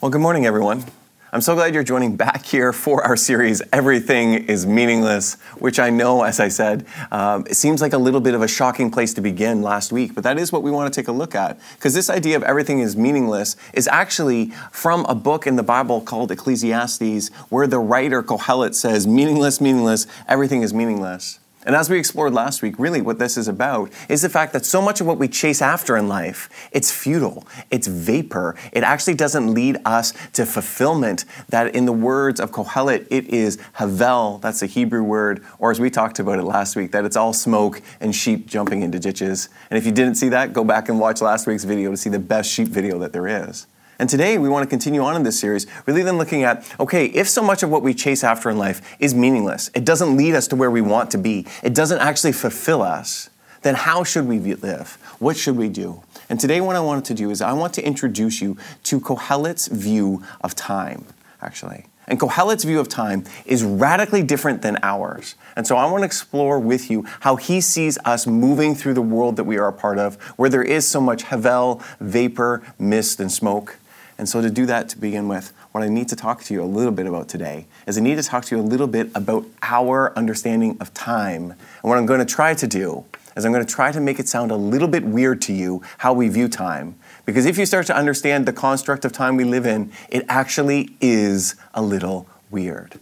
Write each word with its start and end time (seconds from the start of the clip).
Well, 0.00 0.10
good 0.10 0.22
morning, 0.22 0.46
everyone. 0.46 0.86
I'm 1.30 1.42
so 1.42 1.54
glad 1.54 1.74
you're 1.74 1.82
joining 1.82 2.16
back 2.16 2.46
here 2.46 2.72
for 2.72 3.04
our 3.04 3.18
series, 3.18 3.60
Everything 3.70 4.32
is 4.32 4.64
Meaningless, 4.64 5.34
which 5.58 5.78
I 5.78 5.90
know, 5.90 6.22
as 6.22 6.40
I 6.40 6.48
said, 6.48 6.86
um, 7.12 7.44
it 7.46 7.56
seems 7.56 7.82
like 7.82 7.92
a 7.92 7.98
little 7.98 8.22
bit 8.22 8.32
of 8.32 8.40
a 8.40 8.48
shocking 8.48 8.90
place 8.90 9.12
to 9.12 9.20
begin 9.20 9.60
last 9.60 9.92
week, 9.92 10.14
but 10.14 10.24
that 10.24 10.38
is 10.38 10.52
what 10.52 10.62
we 10.62 10.70
want 10.70 10.90
to 10.90 10.98
take 10.98 11.08
a 11.08 11.12
look 11.12 11.34
at. 11.34 11.60
Because 11.74 11.92
this 11.92 12.08
idea 12.08 12.34
of 12.36 12.42
everything 12.44 12.80
is 12.80 12.96
meaningless 12.96 13.56
is 13.74 13.86
actually 13.88 14.52
from 14.72 15.04
a 15.04 15.14
book 15.14 15.46
in 15.46 15.56
the 15.56 15.62
Bible 15.62 16.00
called 16.00 16.32
Ecclesiastes, 16.32 17.28
where 17.50 17.66
the 17.66 17.78
writer 17.78 18.22
Kohelet 18.22 18.74
says, 18.74 19.06
Meaningless, 19.06 19.60
meaningless, 19.60 20.06
everything 20.26 20.62
is 20.62 20.72
meaningless. 20.72 21.39
And 21.66 21.76
as 21.76 21.90
we 21.90 21.98
explored 21.98 22.32
last 22.32 22.62
week, 22.62 22.78
really 22.78 23.02
what 23.02 23.18
this 23.18 23.36
is 23.36 23.46
about 23.46 23.92
is 24.08 24.22
the 24.22 24.30
fact 24.30 24.54
that 24.54 24.64
so 24.64 24.80
much 24.80 25.00
of 25.00 25.06
what 25.06 25.18
we 25.18 25.28
chase 25.28 25.60
after 25.60 25.94
in 25.96 26.08
life, 26.08 26.48
it's 26.72 26.90
futile, 26.90 27.46
it's 27.70 27.86
vapor. 27.86 28.56
It 28.72 28.82
actually 28.82 29.14
doesn't 29.14 29.52
lead 29.52 29.76
us 29.84 30.14
to 30.32 30.46
fulfillment. 30.46 31.26
That 31.50 31.74
in 31.74 31.84
the 31.84 31.92
words 31.92 32.40
of 32.40 32.50
Kohelet, 32.50 33.06
it 33.10 33.26
is 33.26 33.58
havel, 33.74 34.38
that's 34.38 34.62
a 34.62 34.66
Hebrew 34.66 35.02
word, 35.02 35.44
or 35.58 35.70
as 35.70 35.78
we 35.78 35.90
talked 35.90 36.18
about 36.18 36.38
it 36.38 36.44
last 36.44 36.76
week, 36.76 36.92
that 36.92 37.04
it's 37.04 37.16
all 37.16 37.34
smoke 37.34 37.82
and 38.00 38.14
sheep 38.14 38.46
jumping 38.46 38.82
into 38.82 38.98
ditches. 38.98 39.50
And 39.70 39.76
if 39.76 39.84
you 39.84 39.92
didn't 39.92 40.14
see 40.14 40.30
that, 40.30 40.54
go 40.54 40.64
back 40.64 40.88
and 40.88 40.98
watch 40.98 41.20
last 41.20 41.46
week's 41.46 41.64
video 41.64 41.90
to 41.90 41.96
see 41.96 42.10
the 42.10 42.18
best 42.18 42.50
sheep 42.50 42.68
video 42.68 42.98
that 43.00 43.12
there 43.12 43.28
is. 43.28 43.66
And 44.00 44.08
today 44.08 44.38
we 44.38 44.48
want 44.48 44.62
to 44.62 44.66
continue 44.66 45.02
on 45.02 45.14
in 45.14 45.24
this 45.24 45.38
series, 45.38 45.66
really 45.84 46.02
then 46.02 46.16
looking 46.16 46.42
at 46.42 46.64
okay, 46.80 47.04
if 47.08 47.28
so 47.28 47.42
much 47.42 47.62
of 47.62 47.68
what 47.68 47.82
we 47.82 47.92
chase 47.92 48.24
after 48.24 48.48
in 48.48 48.56
life 48.56 48.96
is 48.98 49.14
meaningless, 49.14 49.70
it 49.74 49.84
doesn't 49.84 50.16
lead 50.16 50.34
us 50.34 50.48
to 50.48 50.56
where 50.56 50.70
we 50.70 50.80
want 50.80 51.10
to 51.10 51.18
be, 51.18 51.46
it 51.62 51.74
doesn't 51.74 51.98
actually 51.98 52.32
fulfill 52.32 52.80
us, 52.80 53.28
then 53.60 53.74
how 53.74 54.02
should 54.02 54.26
we 54.26 54.38
live? 54.38 54.94
What 55.18 55.36
should 55.36 55.58
we 55.58 55.68
do? 55.68 56.02
And 56.30 56.40
today, 56.40 56.62
what 56.62 56.76
I 56.76 56.80
wanted 56.80 57.04
to 57.06 57.14
do 57.14 57.30
is 57.30 57.42
I 57.42 57.52
want 57.52 57.74
to 57.74 57.84
introduce 57.84 58.40
you 58.40 58.56
to 58.84 59.00
Kohelet's 59.00 59.68
view 59.68 60.24
of 60.40 60.54
time, 60.54 61.04
actually. 61.42 61.84
And 62.08 62.18
Kohelet's 62.18 62.64
view 62.64 62.80
of 62.80 62.88
time 62.88 63.24
is 63.44 63.62
radically 63.62 64.22
different 64.22 64.62
than 64.62 64.78
ours. 64.82 65.34
And 65.56 65.66
so 65.66 65.76
I 65.76 65.84
want 65.90 66.00
to 66.00 66.06
explore 66.06 66.58
with 66.58 66.90
you 66.90 67.04
how 67.20 67.36
he 67.36 67.60
sees 67.60 67.98
us 68.06 68.26
moving 68.26 68.74
through 68.74 68.94
the 68.94 69.02
world 69.02 69.36
that 69.36 69.44
we 69.44 69.58
are 69.58 69.68
a 69.68 69.72
part 69.74 69.98
of, 69.98 70.16
where 70.38 70.48
there 70.48 70.62
is 70.62 70.90
so 70.90 71.02
much 71.02 71.24
havel, 71.24 71.82
vapor, 72.00 72.62
mist, 72.78 73.20
and 73.20 73.30
smoke. 73.30 73.76
And 74.20 74.28
so, 74.28 74.42
to 74.42 74.50
do 74.50 74.66
that, 74.66 74.90
to 74.90 74.98
begin 74.98 75.28
with, 75.28 75.54
what 75.72 75.82
I 75.82 75.88
need 75.88 76.10
to 76.10 76.14
talk 76.14 76.42
to 76.42 76.52
you 76.52 76.62
a 76.62 76.68
little 76.68 76.92
bit 76.92 77.06
about 77.06 77.26
today 77.26 77.64
is 77.86 77.96
I 77.96 78.02
need 78.02 78.16
to 78.16 78.22
talk 78.22 78.44
to 78.44 78.54
you 78.54 78.60
a 78.60 78.62
little 78.62 78.86
bit 78.86 79.08
about 79.14 79.46
our 79.62 80.14
understanding 80.14 80.76
of 80.78 80.92
time. 80.92 81.52
And 81.52 81.88
what 81.88 81.96
I'm 81.96 82.04
going 82.04 82.20
to 82.20 82.26
try 82.26 82.52
to 82.52 82.66
do 82.66 83.06
is 83.34 83.46
I'm 83.46 83.52
going 83.52 83.64
to 83.64 83.74
try 83.74 83.92
to 83.92 83.98
make 83.98 84.20
it 84.20 84.28
sound 84.28 84.50
a 84.50 84.56
little 84.56 84.88
bit 84.88 85.04
weird 85.04 85.40
to 85.42 85.54
you 85.54 85.80
how 85.96 86.12
we 86.12 86.28
view 86.28 86.48
time. 86.48 86.96
Because 87.24 87.46
if 87.46 87.56
you 87.56 87.64
start 87.64 87.86
to 87.86 87.96
understand 87.96 88.44
the 88.44 88.52
construct 88.52 89.06
of 89.06 89.12
time 89.12 89.36
we 89.36 89.44
live 89.44 89.64
in, 89.64 89.90
it 90.10 90.26
actually 90.28 90.90
is 91.00 91.54
a 91.72 91.80
little 91.80 92.28
weird. 92.50 93.00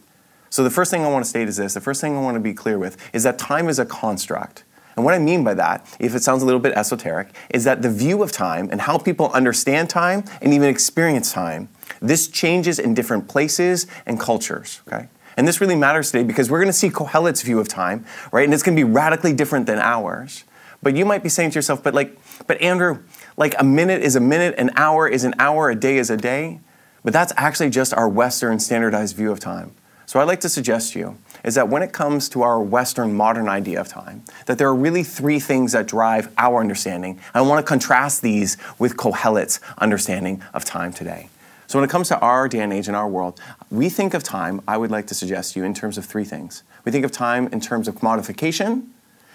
So, 0.51 0.63
the 0.63 0.71
first 0.71 0.93
thing 0.93 1.05
I 1.05 1.09
want 1.09 1.25
to 1.25 1.29
state 1.29 1.49
is 1.49 1.57
this 1.57 1.75
the 1.75 1.81
first 1.81 2.01
thing 2.01 2.17
I 2.17 2.21
want 2.21 2.37
to 2.37 2.41
be 2.41 2.55
clear 2.55 2.79
with 2.79 2.97
is 3.13 3.25
that 3.25 3.41
time 3.41 3.69
is 3.69 3.81
a 3.81 3.85
construct. 3.85 4.63
And 4.99 5.05
what 5.05 5.15
I 5.15 5.21
mean 5.21 5.45
by 5.45 5.55
that, 5.55 5.87
if 6.01 6.17
it 6.17 6.25
sounds 6.25 6.43
a 6.43 6.45
little 6.45 6.59
bit 6.59 6.73
esoteric, 6.73 7.29
is 7.51 7.63
that 7.63 7.83
the 7.83 7.89
view 7.89 8.21
of 8.25 8.33
time 8.33 8.69
and 8.73 8.81
how 8.81 8.99
people 8.99 9.31
understand 9.31 9.89
time 9.89 10.25
and 10.43 10.53
even 10.53 10.69
experience 10.69 11.33
time, 11.33 11.69
this 12.03 12.27
changes 12.27 12.81
in 12.81 12.95
different 12.95 13.29
places 13.29 13.87
and 14.07 14.19
cultures, 14.19 14.81
okay? 14.89 15.07
And 15.37 15.47
this 15.47 15.61
really 15.61 15.77
matters 15.77 16.11
today 16.11 16.25
because 16.25 16.51
we're 16.51 16.59
going 16.59 16.67
to 16.67 16.73
see 16.73 16.91
Kohelet's 16.91 17.43
view 17.43 17.61
of 17.61 17.69
time, 17.69 18.05
right? 18.33 18.43
And 18.43 18.53
it's 18.53 18.65
going 18.65 18.77
to 18.77 18.85
be 18.85 18.91
radically 18.91 19.33
different 19.33 19.67
than 19.67 19.79
ours. 19.79 20.43
But 20.83 20.97
you 20.97 21.05
might 21.05 21.23
be 21.23 21.29
saying 21.29 21.53
to 21.53 21.55
yourself, 21.55 21.81
but 21.81 21.95
like, 21.95 22.19
but 22.49 22.61
Andrew, 22.61 22.99
like 23.37 23.55
a 23.57 23.65
minute 23.65 24.03
is 24.03 24.17
a 24.17 24.21
minute, 24.21 24.57
an 24.59 24.73
hour 24.75 25.07
is 25.07 25.23
an 25.23 25.35
hour, 25.39 25.71
a 25.71 25.77
day 25.77 25.99
is 25.99 26.11
a 26.11 26.17
day. 26.17 26.59
But 27.05 27.13
that's 27.13 27.33
actually 27.37 27.71
just 27.71 27.95
our 27.95 28.09
Western 28.09 28.59
standardized 28.59 29.15
view 29.15 29.31
of 29.31 29.39
time. 29.39 29.75
So 30.07 30.19
I'd 30.19 30.25
like 30.25 30.41
to 30.41 30.49
suggest 30.49 30.95
to 30.95 30.99
you 30.99 31.19
is 31.45 31.55
that 31.55 31.69
when 31.69 31.83
it 31.83 31.93
comes 31.93 32.29
to 32.31 32.43
our 32.43 32.61
Western 32.61 33.15
modern 33.15 33.49
idea 33.49 33.81
of 33.81 33.89
time, 33.89 34.23
that 34.47 34.59
there 34.59 34.69
are 34.69 34.75
really 34.75 35.03
three 35.03 35.41
things 35.41 35.73
that 35.73 35.87
drive 35.87 36.33
our 36.39 36.61
understanding. 36.61 37.21
I 37.35 37.41
want 37.41 37.65
to 37.65 37.69
contrast 37.69 38.23
these 38.23 38.57
with 38.79 38.97
Kohelet's 38.97 39.61
understanding 39.79 40.43
of 40.55 40.65
time 40.65 40.93
today. 40.93 41.29
So 41.67 41.79
when 41.79 41.87
it 41.87 41.91
comes 41.91 42.09
to 42.09 42.19
our 42.21 42.49
day 42.49 42.61
and 42.61 42.73
age 42.73 42.89
in 42.89 42.95
our 42.95 43.09
world, 43.09 43.41
we 43.71 43.91
think 43.91 44.15
of 44.15 44.23
time, 44.23 44.63
I 44.67 44.79
would 44.79 44.91
like 44.91 45.07
to 45.09 45.15
suggest 45.15 45.53
to 45.53 45.61
you, 45.61 45.67
in 45.67 45.75
terms 45.75 45.99
of 45.99 46.07
three 46.07 46.25
things. 46.25 46.63
We 46.85 46.93
think 46.93 47.05
of 47.05 47.13
time 47.13 47.49
in 47.53 47.61
terms 47.61 47.89
of 47.89 47.97
commodification, 47.97 48.87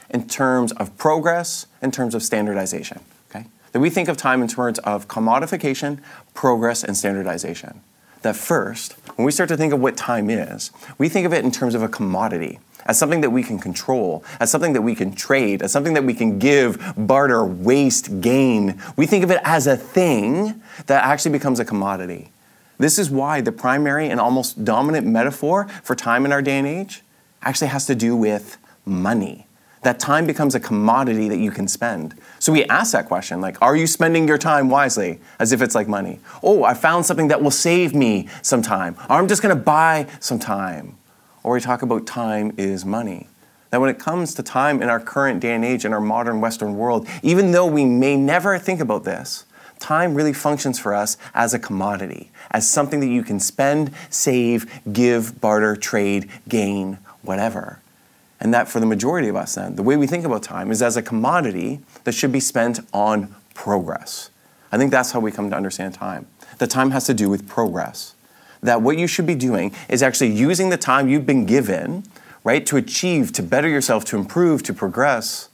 in 0.09 0.27
terms 0.27 0.71
of 0.73 0.97
progress, 0.97 1.67
in 1.81 1.91
terms 1.91 2.15
of 2.15 2.23
standardization. 2.23 3.01
Okay? 3.29 3.45
That 3.71 3.79
we 3.79 3.91
think 3.91 4.09
of 4.09 4.17
time 4.17 4.41
in 4.41 4.47
terms 4.47 4.79
of 4.79 5.07
commodification, 5.07 5.99
progress, 6.33 6.83
and 6.83 6.97
standardization 6.97 7.81
that 8.23 8.35
first, 8.35 8.93
when 9.15 9.25
we 9.25 9.31
start 9.31 9.49
to 9.49 9.57
think 9.57 9.73
of 9.73 9.79
what 9.79 9.95
time 9.95 10.29
is, 10.29 10.71
we 10.97 11.07
think 11.07 11.25
of 11.25 11.33
it 11.33 11.45
in 11.45 11.51
terms 11.51 11.75
of 11.75 11.83
a 11.83 11.87
commodity, 11.87 12.59
as 12.85 12.97
something 12.97 13.21
that 13.21 13.29
we 13.29 13.43
can 13.43 13.59
control, 13.59 14.23
as 14.39 14.51
something 14.51 14.73
that 14.73 14.81
we 14.81 14.95
can 14.95 15.13
trade, 15.13 15.61
as 15.61 15.71
something 15.71 15.93
that 15.93 16.03
we 16.03 16.13
can 16.13 16.39
give, 16.39 16.93
barter, 16.97 17.45
waste, 17.45 18.19
gain. 18.21 18.81
We 18.97 19.05
think 19.05 19.23
of 19.23 19.31
it 19.31 19.39
as 19.43 19.67
a 19.67 19.77
thing 19.77 20.61
that 20.87 21.03
actually 21.03 21.31
becomes 21.31 21.59
a 21.59 21.65
commodity. 21.65 22.31
This 22.77 22.97
is 22.97 23.09
why 23.09 23.41
the 23.41 23.51
primary 23.51 24.09
and 24.09 24.19
almost 24.19 24.65
dominant 24.65 25.05
metaphor 25.05 25.67
for 25.83 25.95
time 25.95 26.25
in 26.25 26.31
our 26.31 26.41
day 26.41 26.57
and 26.57 26.67
age 26.67 27.03
actually 27.41 27.67
has 27.67 27.85
to 27.85 27.95
do 27.95 28.15
with 28.15 28.57
money 28.85 29.42
that 29.83 29.99
time 29.99 30.25
becomes 30.25 30.55
a 30.55 30.59
commodity 30.59 31.29
that 31.29 31.37
you 31.37 31.51
can 31.51 31.67
spend. 31.67 32.15
So 32.39 32.51
we 32.51 32.65
ask 32.65 32.93
that 32.93 33.07
question 33.07 33.41
like, 33.41 33.61
are 33.61 33.75
you 33.75 33.87
spending 33.87 34.27
your 34.27 34.37
time 34.37 34.69
wisely? 34.69 35.19
As 35.39 35.51
if 35.51 35.61
it's 35.61 35.75
like 35.75 35.87
money. 35.87 36.19
Oh, 36.41 36.63
I 36.63 36.73
found 36.73 37.05
something 37.05 37.27
that 37.27 37.41
will 37.41 37.51
save 37.51 37.93
me 37.93 38.29
some 38.41 38.61
time. 38.61 38.95
Or 39.09 39.17
I'm 39.17 39.27
just 39.27 39.41
going 39.41 39.55
to 39.55 39.61
buy 39.61 40.07
some 40.19 40.39
time. 40.39 40.97
Or 41.43 41.53
we 41.53 41.61
talk 41.61 41.81
about 41.81 42.07
time 42.07 42.53
is 42.57 42.85
money. 42.85 43.27
That 43.69 43.81
when 43.81 43.89
it 43.89 43.99
comes 43.99 44.33
to 44.35 44.43
time 44.43 44.81
in 44.81 44.89
our 44.89 44.99
current 44.99 45.39
day 45.39 45.53
and 45.53 45.65
age 45.65 45.83
in 45.83 45.93
our 45.93 45.99
modern 45.99 46.41
Western 46.41 46.77
world, 46.77 47.07
even 47.21 47.51
though 47.51 47.65
we 47.65 47.85
may 47.85 48.15
never 48.15 48.57
think 48.59 48.79
about 48.79 49.03
this, 49.03 49.45
time 49.79 50.13
really 50.13 50.31
functions 50.31 50.79
for 50.79 50.93
us 50.93 51.17
as 51.33 51.53
a 51.53 51.59
commodity, 51.59 52.31
as 52.51 52.69
something 52.69 52.99
that 53.01 53.07
you 53.07 53.23
can 53.23 53.39
spend, 53.39 53.91
save, 54.09 54.81
give, 54.93 55.41
barter, 55.41 55.75
trade, 55.75 56.29
gain, 56.47 56.99
whatever. 57.23 57.79
And 58.39 58.53
that 58.53 58.67
for 58.67 58.79
the 58.79 58.85
majority 58.85 59.27
of 59.29 59.35
us, 59.35 59.55
then, 59.55 59.75
the 59.75 59.83
way 59.83 59.95
we 59.95 60.07
think 60.07 60.25
about 60.25 60.43
time 60.43 60.71
is 60.71 60.81
as 60.81 60.97
a 60.97 61.01
commodity 61.01 61.79
that 62.03 62.13
should 62.13 62.31
be 62.31 62.39
spent 62.39 62.79
on 62.93 63.33
progress. 63.53 64.29
I 64.71 64.77
think 64.77 64.91
that's 64.91 65.11
how 65.11 65.19
we 65.19 65.31
come 65.31 65.49
to 65.49 65.55
understand 65.55 65.93
time. 65.93 66.25
That 66.57 66.69
time 66.69 66.91
has 66.91 67.05
to 67.05 67.13
do 67.13 67.29
with 67.29 67.47
progress. 67.47 68.15
That 68.61 68.81
what 68.81 68.97
you 68.97 69.07
should 69.07 69.27
be 69.27 69.35
doing 69.35 69.73
is 69.87 70.01
actually 70.01 70.31
using 70.31 70.69
the 70.69 70.77
time 70.77 71.07
you've 71.07 71.25
been 71.25 71.45
given, 71.45 72.03
right, 72.43 72.65
to 72.65 72.77
achieve, 72.77 73.31
to 73.33 73.43
better 73.43 73.69
yourself, 73.69 74.03
to 74.05 74.17
improve, 74.17 74.63
to 74.63 74.73
progress. 74.73 75.49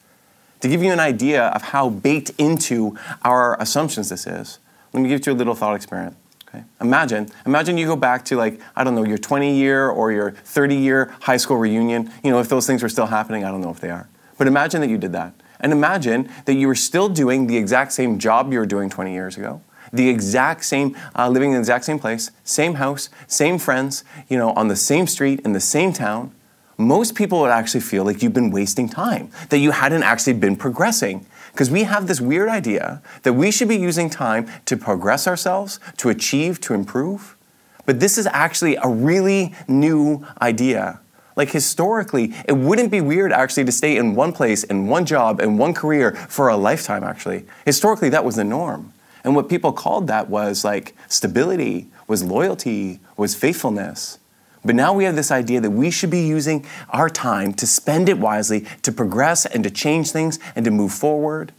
To 0.62 0.68
give 0.68 0.84
you 0.84 0.92
an 0.92 1.00
idea 1.00 1.48
of 1.48 1.62
how 1.62 1.90
baked 1.90 2.32
into 2.38 2.98
our 3.24 3.60
assumptions 3.62 4.10
this 4.10 4.28
is, 4.28 4.60
let 4.94 5.02
me 5.02 5.10
give 5.10 5.26
you 5.26 5.34
a 5.34 5.36
little 5.36 5.56
thought 5.56 5.76
experiment. 5.76 6.16
Okay? 6.50 6.64
Imagine, 6.82 7.30
imagine 7.46 7.78
you 7.78 7.86
go 7.86 7.96
back 7.96 8.26
to 8.26 8.36
like, 8.36 8.60
I 8.76 8.84
don't 8.84 8.96
know, 8.96 9.04
your 9.04 9.18
20 9.18 9.56
year 9.56 9.90
or 9.90 10.12
your 10.12 10.32
30 10.32 10.76
year 10.76 11.16
high 11.22 11.38
school 11.38 11.58
reunion. 11.58 12.12
You 12.24 12.32
know, 12.32 12.40
if 12.40 12.50
those 12.50 12.66
things 12.66 12.82
were 12.82 12.90
still 12.90 13.06
happening, 13.06 13.44
I 13.44 13.52
don't 13.52 13.62
know 13.62 13.70
if 13.70 13.80
they 13.80 13.90
are. 13.90 14.10
But 14.38 14.48
imagine 14.48 14.82
that 14.82 14.90
you 14.90 14.98
did 14.98 15.12
that. 15.14 15.34
And 15.60 15.72
imagine 15.72 16.30
that 16.46 16.54
you 16.54 16.68
were 16.68 16.76
still 16.76 17.10
doing 17.10 17.48
the 17.48 17.58
exact 17.58 17.92
same 17.92 18.18
job 18.18 18.52
you 18.52 18.60
were 18.60 18.66
doing 18.66 18.90
20 18.90 19.12
years 19.12 19.38
ago, 19.38 19.62
the 19.92 20.08
exact 20.08 20.64
same, 20.64 20.96
uh, 21.16 21.28
living 21.30 21.50
in 21.50 21.56
the 21.56 21.60
exact 21.60 21.84
same 21.84 22.00
place, 22.00 22.32
same 22.44 22.76
house, 22.76 23.10
same 23.28 23.58
friends, 23.60 24.04
you 24.30 24.38
know, 24.38 24.52
on 24.52 24.70
the 24.70 24.76
same 24.76 25.06
street, 25.06 25.42
in 25.42 25.52
the 25.52 25.60
same 25.60 25.92
town. 25.92 26.34
Most 26.78 27.14
people 27.14 27.42
would 27.42 27.52
actually 27.52 27.82
feel 27.82 28.06
like 28.06 28.24
you've 28.24 28.34
been 28.34 28.52
wasting 28.52 28.88
time, 28.88 29.30
that 29.50 29.58
you 29.58 29.72
hadn't 29.72 30.04
actually 30.04 30.34
been 30.34 30.56
progressing. 30.56 31.26
Because 31.60 31.70
we 31.70 31.84
have 31.84 32.08
this 32.08 32.22
weird 32.22 32.48
idea 32.48 33.02
that 33.24 33.34
we 33.34 33.52
should 33.52 33.68
be 33.68 33.76
using 33.76 34.10
time 34.10 34.48
to 34.64 34.78
progress 34.78 35.28
ourselves, 35.28 35.78
to 35.98 36.08
achieve, 36.08 36.62
to 36.62 36.74
improve. 36.74 37.36
But 37.86 38.00
this 38.00 38.18
is 38.18 38.26
actually 38.28 38.78
a 38.78 38.88
really 38.88 39.54
new 39.68 40.26
idea. 40.42 41.02
Like 41.36 41.50
historically, 41.50 42.34
it 42.48 42.54
wouldn't 42.54 42.92
be 42.92 43.02
weird 43.02 43.34
actually 43.34 43.66
to 43.66 43.74
stay 43.74 43.98
in 43.98 44.16
one 44.16 44.32
place, 44.32 44.64
in 44.64 44.88
one 44.88 45.06
job, 45.06 45.42
in 45.42 45.58
one 45.58 45.74
career 45.74 46.16
for 46.30 46.48
a 46.48 46.56
lifetime, 46.56 47.04
actually. 47.04 47.46
Historically, 47.66 48.08
that 48.08 48.24
was 48.24 48.38
the 48.38 48.46
norm. 48.46 48.94
And 49.26 49.36
what 49.36 49.50
people 49.50 49.74
called 49.74 50.08
that 50.08 50.30
was 50.30 50.64
like 50.64 50.96
stability, 51.10 51.88
was 52.08 52.24
loyalty, 52.24 53.02
was 53.18 53.36
faithfulness. 53.36 54.19
But 54.64 54.76
now 54.76 54.94
we 54.94 55.06
have 55.06 55.16
this 55.16 55.32
idea 55.32 55.62
that 55.62 55.72
we 55.72 55.90
should 55.90 56.10
be 56.10 56.22
using 56.22 56.66
our 56.90 57.10
time 57.10 57.54
to 57.54 57.68
spend 57.68 58.10
it 58.10 58.18
wisely, 58.18 58.66
to 58.82 58.92
progress 58.92 59.46
and 59.46 59.64
to 59.64 59.70
change 59.70 60.12
things 60.12 60.38
and 60.56 60.66
to 60.66 60.72
move 60.72 60.92
forward. 60.92 61.54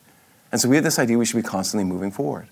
And 0.53 0.61
so 0.61 0.69
we 0.69 0.77
have 0.77 0.85
this 0.85 0.99
idea 0.99 1.17
we 1.17 1.25
should 1.25 1.43
be 1.43 1.49
constantly 1.49 1.85
moving 1.85 2.11
forward. 2.11 2.49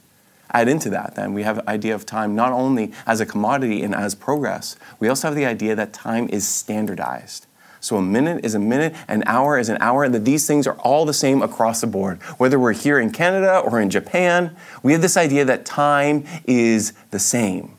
Add 0.50 0.69
into 0.69 0.89
that, 0.91 1.15
then, 1.15 1.35
we 1.35 1.43
have 1.43 1.59
an 1.59 1.69
idea 1.69 1.95
of 1.95 2.06
time 2.06 2.35
not 2.35 2.53
only 2.53 2.93
as 3.06 3.21
a 3.21 3.27
commodity 3.27 3.83
and 3.83 3.95
as 3.95 4.15
progress, 4.15 4.77
we 4.99 5.09
also 5.09 5.29
have 5.29 5.37
the 5.37 5.45
idea 5.45 5.75
that 5.75 5.93
time 5.93 6.27
is 6.31 6.49
standardized. 6.49 7.47
So 7.81 7.97
a 7.97 8.03
minute 8.03 8.45
is 8.45 8.55
a 8.55 8.59
minute, 8.59 8.95
an 9.09 9.23
hour 9.27 9.59
is 9.59 9.69
an 9.69 9.77
hour, 9.81 10.05
and 10.05 10.15
that 10.15 10.25
these 10.25 10.47
things 10.47 10.67
are 10.67 10.77
all 10.79 11.05
the 11.05 11.12
same 11.12 11.43
across 11.43 11.83
the 11.83 11.87
board. 11.87 12.23
Whether 12.39 12.59
we're 12.59 12.73
here 12.73 12.99
in 12.99 13.11
Canada 13.11 13.59
or 13.59 13.79
in 13.81 13.91
Japan, 13.91 14.56
we 14.83 14.93
have 14.93 15.03
this 15.03 15.17
idea 15.19 15.45
that 15.45 15.67
time 15.67 16.25
is 16.47 16.93
the 17.11 17.19
same. 17.19 17.73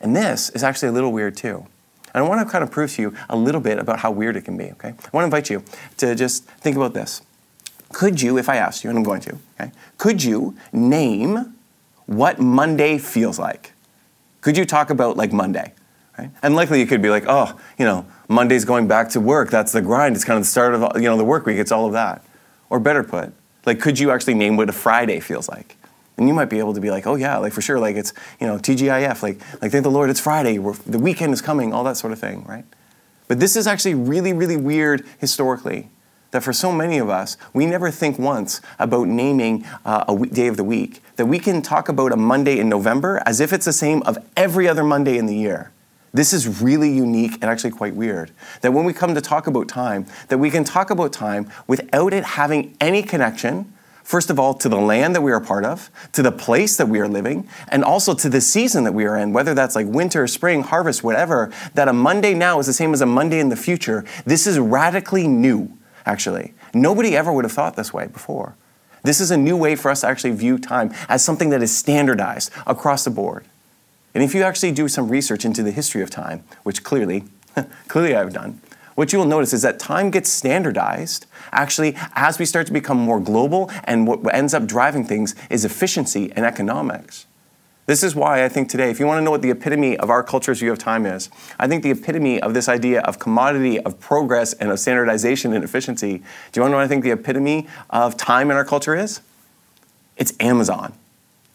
And 0.00 0.16
this 0.16 0.50
is 0.50 0.64
actually 0.64 0.88
a 0.88 0.92
little 0.92 1.12
weird 1.12 1.36
too. 1.36 1.66
And 2.14 2.24
I 2.24 2.28
want 2.28 2.46
to 2.46 2.50
kind 2.50 2.62
of 2.62 2.70
prove 2.70 2.92
to 2.92 3.02
you 3.02 3.14
a 3.28 3.36
little 3.36 3.60
bit 3.60 3.78
about 3.78 3.98
how 3.98 4.10
weird 4.10 4.36
it 4.36 4.42
can 4.42 4.56
be, 4.56 4.70
okay? 4.72 4.90
I 4.90 5.10
want 5.12 5.22
to 5.22 5.24
invite 5.24 5.50
you 5.50 5.64
to 5.96 6.14
just 6.14 6.44
think 6.44 6.76
about 6.76 6.94
this. 6.94 7.22
Could 7.92 8.22
you, 8.22 8.38
if 8.38 8.48
I 8.48 8.56
asked 8.56 8.84
you, 8.84 8.90
and 8.90 8.98
I'm 8.98 9.04
going 9.04 9.20
to, 9.22 9.38
okay, 9.60 9.72
could 9.98 10.22
you 10.22 10.56
name 10.72 11.54
what 12.06 12.38
Monday 12.38 12.98
feels 12.98 13.38
like? 13.38 13.72
Could 14.40 14.56
you 14.56 14.64
talk 14.64 14.90
about 14.90 15.16
like 15.16 15.32
Monday? 15.32 15.72
Right? 16.18 16.30
And 16.42 16.54
likely 16.54 16.78
you 16.78 16.86
could 16.86 17.02
be 17.02 17.10
like, 17.10 17.24
oh, 17.26 17.58
you 17.78 17.84
know, 17.84 18.06
Monday's 18.28 18.64
going 18.64 18.86
back 18.86 19.08
to 19.10 19.20
work. 19.20 19.50
That's 19.50 19.72
the 19.72 19.82
grind. 19.82 20.14
It's 20.14 20.24
kind 20.24 20.36
of 20.36 20.44
the 20.44 20.50
start 20.50 20.74
of 20.74 20.96
you 20.96 21.08
know 21.08 21.16
the 21.16 21.24
work 21.24 21.46
week. 21.46 21.58
It's 21.58 21.72
all 21.72 21.86
of 21.86 21.92
that. 21.92 22.24
Or 22.70 22.78
better 22.78 23.02
put, 23.02 23.32
like, 23.66 23.80
could 23.80 23.98
you 23.98 24.10
actually 24.10 24.34
name 24.34 24.56
what 24.56 24.68
a 24.68 24.72
Friday 24.72 25.20
feels 25.20 25.48
like? 25.48 25.76
And 26.16 26.28
you 26.28 26.34
might 26.34 26.50
be 26.50 26.58
able 26.58 26.74
to 26.74 26.80
be 26.80 26.90
like, 26.90 27.06
oh 27.06 27.16
yeah, 27.16 27.38
like 27.38 27.52
for 27.52 27.60
sure, 27.60 27.78
like 27.78 27.96
it's 27.96 28.12
you 28.40 28.46
know 28.46 28.56
TGIF, 28.56 29.22
like 29.22 29.40
like 29.60 29.72
thank 29.72 29.82
the 29.82 29.90
Lord, 29.90 30.10
it's 30.10 30.20
Friday. 30.20 30.58
The 30.58 30.98
weekend 30.98 31.32
is 31.32 31.42
coming, 31.42 31.72
all 31.72 31.84
that 31.84 31.96
sort 31.96 32.12
of 32.12 32.18
thing, 32.18 32.44
right? 32.44 32.64
But 33.26 33.40
this 33.40 33.56
is 33.56 33.66
actually 33.66 33.94
really, 33.94 34.32
really 34.32 34.56
weird 34.56 35.06
historically. 35.18 35.88
That 36.30 36.42
for 36.42 36.52
so 36.52 36.72
many 36.72 36.98
of 36.98 37.08
us, 37.08 37.36
we 37.52 37.64
never 37.64 37.92
think 37.92 38.18
once 38.18 38.60
about 38.80 39.06
naming 39.06 39.64
uh, 39.84 40.04
a 40.08 40.26
day 40.26 40.48
of 40.48 40.56
the 40.56 40.64
week. 40.64 41.00
That 41.14 41.26
we 41.26 41.38
can 41.38 41.62
talk 41.62 41.88
about 41.88 42.10
a 42.10 42.16
Monday 42.16 42.58
in 42.58 42.68
November 42.68 43.22
as 43.24 43.40
if 43.40 43.52
it's 43.52 43.64
the 43.64 43.72
same 43.72 44.02
of 44.02 44.18
every 44.36 44.68
other 44.68 44.82
Monday 44.82 45.16
in 45.16 45.26
the 45.26 45.36
year. 45.36 45.70
This 46.12 46.32
is 46.32 46.62
really 46.62 46.92
unique 46.92 47.34
and 47.34 47.44
actually 47.44 47.72
quite 47.72 47.94
weird. 47.96 48.30
That 48.60 48.72
when 48.72 48.84
we 48.84 48.92
come 48.92 49.14
to 49.16 49.20
talk 49.20 49.48
about 49.48 49.66
time, 49.66 50.06
that 50.28 50.38
we 50.38 50.48
can 50.48 50.62
talk 50.62 50.90
about 50.90 51.12
time 51.12 51.50
without 51.66 52.12
it 52.12 52.24
having 52.24 52.76
any 52.80 53.02
connection, 53.02 53.72
first 54.04 54.30
of 54.30 54.38
all, 54.38 54.54
to 54.54 54.68
the 54.68 54.76
land 54.76 55.16
that 55.16 55.22
we 55.22 55.32
are 55.32 55.40
part 55.40 55.64
of, 55.64 55.90
to 56.12 56.22
the 56.22 56.30
place 56.30 56.76
that 56.76 56.88
we 56.88 57.00
are 57.00 57.08
living, 57.08 57.48
and 57.68 57.82
also 57.82 58.14
to 58.14 58.28
the 58.28 58.40
season 58.40 58.84
that 58.84 58.92
we 58.92 59.06
are 59.06 59.16
in, 59.16 59.32
whether 59.32 59.54
that's 59.54 59.74
like 59.74 59.86
winter, 59.86 60.26
spring, 60.28 60.62
harvest, 60.62 61.02
whatever, 61.02 61.50
that 61.74 61.88
a 61.88 61.92
Monday 61.92 62.34
now 62.34 62.60
is 62.60 62.66
the 62.66 62.72
same 62.72 62.92
as 62.92 63.00
a 63.00 63.06
Monday 63.06 63.40
in 63.40 63.48
the 63.48 63.56
future. 63.56 64.04
This 64.24 64.46
is 64.46 64.58
radically 64.58 65.26
new, 65.26 65.76
actually. 66.06 66.52
Nobody 66.72 67.16
ever 67.16 67.32
would 67.32 67.44
have 67.44 67.52
thought 67.52 67.74
this 67.74 67.92
way 67.92 68.06
before. 68.06 68.54
This 69.02 69.20
is 69.20 69.30
a 69.30 69.36
new 69.36 69.56
way 69.56 69.74
for 69.76 69.90
us 69.90 70.02
to 70.02 70.06
actually 70.06 70.32
view 70.32 70.58
time 70.58 70.92
as 71.08 71.24
something 71.24 71.50
that 71.50 71.62
is 71.62 71.76
standardized 71.76 72.50
across 72.66 73.04
the 73.04 73.10
board. 73.10 73.44
And 74.14 74.22
if 74.22 74.34
you 74.34 74.42
actually 74.42 74.72
do 74.72 74.88
some 74.88 75.08
research 75.08 75.44
into 75.44 75.62
the 75.62 75.72
history 75.72 76.02
of 76.02 76.08
time, 76.08 76.44
which 76.62 76.84
clearly, 76.84 77.24
clearly 77.88 78.14
I've 78.14 78.32
done, 78.32 78.60
what 78.94 79.12
you 79.12 79.18
will 79.18 79.26
notice 79.26 79.52
is 79.52 79.62
that 79.62 79.78
time 79.78 80.10
gets 80.10 80.30
standardized 80.30 81.26
actually 81.52 81.96
as 82.14 82.38
we 82.38 82.44
start 82.44 82.66
to 82.66 82.72
become 82.72 82.98
more 82.98 83.20
global, 83.20 83.70
and 83.84 84.06
what 84.06 84.34
ends 84.34 84.54
up 84.54 84.66
driving 84.66 85.04
things 85.04 85.34
is 85.50 85.64
efficiency 85.64 86.32
and 86.34 86.44
economics. 86.44 87.26
This 87.86 88.02
is 88.02 88.14
why 88.14 88.44
I 88.44 88.48
think 88.48 88.70
today, 88.70 88.90
if 88.90 88.98
you 88.98 89.06
want 89.06 89.18
to 89.18 89.22
know 89.22 89.30
what 89.30 89.42
the 89.42 89.50
epitome 89.50 89.96
of 89.98 90.08
our 90.08 90.22
culture's 90.22 90.60
view 90.60 90.72
of 90.72 90.78
time 90.78 91.04
is, 91.04 91.28
I 91.58 91.68
think 91.68 91.82
the 91.82 91.90
epitome 91.90 92.40
of 92.40 92.54
this 92.54 92.66
idea 92.66 93.02
of 93.02 93.18
commodity, 93.18 93.78
of 93.78 94.00
progress, 94.00 94.54
and 94.54 94.70
of 94.70 94.80
standardization 94.80 95.52
and 95.52 95.62
efficiency, 95.62 96.18
do 96.18 96.22
you 96.54 96.62
want 96.62 96.70
to 96.70 96.72
know 96.72 96.76
what 96.78 96.84
I 96.84 96.88
think 96.88 97.04
the 97.04 97.10
epitome 97.10 97.68
of 97.90 98.16
time 98.16 98.50
in 98.50 98.56
our 98.56 98.64
culture 98.64 98.96
is? 98.96 99.20
It's 100.16 100.32
Amazon. 100.40 100.94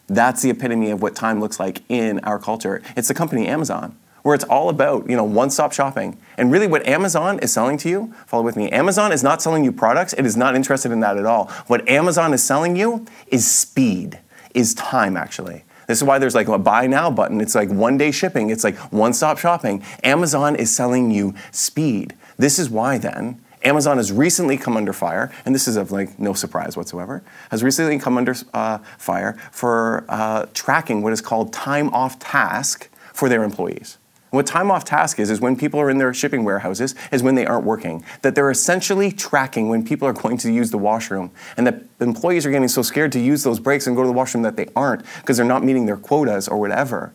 That's 0.06 0.42
the 0.42 0.50
epitome 0.50 0.90
of 0.90 1.02
what 1.02 1.16
time 1.16 1.40
looks 1.40 1.58
like 1.58 1.82
in 1.88 2.20
our 2.20 2.38
culture. 2.38 2.80
It's 2.96 3.08
the 3.08 3.14
company 3.14 3.48
Amazon, 3.48 3.96
where 4.22 4.34
it's 4.34 4.44
all 4.44 4.68
about, 4.68 5.08
you 5.08 5.16
know, 5.16 5.24
one-stop 5.24 5.72
shopping. 5.72 6.18
And 6.36 6.52
really 6.52 6.66
what 6.66 6.86
Amazon 6.86 7.38
is 7.40 7.52
selling 7.52 7.76
to 7.78 7.88
you, 7.88 8.14
follow 8.26 8.42
with 8.42 8.56
me, 8.56 8.70
Amazon 8.70 9.12
is 9.12 9.22
not 9.22 9.42
selling 9.42 9.64
you 9.64 9.72
products. 9.72 10.12
It 10.12 10.26
is 10.26 10.36
not 10.36 10.54
interested 10.54 10.92
in 10.92 11.00
that 11.00 11.16
at 11.16 11.26
all. 11.26 11.46
What 11.66 11.88
Amazon 11.88 12.32
is 12.34 12.42
selling 12.42 12.76
you 12.76 13.06
is 13.28 13.50
speed, 13.50 14.18
is 14.54 14.74
time 14.74 15.16
actually. 15.16 15.64
This 15.86 15.98
is 15.98 16.04
why 16.04 16.18
there's 16.18 16.36
like 16.36 16.46
a 16.46 16.58
buy 16.58 16.86
now 16.86 17.10
button. 17.10 17.40
It's 17.40 17.56
like 17.56 17.68
one 17.68 17.98
day 17.98 18.12
shipping. 18.12 18.50
It's 18.50 18.62
like 18.62 18.76
one 18.92 19.12
stop 19.12 19.38
shopping. 19.38 19.82
Amazon 20.04 20.54
is 20.54 20.74
selling 20.74 21.10
you 21.10 21.34
speed. 21.50 22.14
This 22.38 22.60
is 22.60 22.70
why 22.70 22.96
then 22.98 23.40
Amazon 23.62 23.98
has 23.98 24.10
recently 24.10 24.56
come 24.56 24.76
under 24.76 24.92
fire, 24.92 25.30
and 25.44 25.54
this 25.54 25.68
is 25.68 25.76
of 25.76 25.90
like 25.90 26.18
no 26.18 26.32
surprise 26.32 26.76
whatsoever, 26.76 27.22
has 27.50 27.62
recently 27.62 27.98
come 27.98 28.16
under 28.16 28.34
uh, 28.54 28.78
fire 28.96 29.36
for 29.50 30.04
uh, 30.08 30.46
tracking 30.54 31.02
what 31.02 31.12
is 31.12 31.20
called 31.20 31.52
time 31.52 31.88
off 31.90 32.18
task 32.18 32.88
for 33.12 33.28
their 33.28 33.44
employees. 33.44 33.98
What 34.30 34.46
time 34.46 34.70
off 34.70 34.84
task 34.84 35.18
is, 35.18 35.28
is 35.28 35.40
when 35.40 35.56
people 35.56 35.80
are 35.80 35.90
in 35.90 35.98
their 35.98 36.14
shipping 36.14 36.44
warehouses, 36.44 36.94
is 37.10 37.22
when 37.22 37.34
they 37.34 37.46
aren't 37.46 37.64
working. 37.64 38.04
That 38.22 38.36
they're 38.36 38.50
essentially 38.50 39.10
tracking 39.10 39.68
when 39.68 39.84
people 39.84 40.06
are 40.06 40.12
going 40.20 40.38
to 40.38 40.52
use 40.52 40.70
the 40.70 40.78
washroom. 40.78 41.32
And 41.56 41.66
that 41.66 41.82
employees 42.00 42.46
are 42.46 42.50
getting 42.50 42.68
so 42.68 42.82
scared 42.82 43.12
to 43.12 43.20
use 43.20 43.42
those 43.42 43.58
breaks 43.58 43.86
and 43.86 43.96
go 43.96 44.02
to 44.02 44.06
the 44.06 44.12
washroom 44.12 44.42
that 44.44 44.56
they 44.56 44.68
aren't 44.76 45.04
because 45.16 45.36
they're 45.36 45.46
not 45.46 45.64
meeting 45.64 45.86
their 45.86 45.96
quotas 45.96 46.46
or 46.46 46.58
whatever. 46.58 47.12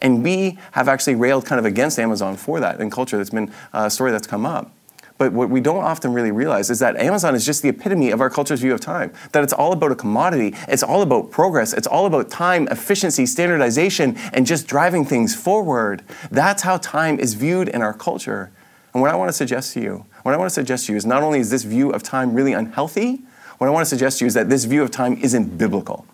And 0.00 0.22
we 0.22 0.58
have 0.72 0.88
actually 0.88 1.16
railed 1.16 1.44
kind 1.44 1.58
of 1.58 1.64
against 1.64 1.98
Amazon 1.98 2.36
for 2.36 2.60
that 2.60 2.80
in 2.80 2.90
culture. 2.90 3.16
That's 3.16 3.30
been 3.30 3.50
uh, 3.72 3.84
a 3.86 3.90
story 3.90 4.12
that's 4.12 4.26
come 4.26 4.46
up. 4.46 4.72
But 5.18 5.32
what 5.32 5.50
we 5.50 5.60
don't 5.60 5.82
often 5.82 6.12
really 6.12 6.30
realize 6.30 6.70
is 6.70 6.78
that 6.78 6.96
Amazon 6.96 7.34
is 7.34 7.44
just 7.44 7.60
the 7.62 7.68
epitome 7.68 8.12
of 8.12 8.20
our 8.20 8.30
culture's 8.30 8.60
view 8.60 8.72
of 8.72 8.80
time. 8.80 9.12
That 9.32 9.42
it's 9.42 9.52
all 9.52 9.72
about 9.72 9.90
a 9.90 9.96
commodity, 9.96 10.54
it's 10.68 10.84
all 10.84 11.02
about 11.02 11.32
progress, 11.32 11.72
it's 11.72 11.88
all 11.88 12.06
about 12.06 12.30
time, 12.30 12.68
efficiency, 12.68 13.26
standardization, 13.26 14.16
and 14.32 14.46
just 14.46 14.68
driving 14.68 15.04
things 15.04 15.34
forward. 15.34 16.04
That's 16.30 16.62
how 16.62 16.76
time 16.76 17.18
is 17.18 17.34
viewed 17.34 17.68
in 17.68 17.82
our 17.82 17.92
culture. 17.92 18.52
And 18.94 19.02
what 19.02 19.10
I 19.10 19.16
want 19.16 19.28
to 19.28 19.32
suggest 19.32 19.74
to 19.74 19.80
you, 19.80 20.06
what 20.22 20.34
I 20.34 20.38
want 20.38 20.48
to 20.48 20.54
suggest 20.54 20.86
to 20.86 20.92
you 20.92 20.96
is 20.96 21.04
not 21.04 21.24
only 21.24 21.40
is 21.40 21.50
this 21.50 21.64
view 21.64 21.90
of 21.90 22.04
time 22.04 22.32
really 22.32 22.52
unhealthy, 22.52 23.20
what 23.58 23.66
I 23.66 23.70
want 23.70 23.84
to 23.84 23.90
suggest 23.90 24.18
to 24.18 24.24
you 24.24 24.28
is 24.28 24.34
that 24.34 24.48
this 24.48 24.64
view 24.64 24.84
of 24.84 24.92
time 24.92 25.18
isn't 25.20 25.58
biblical. 25.58 26.06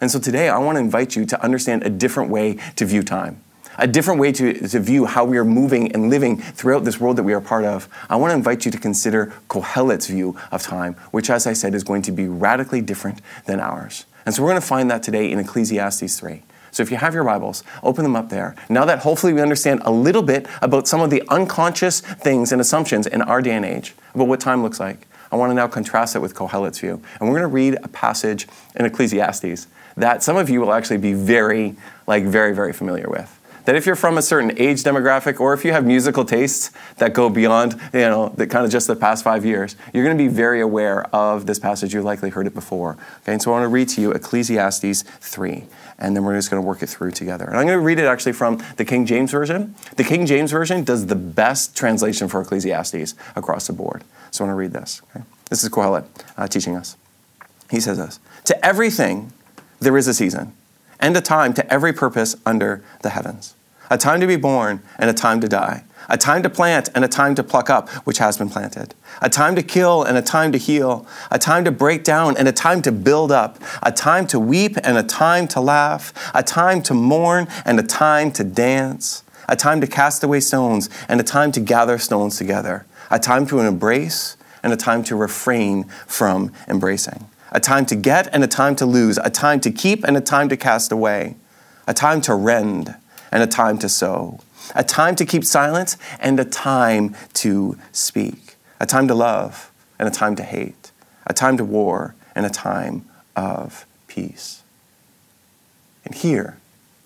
And 0.00 0.10
so 0.10 0.18
today 0.18 0.48
I 0.48 0.58
want 0.58 0.76
to 0.76 0.80
invite 0.80 1.14
you 1.14 1.24
to 1.26 1.42
understand 1.42 1.84
a 1.84 1.90
different 1.90 2.30
way 2.30 2.58
to 2.74 2.84
view 2.84 3.04
time 3.04 3.40
a 3.78 3.86
different 3.86 4.20
way 4.20 4.32
to, 4.32 4.68
to 4.68 4.80
view 4.80 5.06
how 5.06 5.24
we 5.24 5.38
are 5.38 5.44
moving 5.44 5.92
and 5.92 6.10
living 6.10 6.36
throughout 6.36 6.84
this 6.84 7.00
world 7.00 7.16
that 7.16 7.22
we 7.22 7.32
are 7.32 7.40
part 7.40 7.64
of, 7.64 7.88
I 8.10 8.16
want 8.16 8.32
to 8.32 8.36
invite 8.36 8.64
you 8.64 8.72
to 8.72 8.78
consider 8.78 9.32
Kohelet's 9.48 10.08
view 10.08 10.36
of 10.50 10.62
time, 10.62 10.94
which, 11.12 11.30
as 11.30 11.46
I 11.46 11.52
said, 11.52 11.74
is 11.74 11.84
going 11.84 12.02
to 12.02 12.12
be 12.12 12.26
radically 12.26 12.80
different 12.80 13.20
than 13.46 13.60
ours. 13.60 14.04
And 14.26 14.34
so 14.34 14.42
we're 14.42 14.50
going 14.50 14.60
to 14.60 14.66
find 14.66 14.90
that 14.90 15.02
today 15.02 15.30
in 15.30 15.38
Ecclesiastes 15.38 16.18
3. 16.18 16.42
So 16.70 16.82
if 16.82 16.90
you 16.90 16.98
have 16.98 17.14
your 17.14 17.24
Bibles, 17.24 17.62
open 17.82 18.02
them 18.02 18.14
up 18.14 18.28
there. 18.28 18.54
Now 18.68 18.84
that 18.84 18.98
hopefully 18.98 19.32
we 19.32 19.40
understand 19.40 19.80
a 19.84 19.90
little 19.90 20.22
bit 20.22 20.46
about 20.60 20.86
some 20.86 21.00
of 21.00 21.10
the 21.10 21.22
unconscious 21.28 22.00
things 22.00 22.52
and 22.52 22.60
assumptions 22.60 23.06
in 23.06 23.22
our 23.22 23.40
day 23.40 23.52
and 23.52 23.64
age 23.64 23.94
about 24.14 24.28
what 24.28 24.40
time 24.40 24.62
looks 24.62 24.78
like, 24.78 25.06
I 25.30 25.36
want 25.36 25.50
to 25.50 25.54
now 25.54 25.68
contrast 25.68 26.16
it 26.16 26.20
with 26.20 26.34
Kohelet's 26.34 26.80
view. 26.80 27.00
And 27.18 27.28
we're 27.28 27.38
going 27.38 27.42
to 27.42 27.54
read 27.54 27.78
a 27.82 27.88
passage 27.88 28.48
in 28.74 28.84
Ecclesiastes 28.84 29.66
that 29.96 30.22
some 30.22 30.36
of 30.36 30.50
you 30.50 30.60
will 30.60 30.72
actually 30.72 30.98
be 30.98 31.12
very, 31.12 31.76
like, 32.06 32.24
very, 32.24 32.54
very 32.54 32.72
familiar 32.72 33.08
with 33.08 33.37
that 33.68 33.76
if 33.76 33.84
you're 33.84 33.94
from 33.94 34.16
a 34.16 34.22
certain 34.22 34.50
age 34.58 34.82
demographic 34.82 35.38
or 35.38 35.52
if 35.52 35.62
you 35.62 35.72
have 35.72 35.84
musical 35.84 36.24
tastes 36.24 36.70
that 36.96 37.12
go 37.12 37.28
beyond, 37.28 37.78
you 37.92 38.00
know, 38.00 38.30
the 38.30 38.46
kind 38.46 38.64
of 38.64 38.70
just 38.70 38.86
the 38.86 38.96
past 38.96 39.22
five 39.22 39.44
years, 39.44 39.76
you're 39.92 40.02
going 40.02 40.16
to 40.16 40.24
be 40.24 40.26
very 40.26 40.62
aware 40.62 41.04
of 41.14 41.44
this 41.44 41.58
passage. 41.58 41.92
You've 41.92 42.06
likely 42.06 42.30
heard 42.30 42.46
it 42.46 42.54
before. 42.54 42.92
Okay, 43.24 43.32
and 43.32 43.42
so 43.42 43.50
I 43.50 43.60
want 43.60 43.64
to 43.64 43.68
read 43.68 43.90
to 43.90 44.00
you 44.00 44.10
Ecclesiastes 44.12 45.02
3, 45.02 45.64
and 45.98 46.16
then 46.16 46.24
we're 46.24 46.34
just 46.34 46.50
going 46.50 46.62
to 46.62 46.66
work 46.66 46.82
it 46.82 46.86
through 46.86 47.10
together. 47.10 47.44
And 47.44 47.58
I'm 47.58 47.66
going 47.66 47.78
to 47.78 47.84
read 47.84 47.98
it 47.98 48.06
actually 48.06 48.32
from 48.32 48.58
the 48.78 48.86
King 48.86 49.04
James 49.04 49.32
Version. 49.32 49.74
The 49.96 50.04
King 50.04 50.24
James 50.24 50.50
Version 50.50 50.82
does 50.82 51.04
the 51.04 51.14
best 51.14 51.76
translation 51.76 52.26
for 52.26 52.40
Ecclesiastes 52.40 53.14
across 53.36 53.66
the 53.66 53.74
board. 53.74 54.02
So 54.30 54.44
I 54.44 54.48
want 54.48 54.54
to 54.54 54.58
read 54.58 54.72
this. 54.72 55.02
Okay? 55.14 55.26
This 55.50 55.62
is 55.62 55.68
Kohelet 55.68 56.06
uh, 56.38 56.48
teaching 56.48 56.74
us. 56.74 56.96
He 57.70 57.80
says 57.80 57.98
this 57.98 58.18
To 58.44 58.64
everything 58.64 59.30
there 59.78 59.98
is 59.98 60.08
a 60.08 60.14
season, 60.14 60.54
and 60.98 61.14
a 61.14 61.20
time 61.20 61.52
to 61.52 61.70
every 61.70 61.92
purpose 61.92 62.34
under 62.46 62.82
the 63.02 63.10
heavens 63.10 63.54
a 63.90 63.98
time 63.98 64.20
to 64.20 64.26
be 64.26 64.36
born 64.36 64.82
and 64.98 65.08
a 65.10 65.14
time 65.14 65.40
to 65.40 65.48
die, 65.48 65.84
a 66.08 66.16
time 66.16 66.42
to 66.42 66.50
plant 66.50 66.88
and 66.94 67.04
a 67.04 67.08
time 67.08 67.34
to 67.34 67.42
pluck 67.42 67.68
up 67.70 67.88
which 68.06 68.18
has 68.18 68.38
been 68.38 68.48
planted, 68.48 68.94
a 69.20 69.28
time 69.28 69.54
to 69.56 69.62
kill 69.62 70.02
and 70.02 70.16
a 70.16 70.22
time 70.22 70.52
to 70.52 70.58
heal, 70.58 71.06
a 71.30 71.38
time 71.38 71.64
to 71.64 71.70
break 71.70 72.04
down 72.04 72.36
and 72.36 72.48
a 72.48 72.52
time 72.52 72.82
to 72.82 72.92
build 72.92 73.32
up, 73.32 73.58
a 73.82 73.92
time 73.92 74.26
to 74.26 74.38
weep 74.38 74.76
and 74.82 74.96
a 74.96 75.02
time 75.02 75.46
to 75.48 75.60
laugh, 75.60 76.12
a 76.34 76.42
time 76.42 76.82
to 76.82 76.94
mourn 76.94 77.46
and 77.64 77.78
a 77.78 77.82
time 77.82 78.30
to 78.32 78.44
dance, 78.44 79.22
a 79.48 79.56
time 79.56 79.80
to 79.80 79.86
cast 79.86 80.22
away 80.22 80.40
stones 80.40 80.88
and 81.08 81.20
a 81.20 81.24
time 81.24 81.52
to 81.52 81.60
gather 81.60 81.98
stones 81.98 82.36
together, 82.36 82.86
a 83.10 83.18
time 83.18 83.46
to 83.46 83.60
embrace 83.60 84.36
and 84.62 84.72
a 84.72 84.76
time 84.76 85.02
to 85.04 85.16
refrain 85.16 85.84
from 86.06 86.52
embracing, 86.66 87.26
a 87.52 87.60
time 87.60 87.86
to 87.86 87.96
get 87.96 88.28
and 88.34 88.44
a 88.44 88.48
time 88.48 88.76
to 88.76 88.86
lose, 88.86 89.18
a 89.18 89.30
time 89.30 89.60
to 89.60 89.70
keep 89.70 90.04
and 90.04 90.16
a 90.16 90.20
time 90.20 90.48
to 90.48 90.56
cast 90.56 90.92
away, 90.92 91.36
a 91.86 91.94
time 91.94 92.20
to 92.20 92.34
rend 92.34 92.94
and 93.30 93.42
a 93.42 93.46
time 93.46 93.78
to 93.78 93.88
sow, 93.88 94.40
a 94.74 94.84
time 94.84 95.16
to 95.16 95.24
keep 95.24 95.44
silent 95.44 95.96
and 96.20 96.38
a 96.38 96.44
time 96.44 97.14
to 97.34 97.76
speak, 97.92 98.56
a 98.80 98.86
time 98.86 99.08
to 99.08 99.14
love 99.14 99.70
and 99.98 100.08
a 100.08 100.10
time 100.10 100.36
to 100.36 100.42
hate, 100.42 100.92
a 101.26 101.34
time 101.34 101.56
to 101.56 101.64
war 101.64 102.14
and 102.34 102.46
a 102.46 102.50
time 102.50 103.04
of 103.36 103.86
peace. 104.06 104.62
And 106.04 106.14
here, 106.14 106.58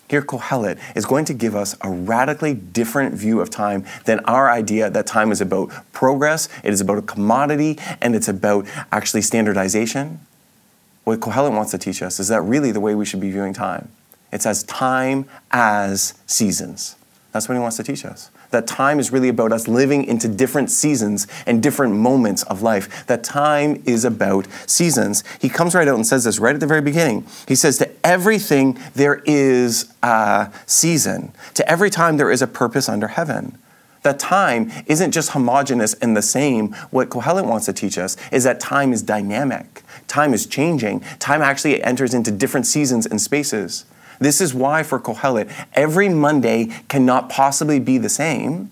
here 0.09 0.23
Kohelet 0.23 0.79
is 0.95 1.07
going 1.07 1.25
to 1.25 1.35
give 1.35 1.57
us 1.57 1.77
a 1.81 1.91
radically 1.91 2.55
different 2.55 3.15
view 3.15 3.41
of 3.41 3.51
time 3.51 3.85
than 4.05 4.21
our 4.27 4.51
idea 4.51 4.91
that 4.91 5.07
time 5.07 5.33
is 5.33 5.41
about 5.41 5.73
progress, 5.93 6.49
it 6.63 6.73
is 6.73 6.81
about 6.81 6.99
a 6.99 7.03
commodity, 7.03 7.79
and 8.01 8.15
it's 8.15 8.29
about 8.29 8.67
actually 8.93 9.23
standardization. 9.23 10.21
What 11.05 11.21
Kohelet 11.21 11.53
wants 11.53 11.71
to 11.73 11.79
teach 11.79 12.03
us 12.03 12.21
is 12.21 12.29
that 12.29 12.43
really 12.43 12.73
the 12.73 12.81
way 12.81 12.95
we 12.95 13.05
should 13.05 13.21
be 13.21 13.31
viewing 13.31 13.55
time 13.55 13.89
it's 14.33 14.47
as 14.47 14.63
time 14.65 15.27
as 15.51 16.15
seasons. 16.27 16.97
That's 17.33 17.49
what 17.49 17.55
he 17.55 17.61
wants 17.61 17.77
to 17.79 17.83
teach 17.83 18.05
us. 18.05 18.31
That 18.51 18.67
time 18.67 18.99
is 18.99 19.11
really 19.11 19.31
about 19.31 19.51
us 19.53 19.67
living 19.67 20.05
into 20.05 20.29
different 20.29 20.71
seasons 20.71 21.27
and 21.47 21.63
different 21.63 21.95
moments 21.95 22.43
of 22.45 22.61
life. 22.61 23.07
That 23.07 23.25
time 23.25 23.83
is 23.87 24.05
about 24.05 24.47
seasons. 24.67 25.25
He 25.41 25.49
comes 25.49 25.75
right 25.75 25.89
out 25.89 25.95
and 25.95 26.07
says 26.07 26.25
this 26.25 26.39
right 26.39 26.55
at 26.55 26.61
the 26.61 26.67
very 26.67 26.83
beginning. 26.83 27.27
He 27.49 27.55
says, 27.55 27.79
To 27.79 27.91
everything 28.07 28.79
there 28.95 29.23
is 29.25 29.95
a 30.03 30.53
season, 30.67 31.33
to 31.55 31.67
every 31.69 31.89
time 31.89 32.19
there 32.19 32.31
is 32.31 32.43
a 32.43 32.47
purpose 32.47 32.91
under 32.91 33.09
heaven. 33.09 33.57
That 34.03 34.19
time 34.19 34.71
isn't 34.87 35.13
just 35.13 35.31
homogenous 35.31 35.95
and 35.95 36.15
the 36.15 36.23
same. 36.23 36.75
What 36.91 37.09
Kohelet 37.09 37.47
wants 37.47 37.67
to 37.67 37.73
teach 37.73 37.97
us 37.97 38.17
is 38.31 38.45
that 38.45 38.61
time 38.61 38.93
is 38.93 39.01
dynamic, 39.01 39.83
time 40.09 40.35
is 40.35 40.45
changing, 40.45 41.01
time 41.21 41.41
actually 41.41 41.83
enters 41.83 42.13
into 42.13 42.31
different 42.31 42.67
seasons 42.67 43.07
and 43.07 43.21
spaces. 43.21 43.87
This 44.23 44.41
is 44.41 44.55
why, 44.55 44.85
for 44.85 45.01
Kohelet, 45.01 45.51
every 45.75 46.09
Monday 46.09 46.67
cannot 46.89 47.29
possibly 47.29 47.81
be 47.81 47.99
the 47.99 48.09
same. 48.09 48.71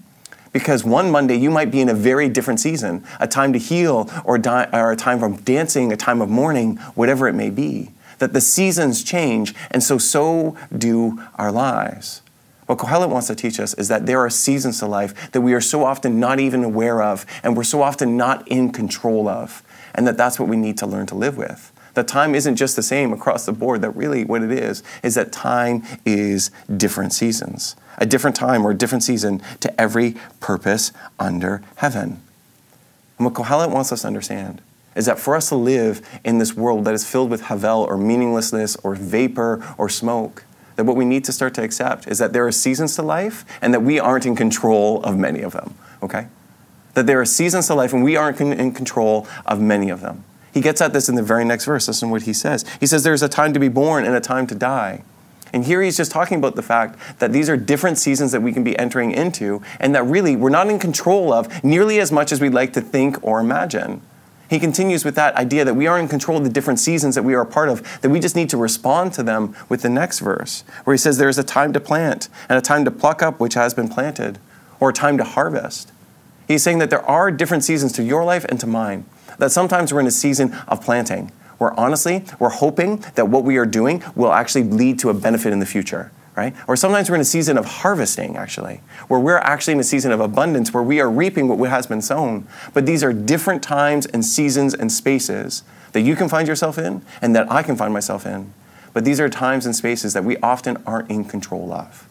Because 0.53 0.85
one 0.85 1.11
Monday 1.11 1.37
you 1.37 1.51
might 1.51 1.71
be 1.71 1.81
in 1.81 1.89
a 1.89 1.95
very 1.95 2.29
different 2.29 2.61
season, 2.61 3.05
a 3.19 3.27
time 3.27 3.53
to 3.53 3.59
heal, 3.59 4.09
or, 4.25 4.39
di- 4.39 4.69
or 4.73 4.93
a 4.93 4.97
time 4.97 5.23
of 5.23 5.45
dancing, 5.45 5.93
a 5.93 5.97
time 5.97 6.21
of 6.21 6.29
mourning, 6.29 6.77
whatever 6.95 7.27
it 7.29 7.35
may 7.35 7.51
be. 7.51 7.91
That 8.19 8.33
the 8.33 8.41
seasons 8.41 9.03
change, 9.03 9.55
and 9.71 9.83
so 9.83 9.99
so 9.99 10.57
do 10.77 11.21
our 11.37 11.51
lives. 11.51 12.23
What 12.67 12.79
Kohelet 12.79 13.11
wants 13.11 13.27
to 13.27 13.35
teach 13.35 13.59
us 13.59 13.75
is 13.75 13.89
that 13.89 14.07
there 14.07 14.21
are 14.21 14.31
seasons 14.31 14.79
to 14.79 14.87
life 14.87 15.33
that 15.33 15.41
we 15.41 15.53
are 15.55 15.61
so 15.61 15.85
often 15.85 16.21
not 16.21 16.39
even 16.39 16.63
aware 16.63 17.03
of, 17.03 17.27
and 17.43 17.57
we're 17.57 17.65
so 17.65 17.83
often 17.83 18.17
not 18.17 18.47
in 18.47 18.71
control 18.71 19.29
of, 19.29 19.65
and 19.97 20.07
that 20.07 20.17
that's 20.17 20.39
what 20.39 20.49
we 20.49 20.57
need 20.57 20.79
to 20.79 20.87
learn 20.87 21.07
to 21.07 21.17
live 21.17 21.37
with. 21.37 21.73
That 21.95 22.09
time 22.09 22.35
isn't 22.35 22.57
just 22.57 22.77
the 22.77 22.83
same 22.83 23.13
across 23.13 23.47
the 23.47 23.53
board, 23.53 23.83
that 23.83 23.91
really 23.91 24.25
what 24.25 24.43
it 24.43 24.53
is, 24.53 24.83
is 25.03 25.15
that 25.15 25.33
time 25.33 25.83
is 26.05 26.51
different 26.77 27.13
seasons. 27.13 27.77
A 27.99 28.07
different 28.07 28.37
time 28.37 28.67
or 28.67 28.71
a 28.71 28.75
different 28.75 29.03
season 29.03 29.43
to 29.61 29.81
every 29.81 30.17
purpose 30.41 30.93
under 31.19 31.63
heaven. 31.77 32.23
And 33.19 33.27
what 33.27 33.35
Kohelet 33.35 33.71
wants 33.71 33.93
us 33.93 34.03
to 34.03 34.07
understand 34.07 34.63
is 34.95 35.07
that 35.07 35.19
for 35.19 35.37
us 35.37 35.49
to 35.51 35.57
live 35.57 36.07
in 36.25 36.39
this 36.39 36.55
world 36.55 36.85
that 36.85 36.95
is 36.95 37.09
filled 37.09 37.31
with 37.31 37.43
havel 37.43 37.83
or 37.83 37.97
meaninglessness 37.97 38.77
or 38.77 38.95
vapor 38.95 39.63
or 39.79 39.89
smoke, 39.89 40.45
that 40.77 40.85
what 40.85 40.97
we 40.97 41.05
need 41.05 41.25
to 41.25 41.33
start 41.33 41.55
to 41.55 41.63
accept 41.63 42.09
is 42.09 42.19
that 42.19 42.33
there 42.33 42.47
are 42.47 42.53
seasons 42.53 42.97
to 42.97 43.03
life 43.03 43.45
and 43.61 43.75
that 43.75 43.81
we 43.83 44.01
aren't 44.01 44.27
in 44.27 44.35
control 44.35 45.03
of 45.03 45.17
many 45.17 45.43
of 45.43 45.53
them, 45.53 45.75
okay? 46.03 46.27
That 46.95 47.07
there 47.07 47.21
are 47.21 47.27
seasons 47.27 47.67
to 47.67 47.75
life 47.75 47.93
and 47.93 48.03
we 48.03 48.17
aren't 48.17 48.41
in 48.41 48.73
control 48.73 49.29
of 49.45 49.61
many 49.61 49.91
of 49.91 50.01
them. 50.01 50.25
He 50.53 50.61
gets 50.61 50.81
at 50.81 50.93
this 50.93 51.09
in 51.09 51.15
the 51.15 51.23
very 51.23 51.45
next 51.45 51.65
verse. 51.65 51.87
Listen 51.89 52.09
to 52.09 52.13
what 52.13 52.23
he 52.23 52.33
says. 52.33 52.65
He 52.81 52.87
says, 52.87 53.03
There's 53.03 53.23
a 53.23 53.29
time 53.29 53.53
to 53.53 53.61
be 53.61 53.69
born 53.69 54.05
and 54.05 54.15
a 54.15 54.21
time 54.21 54.47
to 54.49 54.55
die. 54.55 55.03
And 55.53 55.65
here 55.65 55.83
he's 55.83 55.97
just 55.97 56.13
talking 56.13 56.39
about 56.39 56.55
the 56.55 56.63
fact 56.63 56.99
that 57.19 57.33
these 57.33 57.49
are 57.49 57.57
different 57.57 57.99
seasons 57.99 58.33
that 58.33 58.41
we 58.41 58.53
can 58.53 58.63
be 58.63 58.79
entering 58.79 59.11
into, 59.11 59.63
and 59.81 59.95
that 59.95 60.05
really 60.05 60.37
we're 60.37 60.49
not 60.49 60.69
in 60.69 60.79
control 60.79 61.33
of 61.33 61.65
nearly 61.65 61.99
as 61.99 62.13
much 62.13 62.31
as 62.31 62.41
we'd 62.41 62.55
like 62.55 62.73
to 62.75 62.81
think 62.81 63.19
or 63.23 63.41
imagine. 63.41 64.01
He 64.49 64.59
continues 64.59 65.05
with 65.05 65.15
that 65.15 65.37
idea 65.37 65.65
that 65.65 65.75
we 65.75 65.87
are 65.87 65.99
in 65.99 66.09
control 66.09 66.39
of 66.39 66.45
the 66.45 66.51
different 66.51 66.81
seasons 66.81 67.15
that 67.15 67.23
we 67.23 67.35
are 67.35 67.43
a 67.43 67.47
part 67.47 67.69
of, 67.69 68.01
that 68.01 68.11
we 68.11 68.19
just 68.19 68.35
need 68.35 68.51
to 68.51 68.57
respond 68.57 69.13
to 69.15 69.23
them 69.23 69.55
with 69.69 69.83
the 69.83 69.89
next 69.89 70.19
verse, 70.19 70.65
where 70.85 70.95
he 70.95 70.99
says, 70.99 71.19
There 71.19 71.29
is 71.29 71.39
a 71.39 71.45
time 71.45 71.73
to 71.73 71.81
plant 71.81 72.29
and 72.49 72.59
a 72.59 72.63
time 72.63 72.85
to 72.85 72.91
pluck 72.91 73.23
up 73.23 73.39
which 73.39 73.55
has 73.55 73.75
been 73.75 73.89
planted, 73.89 74.39
or 74.81 74.91
a 74.91 74.93
time 74.93 75.17
to 75.19 75.25
harvest. 75.25 75.93
He's 76.49 76.65
saying 76.65 76.79
that 76.79 76.91
there 76.91 77.05
are 77.05 77.31
different 77.31 77.63
seasons 77.63 77.93
to 77.93 78.03
your 78.03 78.25
life 78.25 78.45
and 78.49 78.59
to 78.59 78.67
mine 78.67 79.05
that 79.41 79.51
sometimes 79.51 79.93
we're 79.93 80.01
in 80.01 80.07
a 80.07 80.13
season 80.13 80.55
of 80.69 80.83
planting, 80.83 81.33
where 81.59 81.79
honestly, 81.79 82.25
we're 82.39 82.49
hoping 82.49 83.05
that 83.17 83.29
what 83.29 83.45
we 83.45 83.57
are 83.57 83.67
doing 83.67 84.03
will 84.15 84.33
actually 84.33 84.65
lead 84.65 84.99
to 85.01 85.11
a 85.11 85.15
benefit 85.15 85.53
in 85.53 85.59
the 85.59 85.67
future. 85.67 86.13
Right? 86.37 86.55
Or 86.69 86.77
sometimes 86.77 87.11
we're 87.11 87.17
in 87.17 87.21
a 87.21 87.25
season 87.25 87.59
of 87.59 87.67
harvesting, 87.67 88.37
actually, 88.37 88.81
where 89.09 89.21
we're 89.21 89.39
actually 89.39 89.75
in 89.75 89.81
a 89.81 89.85
season 89.85 90.11
of 90.11 90.21
abundance, 90.21 90.73
where 90.73 90.83
we 90.83 90.99
are 91.01 91.11
reaping 91.11 91.49
what 91.49 91.69
has 91.69 91.87
been 91.87 92.01
sown. 92.01 92.47
But 92.73 92.87
these 92.87 93.05
are 93.05 93.13
different 93.13 93.63
times 93.63 94.07
and 94.07 94.25
seasons 94.25 94.73
and 94.73 94.91
spaces 94.91 95.65
that 95.93 96.01
you 96.01 96.17
can 96.17 96.31
find 96.31 96.49
yourself 96.49 96.79
in 96.79 97.03
and 97.21 97.37
that 97.37 97.51
I 97.51 97.63
can 97.63 97.77
find 97.77 97.93
myself 97.93 98.25
in. 98.25 98.55
But 98.95 99.05
these 99.05 99.21
are 99.21 99.29
times 99.29 99.67
and 99.67 99.77
spaces 99.77 100.15
that 100.15 100.25
we 100.25 100.37
often 100.39 100.79
aren't 100.87 101.11
in 101.11 101.25
control 101.25 101.73
of. 101.73 102.09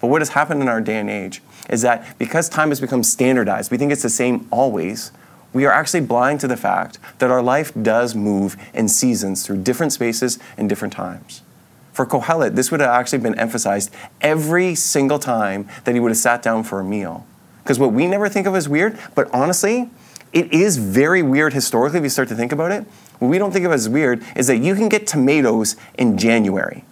But 0.00 0.08
what 0.08 0.20
has 0.20 0.30
happened 0.30 0.60
in 0.60 0.68
our 0.68 0.80
day 0.80 0.98
and 0.98 1.08
age 1.08 1.40
is 1.70 1.82
that 1.82 2.18
because 2.18 2.48
time 2.48 2.70
has 2.70 2.80
become 2.80 3.02
standardized, 3.02 3.70
we 3.70 3.78
think 3.78 3.92
it's 3.92 4.02
the 4.02 4.10
same 4.10 4.48
always, 4.50 5.12
we 5.54 5.64
are 5.64 5.72
actually 5.72 6.00
blind 6.00 6.40
to 6.40 6.48
the 6.48 6.56
fact 6.56 6.98
that 7.18 7.30
our 7.30 7.40
life 7.40 7.72
does 7.80 8.14
move 8.14 8.56
in 8.74 8.88
seasons 8.88 9.46
through 9.46 9.62
different 9.62 9.92
spaces 9.92 10.38
and 10.58 10.68
different 10.68 10.92
times. 10.92 11.40
For 11.92 12.04
Kohelet, 12.04 12.56
this 12.56 12.70
would 12.72 12.80
have 12.80 12.90
actually 12.90 13.20
been 13.20 13.38
emphasized 13.38 13.94
every 14.20 14.74
single 14.74 15.20
time 15.20 15.68
that 15.84 15.94
he 15.94 16.00
would 16.00 16.10
have 16.10 16.18
sat 16.18 16.42
down 16.42 16.64
for 16.64 16.80
a 16.80 16.84
meal. 16.84 17.24
Because 17.62 17.78
what 17.78 17.92
we 17.92 18.06
never 18.08 18.28
think 18.28 18.46
of 18.48 18.56
as 18.56 18.68
weird, 18.68 18.98
but 19.14 19.32
honestly, 19.32 19.88
it 20.32 20.52
is 20.52 20.76
very 20.76 21.22
weird 21.22 21.54
historically 21.54 21.98
if 21.98 22.02
you 22.02 22.10
start 22.10 22.28
to 22.28 22.34
think 22.34 22.50
about 22.50 22.72
it. 22.72 22.84
What 23.20 23.28
we 23.28 23.38
don't 23.38 23.52
think 23.52 23.64
of 23.64 23.70
as 23.70 23.88
weird 23.88 24.24
is 24.34 24.48
that 24.48 24.58
you 24.58 24.74
can 24.74 24.88
get 24.88 25.06
tomatoes 25.06 25.76
in 25.96 26.18
January. 26.18 26.84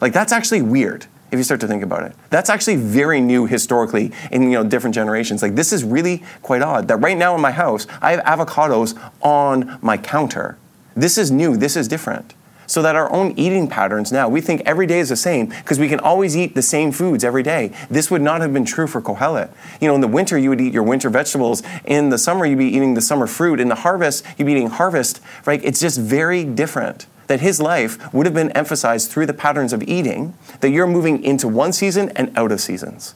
Like, 0.00 0.12
that's 0.12 0.32
actually 0.32 0.62
weird 0.62 1.06
if 1.30 1.38
you 1.38 1.42
start 1.42 1.60
to 1.60 1.68
think 1.68 1.82
about 1.82 2.04
it. 2.04 2.14
That's 2.30 2.50
actually 2.50 2.76
very 2.76 3.20
new 3.20 3.46
historically 3.46 4.12
in 4.30 4.42
you 4.44 4.50
know 4.50 4.64
different 4.64 4.94
generations. 4.94 5.42
Like 5.42 5.54
this 5.54 5.72
is 5.72 5.84
really 5.84 6.22
quite 6.42 6.62
odd 6.62 6.88
that 6.88 6.96
right 6.96 7.16
now 7.16 7.34
in 7.34 7.40
my 7.40 7.52
house 7.52 7.86
I 8.00 8.12
have 8.12 8.24
avocados 8.24 8.98
on 9.20 9.78
my 9.82 9.96
counter. 9.96 10.58
This 10.94 11.18
is 11.18 11.30
new, 11.30 11.56
this 11.56 11.76
is 11.76 11.88
different. 11.88 12.34
So 12.66 12.82
that 12.82 12.96
our 12.96 13.10
own 13.10 13.32
eating 13.38 13.66
patterns 13.66 14.12
now, 14.12 14.28
we 14.28 14.42
think 14.42 14.60
every 14.66 14.86
day 14.86 14.98
is 14.98 15.08
the 15.08 15.16
same 15.16 15.46
because 15.46 15.78
we 15.78 15.88
can 15.88 16.00
always 16.00 16.36
eat 16.36 16.54
the 16.54 16.60
same 16.60 16.92
foods 16.92 17.24
every 17.24 17.42
day. 17.42 17.72
This 17.88 18.10
would 18.10 18.20
not 18.20 18.42
have 18.42 18.52
been 18.52 18.66
true 18.66 18.86
for 18.86 19.00
Kohelet. 19.00 19.50
You 19.80 19.88
know, 19.88 19.94
in 19.94 20.02
the 20.02 20.08
winter 20.08 20.36
you 20.36 20.50
would 20.50 20.60
eat 20.60 20.74
your 20.74 20.82
winter 20.82 21.08
vegetables. 21.08 21.62
In 21.86 22.10
the 22.10 22.18
summer 22.18 22.44
you'd 22.44 22.58
be 22.58 22.66
eating 22.66 22.92
the 22.92 23.00
summer 23.00 23.26
fruit. 23.26 23.58
In 23.58 23.68
the 23.68 23.74
harvest 23.74 24.22
you'd 24.36 24.44
be 24.44 24.52
eating 24.52 24.68
harvest. 24.68 25.22
Right? 25.46 25.64
It's 25.64 25.80
just 25.80 25.98
very 25.98 26.44
different 26.44 27.06
that 27.28 27.40
his 27.40 27.60
life 27.60 28.12
would 28.12 28.26
have 28.26 28.34
been 28.34 28.50
emphasized 28.52 29.10
through 29.10 29.26
the 29.26 29.34
patterns 29.34 29.72
of 29.72 29.82
eating, 29.84 30.34
that 30.60 30.70
you're 30.70 30.86
moving 30.86 31.22
into 31.22 31.46
one 31.46 31.72
season 31.72 32.10
and 32.16 32.36
out 32.36 32.52
of 32.52 32.60
seasons. 32.60 33.14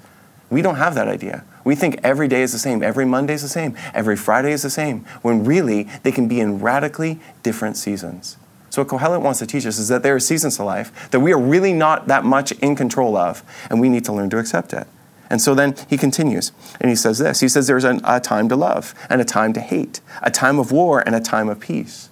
We 0.51 0.63
don't 0.63 0.77
have 0.77 0.95
that 0.95 1.09
idea. 1.09 1.45
We 1.65 1.75
think 1.75 1.99
every 2.03 2.29
day 2.29 2.43
is 2.43 2.53
the 2.53 2.59
same, 2.59 2.83
every 2.83 3.07
Monday 3.07 3.35
is 3.35 3.43
the 3.43 3.49
same, 3.49 3.77
every 3.95 4.17
Friday 4.17 4.53
is 4.53 4.63
the 4.63 4.71
same, 4.71 5.01
when 5.23 5.45
really 5.45 5.89
they 6.03 6.13
can 6.13 6.29
be 6.29 6.41
in 6.41 6.59
radically 6.59 7.21
different 7.43 7.77
seasons. 7.77 8.37
So, 8.69 8.83
what 8.83 8.89
Kohelet 8.89 9.23
wants 9.23 9.39
to 9.41 9.47
teach 9.47 9.67
us 9.67 9.79
is 9.79 9.89
that 9.89 10.03
there 10.03 10.15
are 10.15 10.21
seasons 10.21 10.57
to 10.57 10.65
life 10.65 11.11
that 11.11 11.21
we 11.21 11.33
are 11.33 11.41
really 11.41 11.73
not 11.73 12.07
that 12.09 12.25
much 12.25 12.53
in 12.53 12.77
control 12.77 13.17
of, 13.17 13.43
and 13.71 13.81
we 13.81 13.89
need 13.89 14.05
to 14.07 14.13
learn 14.13 14.31
to 14.31 14.39
accept 14.39 14.73
it. 14.73 14.87
And 15.33 15.41
so 15.41 15.55
then 15.55 15.75
he 15.89 15.97
continues, 15.97 16.53
and 16.79 16.91
he 16.91 16.97
says 16.97 17.19
this 17.19 17.41
He 17.41 17.49
says, 17.49 17.67
There's 17.67 17.85
an, 17.85 18.03
a 18.05 18.21
time 18.21 18.51
to 18.51 18.57
love, 18.57 18.95
and 19.09 19.21
a 19.21 19.25
time 19.25 19.55
to 19.55 19.61
hate, 19.61 20.03
a 20.23 20.31
time 20.31 20.59
of 20.59 20.71
war, 20.71 21.01
and 21.01 21.15
a 21.15 21.21
time 21.21 21.49
of 21.49 21.61
peace. 21.61 22.11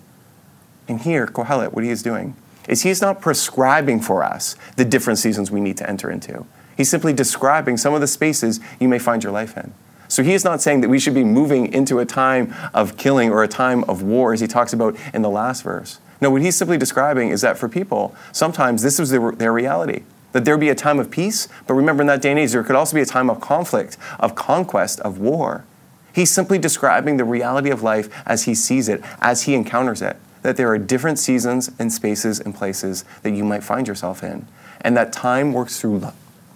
And 0.91 1.01
here, 1.01 1.29
Kohelet, 1.29 1.73
what 1.73 1.85
he 1.85 1.91
is 1.91 2.03
doing 2.03 2.35
is 2.67 2.83
he's 2.83 3.01
not 3.01 3.21
prescribing 3.21 4.01
for 4.01 4.25
us 4.25 4.57
the 4.75 4.85
different 4.85 5.21
seasons 5.21 5.49
we 5.49 5.61
need 5.61 5.77
to 5.77 5.89
enter 5.89 6.11
into. 6.11 6.45
He's 6.77 6.91
simply 6.91 7.13
describing 7.13 7.77
some 7.77 7.95
of 7.95 8.01
the 8.01 8.09
spaces 8.09 8.59
you 8.81 8.89
may 8.89 8.99
find 8.99 9.23
your 9.23 9.33
life 9.33 9.57
in. 9.57 9.73
So 10.09 10.25
he 10.25 10.35
is 10.35 10.45
not 10.45 10.61
saying 10.61 10.81
that 10.81 10.89
we 10.89 10.99
should 10.99 11.15
be 11.15 11.23
moving 11.23 11.73
into 11.73 12.01
a 12.01 12.05
time 12.05 12.53
of 12.75 12.97
killing 12.97 13.31
or 13.31 13.45
a 13.45 13.49
time 13.49 13.85
of 13.85 14.03
war, 14.03 14.33
as 14.33 14.41
he 14.41 14.49
talks 14.49 14.73
about 14.73 14.97
in 15.15 15.23
the 15.23 15.31
last 15.31 15.63
verse. 15.63 16.01
No, 16.21 16.29
what 16.29 16.43
he's 16.43 16.57
simply 16.57 16.77
describing 16.77 17.29
is 17.29 17.41
that 17.43 17.57
for 17.57 17.69
people, 17.69 18.13
sometimes 18.33 18.83
this 18.83 18.99
is 18.99 19.11
their, 19.11 19.31
their 19.31 19.53
reality. 19.53 20.03
That 20.33 20.45
there 20.45 20.59
be 20.59 20.71
a 20.71 20.75
time 20.75 20.99
of 20.99 21.09
peace, 21.09 21.47
but 21.69 21.75
remember 21.75 22.01
in 22.01 22.09
that 22.09 22.21
day 22.21 22.31
and 22.31 22.41
age, 22.41 22.51
there 22.51 22.65
could 22.65 22.75
also 22.75 22.97
be 22.97 23.01
a 23.01 23.07
time 23.07 23.31
of 23.31 23.41
conflict, 23.41 23.97
of 24.19 24.35
conquest, 24.35 24.99
of 25.01 25.19
war. 25.19 25.65
He's 26.13 26.33
simply 26.33 26.59
describing 26.59 27.17
the 27.17 27.25
reality 27.25 27.71
of 27.71 27.85
life 27.85 28.09
as 28.27 28.47
he 28.47 28.57
sees 28.57 28.89
it, 28.89 29.05
as 29.21 29.43
he 29.43 29.55
encounters 29.55 30.03
it 30.03 30.17
that 30.43 30.57
there 30.57 30.69
are 30.69 30.79
different 30.79 31.19
seasons 31.19 31.71
and 31.79 31.93
spaces 31.93 32.41
and 32.41 32.55
places 32.55 33.05
that 33.23 33.33
you 33.33 33.45
might 33.45 33.63
find 33.63 33.87
yourself 33.87 34.23
in, 34.23 34.47
and 34.81 34.97
that 34.97 35.13
time 35.13 35.53
works 35.53 35.81
through 35.81 36.03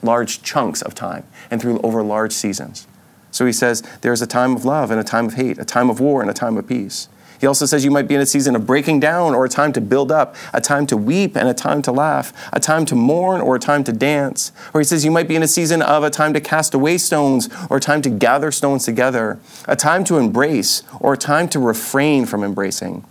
large 0.02 0.42
chunks 0.42 0.82
of 0.82 0.94
time 0.94 1.24
and 1.50 1.60
through 1.60 1.78
over 1.80 2.02
large 2.02 2.32
seasons. 2.32 2.86
So 3.30 3.46
he 3.46 3.52
says 3.52 3.82
there's 4.02 4.22
a 4.22 4.26
time 4.26 4.54
of 4.54 4.64
love 4.64 4.90
and 4.90 5.00
a 5.00 5.04
time 5.04 5.26
of 5.26 5.34
hate, 5.34 5.58
a 5.58 5.64
time 5.64 5.90
of 5.90 5.98
war 5.98 6.20
and 6.20 6.30
a 6.30 6.34
time 6.34 6.56
of 6.56 6.68
peace. 6.68 7.08
He 7.40 7.48
also 7.48 7.66
says 7.66 7.84
you 7.84 7.90
might 7.90 8.06
be 8.06 8.14
in 8.14 8.20
a 8.20 8.26
season 8.26 8.54
of 8.54 8.64
breaking 8.64 9.00
down 9.00 9.34
or 9.34 9.44
a 9.44 9.48
time 9.48 9.72
to 9.72 9.80
build 9.80 10.12
up, 10.12 10.36
a 10.52 10.60
time 10.60 10.86
to 10.86 10.96
weep 10.96 11.36
and 11.36 11.48
a 11.48 11.52
time 11.52 11.82
to 11.82 11.92
laugh, 11.92 12.32
a 12.52 12.60
time 12.60 12.86
to 12.86 12.94
mourn 12.94 13.40
or 13.40 13.56
a 13.56 13.58
time 13.58 13.82
to 13.84 13.92
dance. 13.92 14.52
Or 14.72 14.80
he 14.80 14.84
says 14.84 15.04
you 15.04 15.10
might 15.10 15.26
be 15.26 15.34
in 15.34 15.42
a 15.42 15.48
season 15.48 15.82
of 15.82 16.04
a 16.04 16.10
time 16.10 16.32
to 16.34 16.40
cast 16.40 16.74
away 16.74 16.96
stones 16.96 17.48
or 17.68 17.78
a 17.78 17.80
time 17.80 18.02
to 18.02 18.08
gather 18.08 18.52
stones 18.52 18.84
together, 18.84 19.38
a 19.66 19.74
time 19.74 20.04
to 20.04 20.16
embrace 20.16 20.84
or 21.00 21.14
a 21.14 21.18
time 21.18 21.48
to 21.48 21.58
refrain 21.58 22.24
from 22.24 22.44
embracing 22.44 23.04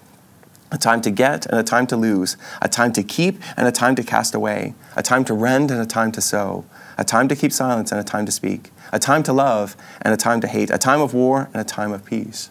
a 0.73 0.77
time 0.77 0.99
to 1.01 1.11
get 1.11 1.45
and 1.45 1.57
a 1.57 1.63
time 1.63 1.87
to 1.87 1.95
lose, 1.95 2.35
a 2.61 2.67
time 2.67 2.91
to 2.91 3.03
keep 3.03 3.39
and 3.55 3.67
a 3.67 3.71
time 3.71 3.95
to 3.95 4.03
cast 4.03 4.33
away, 4.35 4.73
a 4.97 5.03
time 5.03 5.23
to 5.23 5.33
rend 5.33 5.71
and 5.71 5.79
a 5.79 5.85
time 5.85 6.11
to 6.11 6.19
sow, 6.19 6.65
a 6.97 7.03
time 7.05 7.27
to 7.29 7.35
keep 7.35 7.53
silence 7.53 7.91
and 7.91 8.01
a 8.01 8.03
time 8.03 8.25
to 8.25 8.31
speak, 8.31 8.71
a 8.91 8.99
time 8.99 9.23
to 9.23 9.31
love 9.31 9.77
and 10.01 10.13
a 10.13 10.17
time 10.17 10.41
to 10.41 10.47
hate, 10.47 10.71
a 10.71 10.77
time 10.77 10.99
of 10.99 11.13
war 11.13 11.47
and 11.53 11.61
a 11.61 11.63
time 11.63 11.93
of 11.93 12.03
peace. 12.03 12.49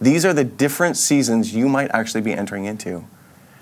These 0.00 0.24
are 0.24 0.32
the 0.32 0.44
different 0.44 0.96
seasons 0.96 1.54
you 1.54 1.68
might 1.68 1.90
actually 1.92 2.20
be 2.20 2.32
entering 2.32 2.64
into. 2.64 3.04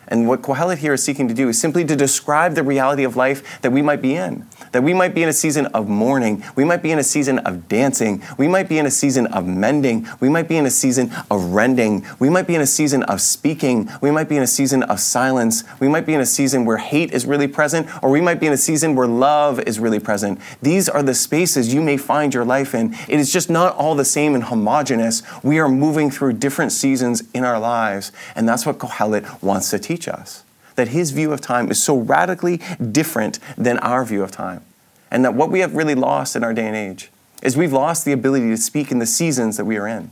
And 0.09 0.29
what 0.29 0.43
Kohelet 0.43 0.79
here 0.79 0.95
is 0.95 1.03
seeking 1.03 1.29
to 1.29 1.35
do 1.35 1.49
is 1.49 1.61
simply 1.61 1.85
to 1.85 1.97
describe 1.97 2.55
the 2.55 2.63
reality 2.63 3.05
of 3.05 3.17
life 3.17 3.61
that 3.63 3.73
we 3.73 3.83
might 3.83 4.03
be 4.03 4.15
in. 4.15 4.47
That 4.73 4.83
we 4.83 4.93
might 4.93 5.15
be 5.15 5.23
in 5.23 5.29
a 5.29 5.33
season 5.33 5.67
of 5.67 5.89
mourning. 5.89 6.45
We 6.57 6.65
might 6.65 6.83
be 6.83 6.91
in 6.91 6.99
a 6.99 7.05
season 7.05 7.39
of 7.41 7.69
dancing. 7.69 8.23
We 8.37 8.49
might 8.49 8.69
be 8.69 8.79
in 8.79 8.87
a 8.87 8.91
season 8.91 9.27
of 9.29 9.47
mending. 9.47 10.07
We 10.21 10.29
might 10.29 10.49
be 10.49 10.57
in 10.57 10.67
a 10.67 10.71
season 10.71 11.13
of 11.31 11.53
rending. 11.53 12.05
We 12.19 12.29
might 12.29 12.47
be 12.47 12.55
in 12.55 12.61
a 12.61 12.67
season 12.67 13.03
of 13.05 13.21
speaking. 13.21 13.89
We 14.01 14.11
might 14.11 14.29
be 14.29 14.37
in 14.37 14.43
a 14.43 14.47
season 14.47 14.83
of 14.85 15.01
silence. 15.01 15.65
We 15.81 15.89
might 15.89 16.07
be 16.07 16.15
in 16.15 16.21
a 16.21 16.27
season 16.27 16.65
where 16.65 16.79
hate 16.79 17.13
is 17.13 17.27
really 17.27 17.49
present, 17.49 17.89
or 18.03 18.11
we 18.11 18.21
might 18.21 18.41
be 18.41 18.47
in 18.47 18.53
a 18.53 18.59
season 18.59 18.95
where 18.95 19.07
love 19.07 19.61
is 19.61 19.79
really 19.79 20.01
present. 20.01 20.41
These 20.63 20.89
are 20.89 21.03
the 21.03 21.15
spaces 21.15 21.73
you 21.73 21.81
may 21.81 21.97
find 21.97 22.35
your 22.35 22.45
life 22.45 22.75
in. 22.75 22.95
It 23.09 23.21
is 23.21 23.33
just 23.33 23.49
not 23.49 23.75
all 23.77 23.95
the 23.95 24.05
same 24.05 24.35
and 24.35 24.45
homogenous. 24.45 25.23
We 25.43 25.59
are 25.59 25.69
moving 25.69 26.11
through 26.11 26.35
different 26.35 26.73
seasons 26.73 27.23
in 27.33 27.45
our 27.45 27.59
lives, 27.59 28.13
and 28.35 28.49
that's 28.49 28.67
what 28.67 28.79
Kohelet 28.79 29.43
wants 29.43 29.71
to 29.71 29.79
teach 29.79 29.94
us 30.09 30.45
that 30.77 30.89
his 30.89 31.11
view 31.13 31.33
of 31.33 31.41
time 31.41 31.71
is 31.71 31.83
so 31.83 31.97
radically 31.97 32.61
different 32.91 33.39
than 33.57 33.79
our 33.79 34.05
view 34.05 34.23
of 34.23 34.31
time. 34.31 34.63
And 35.11 35.25
that 35.25 35.35
what 35.35 35.51
we 35.51 35.61
have 35.61 35.75
really 35.75 35.95
lost 35.95 36.35
in 36.35 36.43
our 36.43 36.53
day 36.53 36.67
and 36.67 36.77
age 36.77 37.11
is 37.43 37.57
we've 37.57 37.73
lost 37.73 38.05
the 38.05 38.13
ability 38.13 38.49
to 38.49 38.57
speak 38.57 38.91
in 38.91 38.99
the 38.99 39.07
seasons 39.07 39.57
that 39.57 39.65
we 39.65 39.77
are 39.77 39.87
in. 39.87 40.11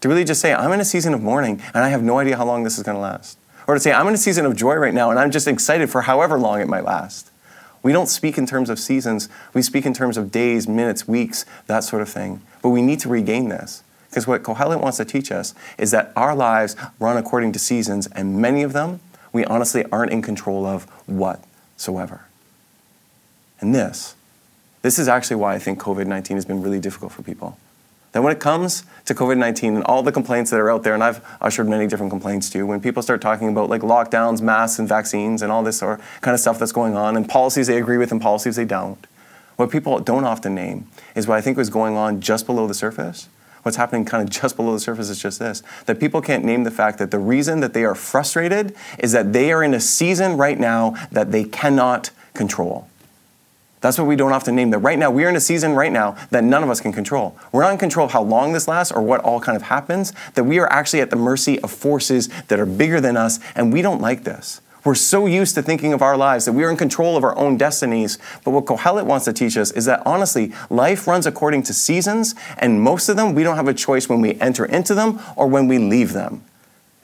To 0.00 0.08
really 0.08 0.24
just 0.24 0.40
say, 0.40 0.52
I'm 0.52 0.72
in 0.72 0.80
a 0.80 0.84
season 0.84 1.14
of 1.14 1.22
mourning 1.22 1.60
and 1.74 1.84
I 1.84 1.90
have 1.90 2.02
no 2.02 2.18
idea 2.18 2.36
how 2.36 2.46
long 2.46 2.64
this 2.64 2.78
is 2.78 2.82
going 2.82 2.96
to 2.96 3.00
last. 3.00 3.38
Or 3.66 3.74
to 3.74 3.80
say, 3.80 3.92
I'm 3.92 4.08
in 4.08 4.14
a 4.14 4.18
season 4.18 4.46
of 4.46 4.56
joy 4.56 4.74
right 4.74 4.94
now 4.94 5.10
and 5.10 5.18
I'm 5.18 5.30
just 5.30 5.46
excited 5.46 5.90
for 5.90 6.02
however 6.02 6.38
long 6.38 6.60
it 6.60 6.68
might 6.68 6.84
last. 6.84 7.30
We 7.82 7.92
don't 7.92 8.08
speak 8.08 8.36
in 8.36 8.46
terms 8.46 8.68
of 8.68 8.78
seasons, 8.78 9.28
we 9.54 9.62
speak 9.62 9.86
in 9.86 9.94
terms 9.94 10.16
of 10.16 10.30
days, 10.30 10.68
minutes, 10.68 11.06
weeks, 11.08 11.46
that 11.66 11.84
sort 11.84 12.02
of 12.02 12.08
thing. 12.08 12.42
But 12.62 12.70
we 12.70 12.82
need 12.82 13.00
to 13.00 13.08
regain 13.08 13.48
this. 13.48 13.82
Because 14.08 14.26
what 14.26 14.42
Kohelet 14.42 14.82
wants 14.82 14.96
to 14.96 15.04
teach 15.04 15.30
us 15.30 15.54
is 15.78 15.92
that 15.92 16.12
our 16.16 16.34
lives 16.34 16.74
run 16.98 17.16
according 17.16 17.52
to 17.52 17.58
seasons, 17.60 18.08
and 18.08 18.42
many 18.42 18.64
of 18.64 18.72
them 18.72 18.98
we 19.32 19.44
honestly 19.44 19.84
aren't 19.92 20.12
in 20.12 20.22
control 20.22 20.66
of 20.66 20.84
whatsoever. 21.06 22.22
And 23.60 23.74
this, 23.74 24.14
this 24.82 24.98
is 24.98 25.08
actually 25.08 25.36
why 25.36 25.54
I 25.54 25.58
think 25.58 25.78
COVID 25.80 26.06
19 26.06 26.36
has 26.36 26.44
been 26.44 26.62
really 26.62 26.80
difficult 26.80 27.12
for 27.12 27.22
people. 27.22 27.58
That 28.12 28.22
when 28.22 28.32
it 28.32 28.40
comes 28.40 28.84
to 29.04 29.14
COVID 29.14 29.38
19 29.38 29.76
and 29.76 29.84
all 29.84 30.02
the 30.02 30.10
complaints 30.12 30.50
that 30.50 30.58
are 30.58 30.70
out 30.70 30.82
there, 30.82 30.94
and 30.94 31.04
I've 31.04 31.24
ushered 31.40 31.68
many 31.68 31.86
different 31.86 32.10
complaints 32.10 32.50
too, 32.50 32.66
when 32.66 32.80
people 32.80 33.02
start 33.02 33.20
talking 33.20 33.48
about 33.48 33.68
like 33.68 33.82
lockdowns, 33.82 34.40
masks, 34.40 34.78
and 34.78 34.88
vaccines, 34.88 35.42
and 35.42 35.52
all 35.52 35.62
this 35.62 35.78
sort 35.78 36.00
of 36.00 36.20
kind 36.20 36.34
of 36.34 36.40
stuff 36.40 36.58
that's 36.58 36.72
going 36.72 36.96
on, 36.96 37.16
and 37.16 37.28
policies 37.28 37.66
they 37.68 37.78
agree 37.78 37.98
with 37.98 38.10
and 38.10 38.20
policies 38.20 38.56
they 38.56 38.64
don't, 38.64 39.06
what 39.56 39.70
people 39.70 40.00
don't 40.00 40.24
often 40.24 40.54
name 40.54 40.88
is 41.14 41.28
what 41.28 41.38
I 41.38 41.40
think 41.40 41.56
was 41.56 41.70
going 41.70 41.96
on 41.96 42.20
just 42.20 42.46
below 42.46 42.66
the 42.66 42.74
surface 42.74 43.28
what's 43.62 43.76
happening 43.76 44.04
kind 44.04 44.22
of 44.22 44.30
just 44.40 44.56
below 44.56 44.72
the 44.72 44.80
surface 44.80 45.10
is 45.10 45.20
just 45.20 45.38
this 45.38 45.62
that 45.86 46.00
people 46.00 46.20
can't 46.20 46.44
name 46.44 46.64
the 46.64 46.70
fact 46.70 46.98
that 46.98 47.10
the 47.10 47.18
reason 47.18 47.60
that 47.60 47.74
they 47.74 47.84
are 47.84 47.94
frustrated 47.94 48.74
is 48.98 49.12
that 49.12 49.32
they 49.32 49.52
are 49.52 49.62
in 49.62 49.74
a 49.74 49.80
season 49.80 50.36
right 50.36 50.58
now 50.58 50.94
that 51.12 51.32
they 51.32 51.44
cannot 51.44 52.10
control. 52.34 52.86
That's 53.80 53.96
what 53.96 54.06
we 54.06 54.16
don't 54.16 54.32
often 54.32 54.54
name. 54.54 54.70
That 54.70 54.78
right 54.78 54.98
now, 54.98 55.10
we 55.10 55.24
are 55.24 55.28
in 55.28 55.36
a 55.36 55.40
season 55.40 55.72
right 55.72 55.90
now 55.90 56.16
that 56.30 56.44
none 56.44 56.62
of 56.62 56.68
us 56.68 56.80
can 56.80 56.92
control. 56.92 57.36
We're 57.50 57.62
not 57.62 57.72
in 57.72 57.78
control 57.78 58.06
of 58.06 58.12
how 58.12 58.22
long 58.22 58.52
this 58.52 58.68
lasts 58.68 58.92
or 58.92 59.00
what 59.00 59.20
all 59.22 59.40
kind 59.40 59.56
of 59.56 59.62
happens, 59.62 60.12
that 60.34 60.44
we 60.44 60.58
are 60.58 60.70
actually 60.70 61.00
at 61.00 61.10
the 61.10 61.16
mercy 61.16 61.58
of 61.60 61.70
forces 61.70 62.28
that 62.48 62.60
are 62.60 62.66
bigger 62.66 63.00
than 63.00 63.16
us, 63.16 63.40
and 63.54 63.72
we 63.72 63.80
don't 63.80 64.00
like 64.00 64.24
this. 64.24 64.60
We're 64.90 64.96
so 64.96 65.26
used 65.26 65.54
to 65.54 65.62
thinking 65.62 65.92
of 65.92 66.02
our 66.02 66.16
lives 66.16 66.46
that 66.46 66.52
we 66.52 66.64
are 66.64 66.68
in 66.68 66.76
control 66.76 67.16
of 67.16 67.22
our 67.22 67.38
own 67.38 67.56
destinies. 67.56 68.18
But 68.44 68.50
what 68.50 68.64
Kohelet 68.64 69.06
wants 69.06 69.24
to 69.26 69.32
teach 69.32 69.56
us 69.56 69.70
is 69.70 69.84
that 69.84 70.02
honestly, 70.04 70.52
life 70.68 71.06
runs 71.06 71.26
according 71.26 71.62
to 71.64 71.72
seasons, 71.72 72.34
and 72.58 72.82
most 72.82 73.08
of 73.08 73.16
them 73.16 73.36
we 73.36 73.44
don't 73.44 73.54
have 73.54 73.68
a 73.68 73.72
choice 73.72 74.08
when 74.08 74.20
we 74.20 74.34
enter 74.40 74.64
into 74.64 74.96
them 74.96 75.20
or 75.36 75.46
when 75.46 75.68
we 75.68 75.78
leave 75.78 76.12
them. 76.12 76.42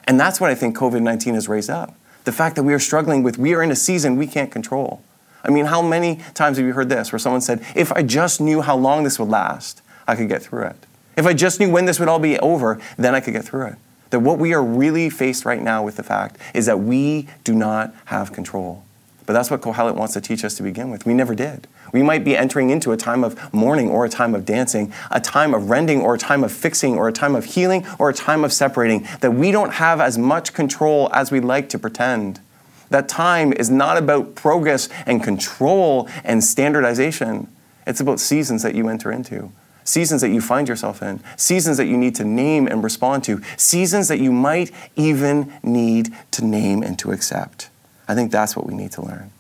And 0.02 0.19
that's 0.19 0.40
what 0.40 0.50
I 0.50 0.57
think 0.57 0.76
COVID 0.76 1.00
19 1.00 1.35
has 1.35 1.49
raised 1.49 1.71
up. 1.71 1.95
The 2.25 2.33
fact 2.33 2.57
that 2.57 2.64
we 2.64 2.75
are 2.75 2.81
struggling 2.81 3.23
with, 3.23 3.38
we 3.38 3.55
are 3.55 3.62
in 3.62 3.71
a 3.71 3.76
season 3.76 4.16
we 4.16 4.26
can't 4.26 4.50
control. 4.50 5.00
I 5.45 5.50
mean, 5.50 5.66
how 5.66 5.81
many 5.81 6.16
times 6.35 6.57
have 6.57 6.66
you 6.66 6.73
heard 6.73 6.88
this 6.88 7.12
where 7.12 7.21
someone 7.21 7.40
said, 7.40 7.64
if 7.76 7.93
I 7.93 8.02
just 8.02 8.40
knew 8.40 8.62
how 8.62 8.76
long 8.76 9.05
this 9.05 9.21
would 9.21 9.28
last, 9.28 9.81
I 10.09 10.16
could 10.16 10.28
get 10.28 10.43
through 10.43 10.64
it? 10.64 10.87
If 11.16 11.25
I 11.25 11.35
just 11.35 11.61
knew 11.61 11.70
when 11.70 11.85
this 11.85 12.01
would 12.01 12.09
all 12.09 12.18
be 12.18 12.37
over, 12.40 12.81
then 12.96 13.14
I 13.14 13.20
could 13.20 13.33
get 13.33 13.44
through 13.44 13.66
it. 13.66 13.77
That 14.16 14.20
what 14.20 14.38
we 14.38 14.55
are 14.55 14.64
really 14.64 15.11
faced 15.11 15.44
right 15.44 15.61
now 15.61 15.83
with 15.83 15.96
the 15.96 16.02
fact 16.02 16.38
is 16.55 16.64
that 16.64 16.81
we 16.81 17.29
do 17.44 17.55
not 17.55 17.94
have 18.07 18.33
control. 18.33 18.83
But 19.26 19.35
that's 19.35 19.50
what 19.50 19.61
Kohelet 19.61 19.94
wants 19.94 20.14
to 20.14 20.22
teach 20.22 20.42
us 20.42 20.55
to 20.55 20.62
begin 20.62 20.90
with. 20.90 21.05
We 21.05 21.12
never 21.12 21.35
did. 21.35 21.68
We 21.92 22.02
might 22.02 22.24
be 22.24 22.35
entering 22.35 22.70
into 22.70 22.92
a 22.92 22.96
time 22.96 23.24
of 23.24 23.52
mourning 23.52 23.90
or 23.90 24.07
a 24.07 24.09
time 24.09 24.35
of 24.35 24.46
dancing, 24.46 24.90
a 25.11 25.20
time 25.20 25.52
of 25.52 25.68
rending 25.68 26.00
or 26.00 26.14
a 26.14 26.18
time 26.18 26.44
of 26.44 26.50
fixing 26.50 26.96
or 26.96 27.09
a 27.09 27.12
time 27.12 27.37
of 27.37 27.44
healing 27.44 27.87
or 27.98 28.09
a 28.09 28.14
time 28.14 28.42
of 28.42 28.55
separating, 28.55 29.07
that 29.20 29.35
we 29.35 29.50
don't 29.50 29.74
have 29.74 30.00
as 30.00 30.16
much 30.16 30.55
control 30.55 31.11
as 31.12 31.31
we 31.31 31.38
like 31.38 31.68
to 31.68 31.79
pretend. 31.79 32.40
That 32.88 33.11
time 33.11 33.52
is 33.52 33.68
not 33.68 33.98
about 33.98 34.35
progress 34.35 34.88
and 35.05 35.22
control 35.22 36.09
and 36.24 36.42
standardization. 36.42 37.48
It's 37.87 38.00
about 38.00 38.18
seasons 38.18 38.62
that 38.62 38.74
you 38.74 38.88
enter 38.88 39.12
into 39.12 39.52
seasons 39.87 40.20
that 40.20 40.31
you 40.31 40.40
find 40.40 40.68
yourself 40.68 41.03
in, 41.03 41.20
seasons 41.37 41.79
that 41.79 41.87
you 41.87 41.96
need 41.96 42.14
to 42.16 42.25
name 42.25 42.66
and 42.66 42.85
respond 42.85 43.25
to, 43.25 43.40
seasons 43.57 44.09
that 44.09 44.18
you 44.18 44.33
might 44.33 44.70
even 44.96 45.53
need 45.62 46.12
to 46.33 46.44
name 46.44 46.83
and 46.83 46.99
to 46.99 47.12
accept. 47.12 47.70
I 48.09 48.14
think 48.14 48.31
that's 48.31 48.57
what 48.57 48.66
we 48.66 48.75
need 48.75 48.92
to 48.92 49.03
learn. 49.03 49.31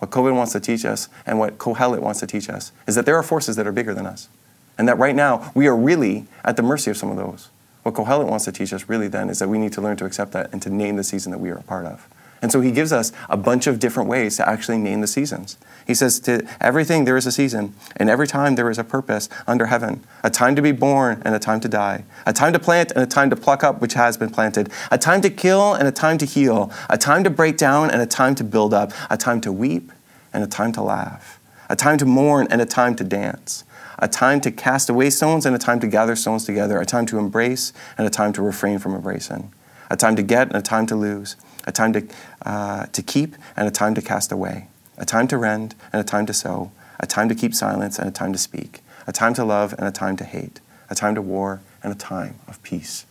What 0.00 0.10
COVID 0.10 0.34
wants 0.34 0.52
to 0.52 0.60
teach 0.60 0.84
us 0.84 1.08
and 1.24 1.38
what 1.38 1.58
Kohelet 1.58 2.00
wants 2.00 2.20
to 2.20 2.26
teach 2.26 2.50
us 2.50 2.72
is 2.86 2.94
that 2.94 3.06
there 3.06 3.16
are 3.16 3.22
forces 3.22 3.56
that 3.56 3.66
are 3.66 3.72
bigger 3.72 3.94
than 3.94 4.04
us. 4.04 4.28
And 4.76 4.88
that 4.88 4.98
right 4.98 5.14
now 5.14 5.52
we 5.54 5.66
are 5.68 5.76
really 5.76 6.26
at 6.44 6.56
the 6.56 6.62
mercy 6.62 6.90
of 6.90 6.96
some 6.96 7.10
of 7.10 7.16
those. 7.16 7.48
What 7.84 7.94
Kohelet 7.94 8.28
wants 8.28 8.44
to 8.46 8.52
teach 8.52 8.72
us 8.72 8.88
really 8.88 9.08
then 9.08 9.30
is 9.30 9.38
that 9.38 9.48
we 9.48 9.58
need 9.58 9.72
to 9.74 9.80
learn 9.80 9.96
to 9.98 10.04
accept 10.04 10.32
that 10.32 10.52
and 10.52 10.60
to 10.62 10.70
name 10.70 10.96
the 10.96 11.04
season 11.04 11.32
that 11.32 11.38
we 11.38 11.50
are 11.50 11.56
a 11.56 11.62
part 11.62 11.86
of. 11.86 12.08
And 12.44 12.52
so 12.52 12.60
he 12.60 12.72
gives 12.72 12.92
us 12.92 13.10
a 13.30 13.38
bunch 13.38 13.66
of 13.66 13.78
different 13.78 14.06
ways 14.06 14.36
to 14.36 14.46
actually 14.46 14.76
name 14.76 15.00
the 15.00 15.06
seasons. 15.06 15.56
He 15.86 15.94
says, 15.94 16.20
To 16.20 16.46
everything 16.60 17.06
there 17.06 17.16
is 17.16 17.24
a 17.24 17.32
season, 17.32 17.72
and 17.96 18.10
every 18.10 18.26
time 18.26 18.54
there 18.54 18.68
is 18.68 18.76
a 18.76 18.84
purpose 18.84 19.30
under 19.46 19.64
heaven 19.64 20.04
a 20.22 20.28
time 20.28 20.54
to 20.56 20.60
be 20.60 20.70
born 20.70 21.22
and 21.24 21.34
a 21.34 21.38
time 21.38 21.58
to 21.60 21.70
die, 21.70 22.04
a 22.26 22.34
time 22.34 22.52
to 22.52 22.58
plant 22.58 22.90
and 22.90 23.02
a 23.02 23.06
time 23.06 23.30
to 23.30 23.36
pluck 23.36 23.64
up 23.64 23.80
which 23.80 23.94
has 23.94 24.18
been 24.18 24.28
planted, 24.28 24.70
a 24.90 24.98
time 24.98 25.22
to 25.22 25.30
kill 25.30 25.72
and 25.72 25.88
a 25.88 25.90
time 25.90 26.18
to 26.18 26.26
heal, 26.26 26.70
a 26.90 26.98
time 26.98 27.24
to 27.24 27.30
break 27.30 27.56
down 27.56 27.90
and 27.90 28.02
a 28.02 28.06
time 28.06 28.34
to 28.34 28.44
build 28.44 28.74
up, 28.74 28.92
a 29.08 29.16
time 29.16 29.40
to 29.40 29.50
weep 29.50 29.90
and 30.34 30.44
a 30.44 30.46
time 30.46 30.70
to 30.70 30.82
laugh, 30.82 31.40
a 31.70 31.76
time 31.76 31.96
to 31.96 32.04
mourn 32.04 32.46
and 32.50 32.60
a 32.60 32.66
time 32.66 32.94
to 32.94 33.04
dance, 33.04 33.64
a 33.98 34.06
time 34.06 34.38
to 34.42 34.50
cast 34.50 34.90
away 34.90 35.08
stones 35.08 35.46
and 35.46 35.56
a 35.56 35.58
time 35.58 35.80
to 35.80 35.86
gather 35.86 36.14
stones 36.14 36.44
together, 36.44 36.78
a 36.78 36.84
time 36.84 37.06
to 37.06 37.16
embrace 37.16 37.72
and 37.96 38.06
a 38.06 38.10
time 38.10 38.34
to 38.34 38.42
refrain 38.42 38.78
from 38.78 38.94
embracing, 38.94 39.50
a 39.90 39.96
time 39.96 40.14
to 40.14 40.22
get 40.22 40.48
and 40.48 40.56
a 40.56 40.62
time 40.62 40.84
to 40.84 40.94
lose 40.94 41.36
a 41.66 41.72
time 41.72 41.92
to, 41.92 42.06
uh, 42.42 42.86
to 42.86 43.02
keep 43.02 43.36
and 43.56 43.66
a 43.66 43.70
time 43.70 43.94
to 43.94 44.02
cast 44.02 44.32
away, 44.32 44.68
a 44.98 45.04
time 45.04 45.26
to 45.28 45.38
rend 45.38 45.74
and 45.92 46.00
a 46.00 46.04
time 46.04 46.26
to 46.26 46.32
sow, 46.32 46.70
a 47.00 47.06
time 47.06 47.28
to 47.28 47.34
keep 47.34 47.54
silence 47.54 47.98
and 47.98 48.08
a 48.08 48.12
time 48.12 48.32
to 48.32 48.38
speak, 48.38 48.80
a 49.06 49.12
time 49.12 49.34
to 49.34 49.44
love 49.44 49.72
and 49.74 49.86
a 49.86 49.90
time 49.90 50.16
to 50.16 50.24
hate, 50.24 50.60
a 50.90 50.94
time 50.94 51.14
to 51.14 51.22
war 51.22 51.60
and 51.82 51.92
a 51.92 51.96
time 51.96 52.36
of 52.46 52.62
peace. 52.62 53.06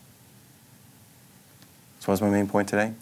So, 2.00 2.12
what's 2.12 2.22
my 2.22 2.30
main 2.30 2.48
point 2.48 2.68
today? 2.68 2.94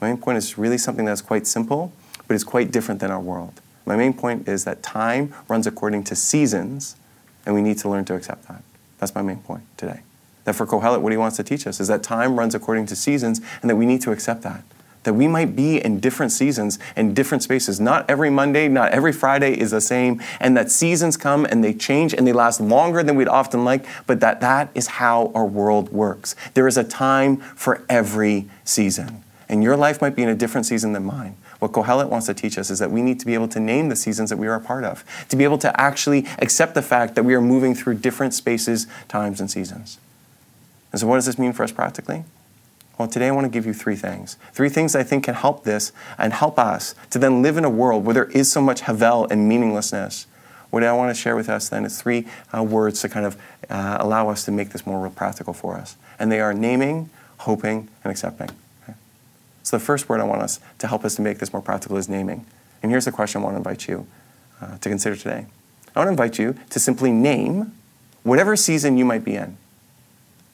My 0.00 0.08
main 0.08 0.18
point 0.18 0.38
is 0.38 0.58
really 0.58 0.78
something 0.78 1.04
that's 1.04 1.22
quite 1.22 1.46
simple, 1.46 1.92
but 2.26 2.34
it's 2.34 2.44
quite 2.44 2.70
different 2.70 3.00
than 3.00 3.10
our 3.10 3.20
world. 3.20 3.60
My 3.86 3.96
main 3.96 4.12
point 4.12 4.48
is 4.48 4.64
that 4.64 4.82
time 4.82 5.34
runs 5.48 5.66
according 5.66 6.04
to 6.04 6.16
seasons, 6.16 6.96
and 7.44 7.54
we 7.54 7.62
need 7.62 7.78
to 7.78 7.88
learn 7.88 8.04
to 8.06 8.14
accept 8.14 8.48
that. 8.48 8.62
That's 8.98 9.14
my 9.14 9.22
main 9.22 9.38
point 9.38 9.62
today. 9.76 10.00
That 10.44 10.54
for 10.54 10.66
Kohelet, 10.66 11.00
what 11.00 11.12
he 11.12 11.18
wants 11.18 11.36
to 11.38 11.42
teach 11.42 11.66
us 11.66 11.80
is 11.80 11.88
that 11.88 12.02
time 12.02 12.38
runs 12.38 12.54
according 12.54 12.86
to 12.86 12.96
seasons, 12.96 13.40
and 13.60 13.70
that 13.70 13.76
we 13.76 13.86
need 13.86 14.02
to 14.02 14.12
accept 14.12 14.42
that 14.42 14.62
that 15.02 15.14
we 15.14 15.26
might 15.26 15.56
be 15.56 15.82
in 15.82 16.00
different 16.00 16.32
seasons 16.32 16.78
and 16.96 17.16
different 17.16 17.42
spaces. 17.42 17.80
Not 17.80 18.08
every 18.08 18.30
Monday, 18.30 18.68
not 18.68 18.92
every 18.92 19.12
Friday 19.12 19.58
is 19.58 19.70
the 19.70 19.80
same, 19.80 20.20
and 20.38 20.56
that 20.56 20.70
seasons 20.70 21.16
come 21.16 21.46
and 21.46 21.64
they 21.64 21.72
change 21.72 22.12
and 22.12 22.26
they 22.26 22.32
last 22.32 22.60
longer 22.60 23.02
than 23.02 23.16
we'd 23.16 23.28
often 23.28 23.64
like, 23.64 23.84
but 24.06 24.20
that 24.20 24.40
that 24.40 24.70
is 24.74 24.86
how 24.86 25.32
our 25.34 25.46
world 25.46 25.90
works. 25.90 26.34
There 26.54 26.68
is 26.68 26.76
a 26.76 26.84
time 26.84 27.38
for 27.38 27.84
every 27.88 28.48
season. 28.64 29.22
And 29.48 29.64
your 29.64 29.76
life 29.76 30.00
might 30.00 30.14
be 30.14 30.22
in 30.22 30.28
a 30.28 30.34
different 30.34 30.66
season 30.66 30.92
than 30.92 31.04
mine. 31.04 31.36
What 31.58 31.72
Kohelet 31.72 32.08
wants 32.08 32.26
to 32.26 32.34
teach 32.34 32.56
us 32.56 32.70
is 32.70 32.78
that 32.78 32.90
we 32.90 33.02
need 33.02 33.20
to 33.20 33.26
be 33.26 33.34
able 33.34 33.48
to 33.48 33.60
name 33.60 33.88
the 33.88 33.96
seasons 33.96 34.30
that 34.30 34.36
we 34.36 34.46
are 34.46 34.54
a 34.54 34.60
part 34.60 34.84
of, 34.84 35.04
to 35.28 35.36
be 35.36 35.44
able 35.44 35.58
to 35.58 35.80
actually 35.80 36.26
accept 36.38 36.74
the 36.74 36.82
fact 36.82 37.14
that 37.16 37.24
we 37.24 37.34
are 37.34 37.40
moving 37.40 37.74
through 37.74 37.94
different 37.94 38.32
spaces, 38.32 38.86
times, 39.08 39.40
and 39.40 39.50
seasons. 39.50 39.98
And 40.92 41.00
so, 41.00 41.06
what 41.06 41.16
does 41.16 41.26
this 41.26 41.38
mean 41.38 41.52
for 41.52 41.62
us 41.62 41.72
practically? 41.72 42.24
Well, 43.00 43.08
today 43.08 43.28
I 43.28 43.30
want 43.30 43.46
to 43.46 43.50
give 43.50 43.64
you 43.64 43.72
three 43.72 43.96
things. 43.96 44.36
Three 44.52 44.68
things 44.68 44.94
I 44.94 45.02
think 45.02 45.24
can 45.24 45.32
help 45.32 45.64
this 45.64 45.90
and 46.18 46.34
help 46.34 46.58
us 46.58 46.94
to 47.08 47.18
then 47.18 47.40
live 47.40 47.56
in 47.56 47.64
a 47.64 47.70
world 47.70 48.04
where 48.04 48.12
there 48.12 48.26
is 48.26 48.52
so 48.52 48.60
much 48.60 48.82
havel 48.82 49.26
and 49.30 49.48
meaninglessness. 49.48 50.26
What 50.68 50.84
I 50.84 50.92
want 50.92 51.08
to 51.08 51.18
share 51.18 51.34
with 51.34 51.48
us 51.48 51.70
then 51.70 51.86
is 51.86 51.98
three 51.98 52.26
uh, 52.54 52.62
words 52.62 53.00
to 53.00 53.08
kind 53.08 53.24
of 53.24 53.38
uh, 53.70 53.96
allow 54.00 54.28
us 54.28 54.44
to 54.44 54.52
make 54.52 54.68
this 54.68 54.86
more 54.86 55.00
real 55.00 55.10
practical 55.12 55.54
for 55.54 55.76
us. 55.76 55.96
And 56.18 56.30
they 56.30 56.40
are 56.40 56.52
naming, 56.52 57.08
hoping, 57.38 57.88
and 58.04 58.10
accepting. 58.10 58.50
Okay? 58.82 58.92
So 59.62 59.78
the 59.78 59.82
first 59.82 60.10
word 60.10 60.20
I 60.20 60.24
want 60.24 60.42
us 60.42 60.60
to 60.76 60.86
help 60.86 61.02
us 61.06 61.14
to 61.14 61.22
make 61.22 61.38
this 61.38 61.54
more 61.54 61.62
practical 61.62 61.96
is 61.96 62.06
naming. 62.06 62.44
And 62.82 62.92
here's 62.92 63.06
the 63.06 63.12
question 63.12 63.40
I 63.40 63.44
want 63.44 63.54
to 63.54 63.58
invite 63.60 63.88
you 63.88 64.06
uh, 64.60 64.76
to 64.76 64.88
consider 64.90 65.16
today. 65.16 65.46
I 65.96 66.00
want 66.00 66.08
to 66.08 66.10
invite 66.10 66.38
you 66.38 66.54
to 66.68 66.78
simply 66.78 67.12
name 67.12 67.72
whatever 68.24 68.56
season 68.56 68.98
you 68.98 69.06
might 69.06 69.24
be 69.24 69.36
in. 69.36 69.56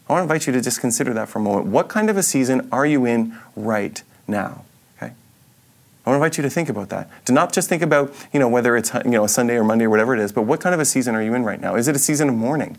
I 0.08 0.12
want 0.12 0.20
to 0.20 0.22
invite 0.22 0.46
you 0.46 0.52
to 0.52 0.60
just 0.60 0.80
consider 0.80 1.12
that 1.14 1.28
for 1.28 1.40
a 1.40 1.42
moment. 1.42 1.66
What 1.66 1.88
kind 1.88 2.08
of 2.08 2.16
a 2.16 2.22
season 2.22 2.68
are 2.70 2.86
you 2.86 3.04
in 3.04 3.36
right 3.56 4.00
now? 4.28 4.64
Okay? 4.96 5.12
I 5.12 6.10
want 6.10 6.14
to 6.20 6.24
invite 6.24 6.36
you 6.36 6.42
to 6.42 6.50
think 6.50 6.68
about 6.68 6.90
that. 6.90 7.10
To 7.26 7.32
not 7.32 7.52
just 7.52 7.68
think 7.68 7.82
about, 7.82 8.14
you 8.32 8.38
know, 8.38 8.48
whether 8.48 8.76
it's 8.76 8.94
you 8.94 9.10
know, 9.10 9.24
a 9.24 9.28
Sunday 9.28 9.56
or 9.56 9.64
Monday 9.64 9.86
or 9.86 9.90
whatever 9.90 10.14
it 10.14 10.20
is, 10.20 10.30
but 10.30 10.42
what 10.42 10.60
kind 10.60 10.74
of 10.74 10.80
a 10.80 10.84
season 10.84 11.16
are 11.16 11.22
you 11.22 11.34
in 11.34 11.44
right 11.44 11.60
now? 11.60 11.74
Is 11.74 11.88
it 11.88 11.96
a 11.96 11.98
season 11.98 12.28
of 12.28 12.36
mourning? 12.36 12.76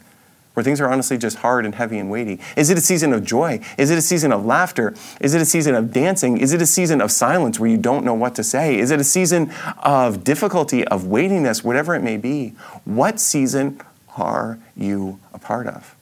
Where 0.54 0.64
things 0.64 0.82
are 0.82 0.90
honestly 0.90 1.20
just 1.20 1.38
hard 1.38 1.66
and 1.66 1.76
heavy 1.76 2.00
and 2.00 2.10
weighty? 2.10 2.40
Is 2.56 2.72
it 2.72 2.78
a 2.80 2.82
season 2.82 3.14
of 3.14 3.24
joy? 3.24 3.60
Is 3.78 3.92
it 3.92 3.98
a 3.98 4.02
season 4.02 4.32
of 4.32 4.44
laughter? 4.44 4.96
Is 5.22 5.36
it 5.36 5.42
a 5.42 5.46
season 5.46 5.76
of 5.76 5.92
dancing? 5.92 6.38
Is 6.38 6.54
it 6.54 6.62
a 6.62 6.66
season 6.66 7.02
of 7.02 7.12
silence 7.12 7.60
where 7.60 7.70
you 7.70 7.78
don't 7.78 8.04
know 8.04 8.16
what 8.16 8.34
to 8.36 8.44
say? 8.44 8.80
Is 8.80 8.90
it 8.90 9.00
a 9.00 9.04
season 9.04 9.52
of 9.84 10.24
difficulty, 10.24 10.84
of 10.88 11.06
weightiness, 11.06 11.64
whatever 11.64 11.94
it 11.94 12.02
may 12.02 12.18
be? 12.18 12.56
What 12.86 13.20
season 13.20 13.80
are 14.18 14.58
you 14.76 15.20
a 15.32 15.38
part 15.38 15.68
of? 15.68 15.97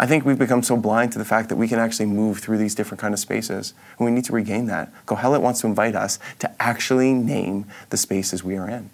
I 0.00 0.06
think 0.06 0.24
we've 0.24 0.38
become 0.38 0.62
so 0.62 0.76
blind 0.76 1.12
to 1.12 1.18
the 1.18 1.24
fact 1.24 1.48
that 1.48 1.56
we 1.56 1.66
can 1.66 1.80
actually 1.80 2.06
move 2.06 2.38
through 2.38 2.58
these 2.58 2.74
different 2.74 3.00
kind 3.00 3.12
of 3.12 3.18
spaces, 3.18 3.74
and 3.98 4.06
we 4.06 4.12
need 4.12 4.24
to 4.26 4.32
regain 4.32 4.66
that. 4.66 4.92
Kohelet 5.06 5.40
wants 5.40 5.60
to 5.62 5.66
invite 5.66 5.96
us 5.96 6.20
to 6.38 6.50
actually 6.62 7.12
name 7.12 7.66
the 7.90 7.96
spaces 7.96 8.44
we 8.44 8.56
are 8.56 8.68
in. 8.68 8.90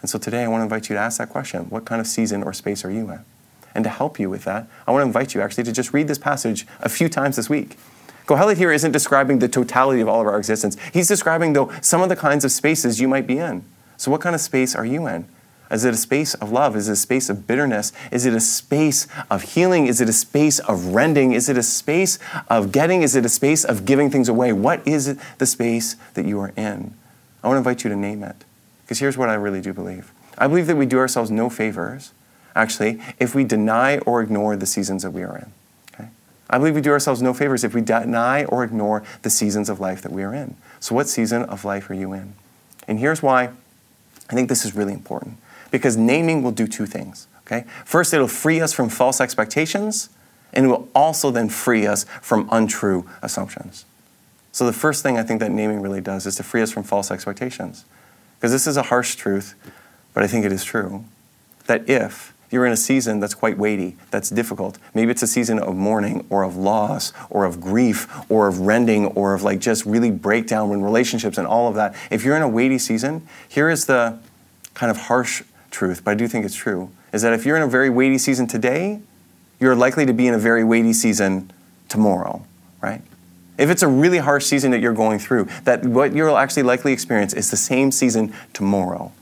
And 0.00 0.08
so 0.08 0.18
today 0.18 0.42
I 0.42 0.48
want 0.48 0.60
to 0.60 0.64
invite 0.64 0.88
you 0.88 0.94
to 0.94 1.00
ask 1.00 1.18
that 1.18 1.28
question 1.28 1.64
What 1.64 1.84
kind 1.84 2.00
of 2.00 2.06
season 2.06 2.42
or 2.42 2.52
space 2.54 2.84
are 2.84 2.90
you 2.90 3.10
in? 3.10 3.20
And 3.74 3.84
to 3.84 3.90
help 3.90 4.18
you 4.18 4.30
with 4.30 4.44
that, 4.44 4.66
I 4.86 4.92
want 4.92 5.02
to 5.02 5.06
invite 5.06 5.34
you 5.34 5.42
actually 5.42 5.64
to 5.64 5.72
just 5.72 5.92
read 5.92 6.08
this 6.08 6.18
passage 6.18 6.66
a 6.80 6.88
few 6.88 7.08
times 7.08 7.36
this 7.36 7.50
week. 7.50 7.76
Kohelet 8.26 8.56
here 8.56 8.72
isn't 8.72 8.92
describing 8.92 9.40
the 9.40 9.48
totality 9.48 10.00
of 10.00 10.08
all 10.08 10.20
of 10.20 10.26
our 10.26 10.38
existence. 10.38 10.76
He's 10.92 11.08
describing, 11.08 11.52
though, 11.52 11.70
some 11.80 12.00
of 12.00 12.08
the 12.08 12.16
kinds 12.16 12.44
of 12.44 12.52
spaces 12.52 13.00
you 13.00 13.08
might 13.08 13.26
be 13.26 13.38
in. 13.38 13.64
So, 13.96 14.10
what 14.10 14.20
kind 14.20 14.34
of 14.34 14.40
space 14.40 14.74
are 14.74 14.86
you 14.86 15.06
in? 15.06 15.26
Is 15.70 15.84
it 15.84 15.94
a 15.94 15.96
space 15.96 16.34
of 16.34 16.50
love? 16.50 16.74
Is 16.74 16.88
it 16.88 16.92
a 16.92 16.96
space 16.96 17.30
of 17.30 17.46
bitterness? 17.46 17.92
Is 18.10 18.26
it 18.26 18.34
a 18.34 18.40
space 18.40 19.06
of 19.30 19.42
healing? 19.42 19.86
Is 19.86 20.00
it 20.00 20.08
a 20.08 20.12
space 20.12 20.58
of 20.58 20.86
rending? 20.86 21.32
Is 21.32 21.48
it 21.48 21.56
a 21.56 21.62
space 21.62 22.18
of 22.48 22.72
getting? 22.72 23.02
Is 23.02 23.14
it 23.14 23.24
a 23.24 23.28
space 23.28 23.64
of 23.64 23.84
giving 23.84 24.10
things 24.10 24.28
away? 24.28 24.52
What 24.52 24.86
is 24.86 25.16
the 25.38 25.46
space 25.46 25.94
that 26.14 26.26
you 26.26 26.40
are 26.40 26.52
in? 26.56 26.94
I 27.42 27.46
want 27.46 27.54
to 27.54 27.58
invite 27.58 27.84
you 27.84 27.90
to 27.90 27.96
name 27.96 28.24
it. 28.24 28.36
Because 28.82 28.98
here's 28.98 29.16
what 29.16 29.28
I 29.28 29.34
really 29.34 29.60
do 29.60 29.72
believe 29.72 30.12
I 30.36 30.48
believe 30.48 30.66
that 30.66 30.76
we 30.76 30.86
do 30.86 30.98
ourselves 30.98 31.30
no 31.30 31.48
favors, 31.48 32.12
actually, 32.56 33.00
if 33.20 33.34
we 33.34 33.44
deny 33.44 33.98
or 33.98 34.22
ignore 34.22 34.56
the 34.56 34.66
seasons 34.66 35.04
that 35.04 35.12
we 35.12 35.22
are 35.22 35.36
in. 35.36 35.52
Okay? 35.94 36.10
I 36.48 36.58
believe 36.58 36.74
we 36.74 36.80
do 36.80 36.90
ourselves 36.90 37.22
no 37.22 37.32
favors 37.32 37.62
if 37.62 37.74
we 37.74 37.80
deny 37.80 38.44
or 38.46 38.64
ignore 38.64 39.04
the 39.22 39.30
seasons 39.30 39.68
of 39.68 39.78
life 39.78 40.02
that 40.02 40.10
we 40.10 40.24
are 40.24 40.34
in. 40.34 40.56
So, 40.80 40.96
what 40.96 41.08
season 41.08 41.44
of 41.44 41.64
life 41.64 41.88
are 41.90 41.94
you 41.94 42.12
in? 42.12 42.34
And 42.88 42.98
here's 42.98 43.22
why 43.22 43.50
I 44.28 44.34
think 44.34 44.48
this 44.48 44.64
is 44.64 44.74
really 44.74 44.94
important 44.94 45.36
because 45.70 45.96
naming 45.96 46.42
will 46.42 46.52
do 46.52 46.66
two 46.66 46.86
things. 46.86 47.26
Okay? 47.46 47.64
First, 47.84 48.14
it'll 48.14 48.28
free 48.28 48.60
us 48.60 48.72
from 48.72 48.88
false 48.88 49.20
expectations, 49.20 50.08
and 50.52 50.66
it 50.66 50.68
will 50.68 50.88
also 50.94 51.30
then 51.30 51.48
free 51.48 51.86
us 51.86 52.04
from 52.20 52.48
untrue 52.52 53.08
assumptions. 53.22 53.84
So, 54.52 54.66
the 54.66 54.72
first 54.72 55.02
thing 55.02 55.16
I 55.16 55.22
think 55.22 55.40
that 55.40 55.50
naming 55.50 55.80
really 55.80 56.00
does 56.00 56.26
is 56.26 56.34
to 56.36 56.42
free 56.42 56.62
us 56.62 56.72
from 56.72 56.82
false 56.82 57.10
expectations. 57.10 57.84
Because 58.38 58.52
this 58.52 58.66
is 58.66 58.76
a 58.76 58.84
harsh 58.84 59.16
truth, 59.16 59.54
but 60.14 60.22
I 60.22 60.26
think 60.26 60.44
it 60.44 60.52
is 60.52 60.64
true. 60.64 61.04
That 61.66 61.88
if 61.88 62.32
you're 62.50 62.66
in 62.66 62.72
a 62.72 62.76
season 62.76 63.20
that's 63.20 63.34
quite 63.34 63.58
weighty, 63.58 63.96
that's 64.10 64.30
difficult, 64.30 64.78
maybe 64.94 65.10
it's 65.10 65.22
a 65.22 65.26
season 65.26 65.58
of 65.58 65.76
mourning 65.76 66.26
or 66.30 66.42
of 66.42 66.56
loss 66.56 67.12
or 67.28 67.44
of 67.44 67.60
grief 67.60 68.08
or 68.30 68.48
of 68.48 68.60
rending 68.60 69.06
or 69.06 69.34
of 69.34 69.42
like 69.42 69.60
just 69.60 69.84
really 69.84 70.10
breakdown 70.10 70.72
in 70.72 70.82
relationships 70.82 71.36
and 71.38 71.46
all 71.46 71.68
of 71.68 71.74
that. 71.74 71.94
If 72.10 72.24
you're 72.24 72.34
in 72.34 72.42
a 72.42 72.48
weighty 72.48 72.78
season, 72.78 73.26
here 73.48 73.68
is 73.68 73.86
the 73.86 74.18
kind 74.74 74.90
of 74.90 74.96
harsh 74.96 75.42
truth, 75.70 76.04
but 76.04 76.12
I 76.12 76.14
do 76.14 76.28
think 76.28 76.44
it's 76.44 76.54
true, 76.54 76.90
is 77.12 77.22
that 77.22 77.32
if 77.32 77.46
you're 77.46 77.56
in 77.56 77.62
a 77.62 77.68
very 77.68 77.90
weighty 77.90 78.18
season 78.18 78.46
today, 78.46 79.00
you're 79.58 79.76
likely 79.76 80.06
to 80.06 80.12
be 80.12 80.26
in 80.26 80.34
a 80.34 80.38
very 80.38 80.64
weighty 80.64 80.92
season 80.92 81.52
tomorrow, 81.88 82.44
right? 82.80 83.02
If 83.58 83.68
it's 83.68 83.82
a 83.82 83.88
really 83.88 84.18
harsh 84.18 84.46
season 84.46 84.70
that 84.70 84.80
you're 84.80 84.94
going 84.94 85.18
through, 85.18 85.48
that 85.64 85.84
what 85.84 86.14
you'll 86.14 86.38
actually 86.38 86.62
likely 86.62 86.92
experience 86.92 87.34
is 87.34 87.50
the 87.50 87.58
same 87.58 87.92
season 87.92 88.32
tomorrow. 88.54 89.12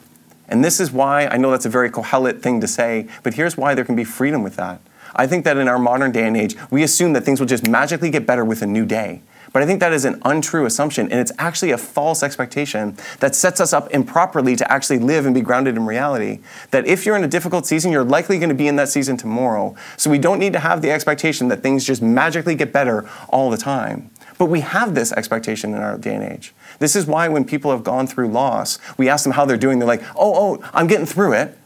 And 0.48 0.64
this 0.64 0.80
is 0.80 0.92
why 0.92 1.26
I 1.26 1.36
know 1.36 1.50
that's 1.50 1.66
a 1.66 1.70
very 1.70 1.90
Kohelet 1.90 2.40
thing 2.40 2.60
to 2.60 2.68
say, 2.68 3.08
but 3.22 3.34
here's 3.34 3.56
why 3.56 3.74
there 3.74 3.84
can 3.84 3.96
be 3.96 4.04
freedom 4.04 4.42
with 4.42 4.56
that. 4.56 4.80
I 5.14 5.26
think 5.26 5.44
that 5.44 5.56
in 5.56 5.68
our 5.68 5.78
modern 5.78 6.12
day 6.12 6.26
and 6.26 6.36
age, 6.36 6.56
we 6.70 6.82
assume 6.82 7.14
that 7.14 7.24
things 7.24 7.40
will 7.40 7.46
just 7.46 7.66
magically 7.66 8.10
get 8.10 8.26
better 8.26 8.44
with 8.44 8.62
a 8.62 8.66
new 8.66 8.86
day. 8.86 9.22
But 9.58 9.64
I 9.64 9.66
think 9.66 9.80
that 9.80 9.92
is 9.92 10.04
an 10.04 10.22
untrue 10.24 10.66
assumption, 10.66 11.10
and 11.10 11.18
it's 11.18 11.32
actually 11.36 11.72
a 11.72 11.78
false 11.78 12.22
expectation 12.22 12.96
that 13.18 13.34
sets 13.34 13.60
us 13.60 13.72
up 13.72 13.90
improperly 13.90 14.54
to 14.54 14.70
actually 14.70 15.00
live 15.00 15.26
and 15.26 15.34
be 15.34 15.40
grounded 15.40 15.74
in 15.74 15.84
reality. 15.84 16.38
That 16.70 16.86
if 16.86 17.04
you're 17.04 17.16
in 17.16 17.24
a 17.24 17.28
difficult 17.28 17.66
season, 17.66 17.90
you're 17.90 18.04
likely 18.04 18.38
going 18.38 18.50
to 18.50 18.54
be 18.54 18.68
in 18.68 18.76
that 18.76 18.88
season 18.88 19.16
tomorrow. 19.16 19.74
So 19.96 20.10
we 20.10 20.18
don't 20.20 20.38
need 20.38 20.52
to 20.52 20.60
have 20.60 20.80
the 20.80 20.92
expectation 20.92 21.48
that 21.48 21.60
things 21.60 21.84
just 21.84 22.00
magically 22.00 22.54
get 22.54 22.72
better 22.72 23.10
all 23.30 23.50
the 23.50 23.56
time. 23.56 24.12
But 24.38 24.44
we 24.44 24.60
have 24.60 24.94
this 24.94 25.10
expectation 25.10 25.74
in 25.74 25.80
our 25.80 25.98
day 25.98 26.14
and 26.14 26.22
age. 26.22 26.54
This 26.78 26.94
is 26.94 27.06
why 27.06 27.26
when 27.26 27.44
people 27.44 27.72
have 27.72 27.82
gone 27.82 28.06
through 28.06 28.28
loss, 28.28 28.78
we 28.96 29.08
ask 29.08 29.24
them 29.24 29.32
how 29.32 29.44
they're 29.44 29.56
doing. 29.56 29.80
They're 29.80 29.88
like, 29.88 30.04
oh, 30.14 30.60
oh, 30.60 30.70
I'm 30.72 30.86
getting 30.86 31.04
through 31.04 31.32
it. 31.32 31.58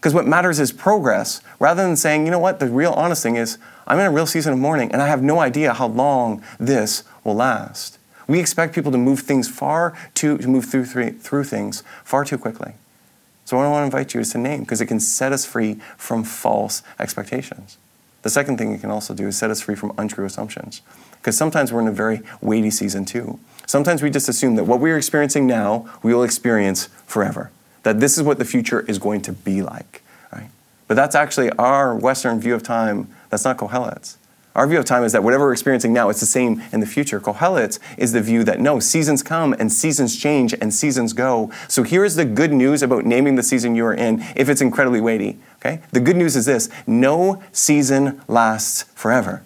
Because 0.00 0.14
what 0.14 0.26
matters 0.26 0.60
is 0.60 0.72
progress, 0.72 1.42
rather 1.58 1.82
than 1.82 1.94
saying, 1.94 2.24
you 2.24 2.30
know 2.30 2.38
what, 2.38 2.58
the 2.58 2.68
real 2.68 2.92
honest 2.92 3.22
thing 3.22 3.36
is, 3.36 3.58
I'm 3.86 3.98
in 3.98 4.06
a 4.06 4.10
real 4.10 4.24
season 4.24 4.52
of 4.52 4.58
mourning 4.58 4.92
and 4.92 5.02
I 5.02 5.08
have 5.08 5.22
no 5.22 5.40
idea 5.40 5.74
how 5.74 5.88
long 5.88 6.42
this 6.58 7.02
will 7.24 7.34
last. 7.34 7.98
We 8.26 8.38
expect 8.38 8.74
people 8.74 8.92
to 8.92 8.98
move 8.98 9.20
things 9.20 9.48
far 9.48 9.96
too, 10.14 10.38
to 10.38 10.48
move 10.48 10.66
through, 10.66 10.84
through 10.84 11.44
things 11.44 11.82
far 12.04 12.24
too 12.24 12.38
quickly. 12.38 12.74
So 13.44 13.56
what 13.56 13.66
I 13.66 13.70
want 13.70 13.82
to 13.82 13.84
invite 13.86 14.14
you 14.14 14.20
is 14.20 14.30
to 14.30 14.38
name, 14.38 14.60
because 14.60 14.80
it 14.80 14.86
can 14.86 15.00
set 15.00 15.32
us 15.32 15.44
free 15.44 15.80
from 15.96 16.22
false 16.22 16.84
expectations. 17.00 17.78
The 18.22 18.30
second 18.30 18.58
thing 18.58 18.72
it 18.72 18.80
can 18.80 18.90
also 18.90 19.14
do 19.14 19.26
is 19.26 19.36
set 19.36 19.50
us 19.50 19.60
free 19.60 19.74
from 19.74 19.92
untrue 19.98 20.24
assumptions. 20.24 20.82
Because 21.20 21.36
sometimes 21.36 21.72
we're 21.72 21.80
in 21.80 21.88
a 21.88 21.92
very 21.92 22.22
weighty 22.40 22.70
season 22.70 23.04
too. 23.04 23.40
Sometimes 23.66 24.02
we 24.02 24.10
just 24.10 24.28
assume 24.28 24.56
that 24.56 24.64
what 24.64 24.80
we're 24.80 24.96
experiencing 24.96 25.46
now, 25.46 25.88
we 26.02 26.14
will 26.14 26.22
experience 26.22 26.88
forever. 27.06 27.50
That 27.82 27.98
this 27.98 28.16
is 28.16 28.22
what 28.22 28.38
the 28.38 28.44
future 28.44 28.80
is 28.82 28.98
going 28.98 29.22
to 29.22 29.32
be 29.32 29.62
like. 29.62 30.02
Right? 30.32 30.50
But 30.86 30.94
that's 30.94 31.14
actually 31.14 31.50
our 31.52 31.96
Western 31.96 32.40
view 32.40 32.54
of 32.54 32.62
time. 32.62 33.08
That's 33.30 33.44
not 33.44 33.56
Kohelet's. 33.58 34.16
Our 34.54 34.66
view 34.66 34.78
of 34.78 34.84
time 34.84 35.04
is 35.04 35.12
that 35.12 35.22
whatever 35.22 35.44
we're 35.44 35.52
experiencing 35.52 35.92
now, 35.92 36.08
it's 36.08 36.20
the 36.20 36.26
same 36.26 36.62
in 36.72 36.80
the 36.80 36.86
future. 36.86 37.20
Kohelet 37.20 37.78
is 37.96 38.12
the 38.12 38.20
view 38.20 38.42
that 38.44 38.60
no, 38.60 38.80
seasons 38.80 39.22
come 39.22 39.52
and 39.52 39.72
seasons 39.72 40.16
change 40.16 40.54
and 40.54 40.74
seasons 40.74 41.12
go. 41.12 41.52
So 41.68 41.82
here 41.84 42.04
is 42.04 42.16
the 42.16 42.24
good 42.24 42.52
news 42.52 42.82
about 42.82 43.04
naming 43.04 43.36
the 43.36 43.42
season 43.42 43.76
you 43.76 43.84
are 43.84 43.94
in 43.94 44.20
if 44.34 44.48
it's 44.48 44.60
incredibly 44.60 45.00
weighty. 45.00 45.38
Okay? 45.56 45.82
The 45.92 46.00
good 46.00 46.16
news 46.16 46.34
is 46.34 46.46
this 46.46 46.68
no 46.86 47.42
season 47.52 48.20
lasts 48.26 48.84
forever. 48.94 49.44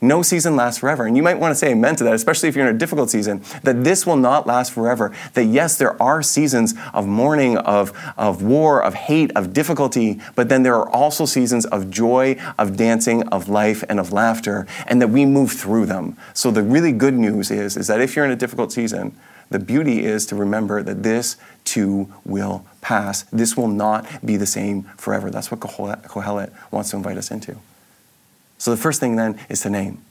No 0.00 0.22
season 0.22 0.56
lasts 0.56 0.80
forever. 0.80 1.06
And 1.06 1.16
you 1.16 1.22
might 1.22 1.38
want 1.38 1.52
to 1.52 1.54
say 1.54 1.72
amen 1.72 1.96
to 1.96 2.04
that, 2.04 2.14
especially 2.14 2.48
if 2.48 2.56
you're 2.56 2.68
in 2.68 2.74
a 2.74 2.78
difficult 2.78 3.10
season, 3.10 3.42
that 3.62 3.84
this 3.84 4.06
will 4.06 4.16
not 4.16 4.46
last 4.46 4.72
forever. 4.72 5.12
That 5.34 5.44
yes, 5.44 5.78
there 5.78 6.00
are 6.02 6.22
seasons 6.22 6.74
of 6.92 7.06
mourning, 7.06 7.56
of, 7.58 7.92
of 8.16 8.42
war, 8.42 8.82
of 8.82 8.94
hate, 8.94 9.30
of 9.34 9.52
difficulty, 9.52 10.20
but 10.34 10.48
then 10.48 10.62
there 10.62 10.74
are 10.74 10.88
also 10.90 11.24
seasons 11.24 11.64
of 11.66 11.90
joy, 11.90 12.36
of 12.58 12.76
dancing, 12.76 13.22
of 13.28 13.48
life, 13.48 13.82
and 13.88 13.98
of 13.98 14.12
laughter, 14.12 14.66
and 14.86 15.00
that 15.00 15.08
we 15.08 15.24
move 15.24 15.52
through 15.52 15.86
them. 15.86 16.16
So 16.34 16.50
the 16.50 16.62
really 16.62 16.92
good 16.92 17.14
news 17.14 17.50
is, 17.50 17.76
is 17.76 17.86
that 17.86 18.00
if 18.00 18.16
you're 18.16 18.24
in 18.24 18.30
a 18.30 18.36
difficult 18.36 18.72
season, 18.72 19.16
the 19.48 19.58
beauty 19.58 20.04
is 20.04 20.26
to 20.26 20.36
remember 20.36 20.82
that 20.82 21.02
this 21.02 21.36
too 21.64 22.12
will 22.24 22.66
pass. 22.80 23.22
This 23.24 23.56
will 23.56 23.68
not 23.68 24.24
be 24.24 24.36
the 24.36 24.46
same 24.46 24.82
forever. 24.96 25.30
That's 25.30 25.50
what 25.50 25.60
Kohelet 25.60 26.52
wants 26.72 26.90
to 26.90 26.96
invite 26.96 27.16
us 27.16 27.30
into. 27.30 27.56
So 28.58 28.70
the 28.70 28.76
first 28.76 29.00
thing 29.00 29.16
then 29.16 29.38
is 29.48 29.60
to 29.62 29.70
name. 29.70 30.02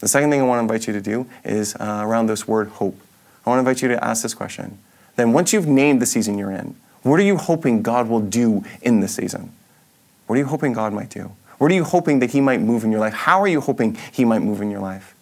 The 0.00 0.08
second 0.08 0.30
thing 0.30 0.40
I 0.40 0.44
want 0.44 0.58
to 0.58 0.62
invite 0.62 0.86
you 0.86 0.92
to 0.92 1.00
do 1.00 1.26
is 1.44 1.76
uh, 1.76 2.02
around 2.04 2.26
this 2.26 2.48
word 2.48 2.68
hope. 2.68 2.98
I 3.46 3.50
want 3.50 3.58
to 3.58 3.68
invite 3.68 3.82
you 3.82 3.88
to 3.88 4.04
ask 4.04 4.22
this 4.22 4.34
question. 4.34 4.78
Then, 5.16 5.32
once 5.32 5.52
you've 5.52 5.68
named 5.68 6.02
the 6.02 6.06
season 6.06 6.38
you're 6.38 6.50
in, 6.50 6.74
what 7.02 7.20
are 7.20 7.24
you 7.24 7.36
hoping 7.36 7.82
God 7.82 8.08
will 8.08 8.20
do 8.20 8.64
in 8.80 9.00
this 9.00 9.14
season? 9.14 9.52
What 10.26 10.36
are 10.36 10.38
you 10.38 10.46
hoping 10.46 10.72
God 10.72 10.92
might 10.92 11.10
do? 11.10 11.32
What 11.58 11.70
are 11.70 11.74
you 11.74 11.84
hoping 11.84 12.18
that 12.20 12.30
He 12.30 12.40
might 12.40 12.60
move 12.60 12.84
in 12.84 12.90
your 12.90 13.00
life? 13.00 13.12
How 13.12 13.40
are 13.40 13.46
you 13.46 13.60
hoping 13.60 13.96
He 14.10 14.24
might 14.24 14.40
move 14.42 14.60
in 14.60 14.70
your 14.70 14.80
life? 14.80 15.14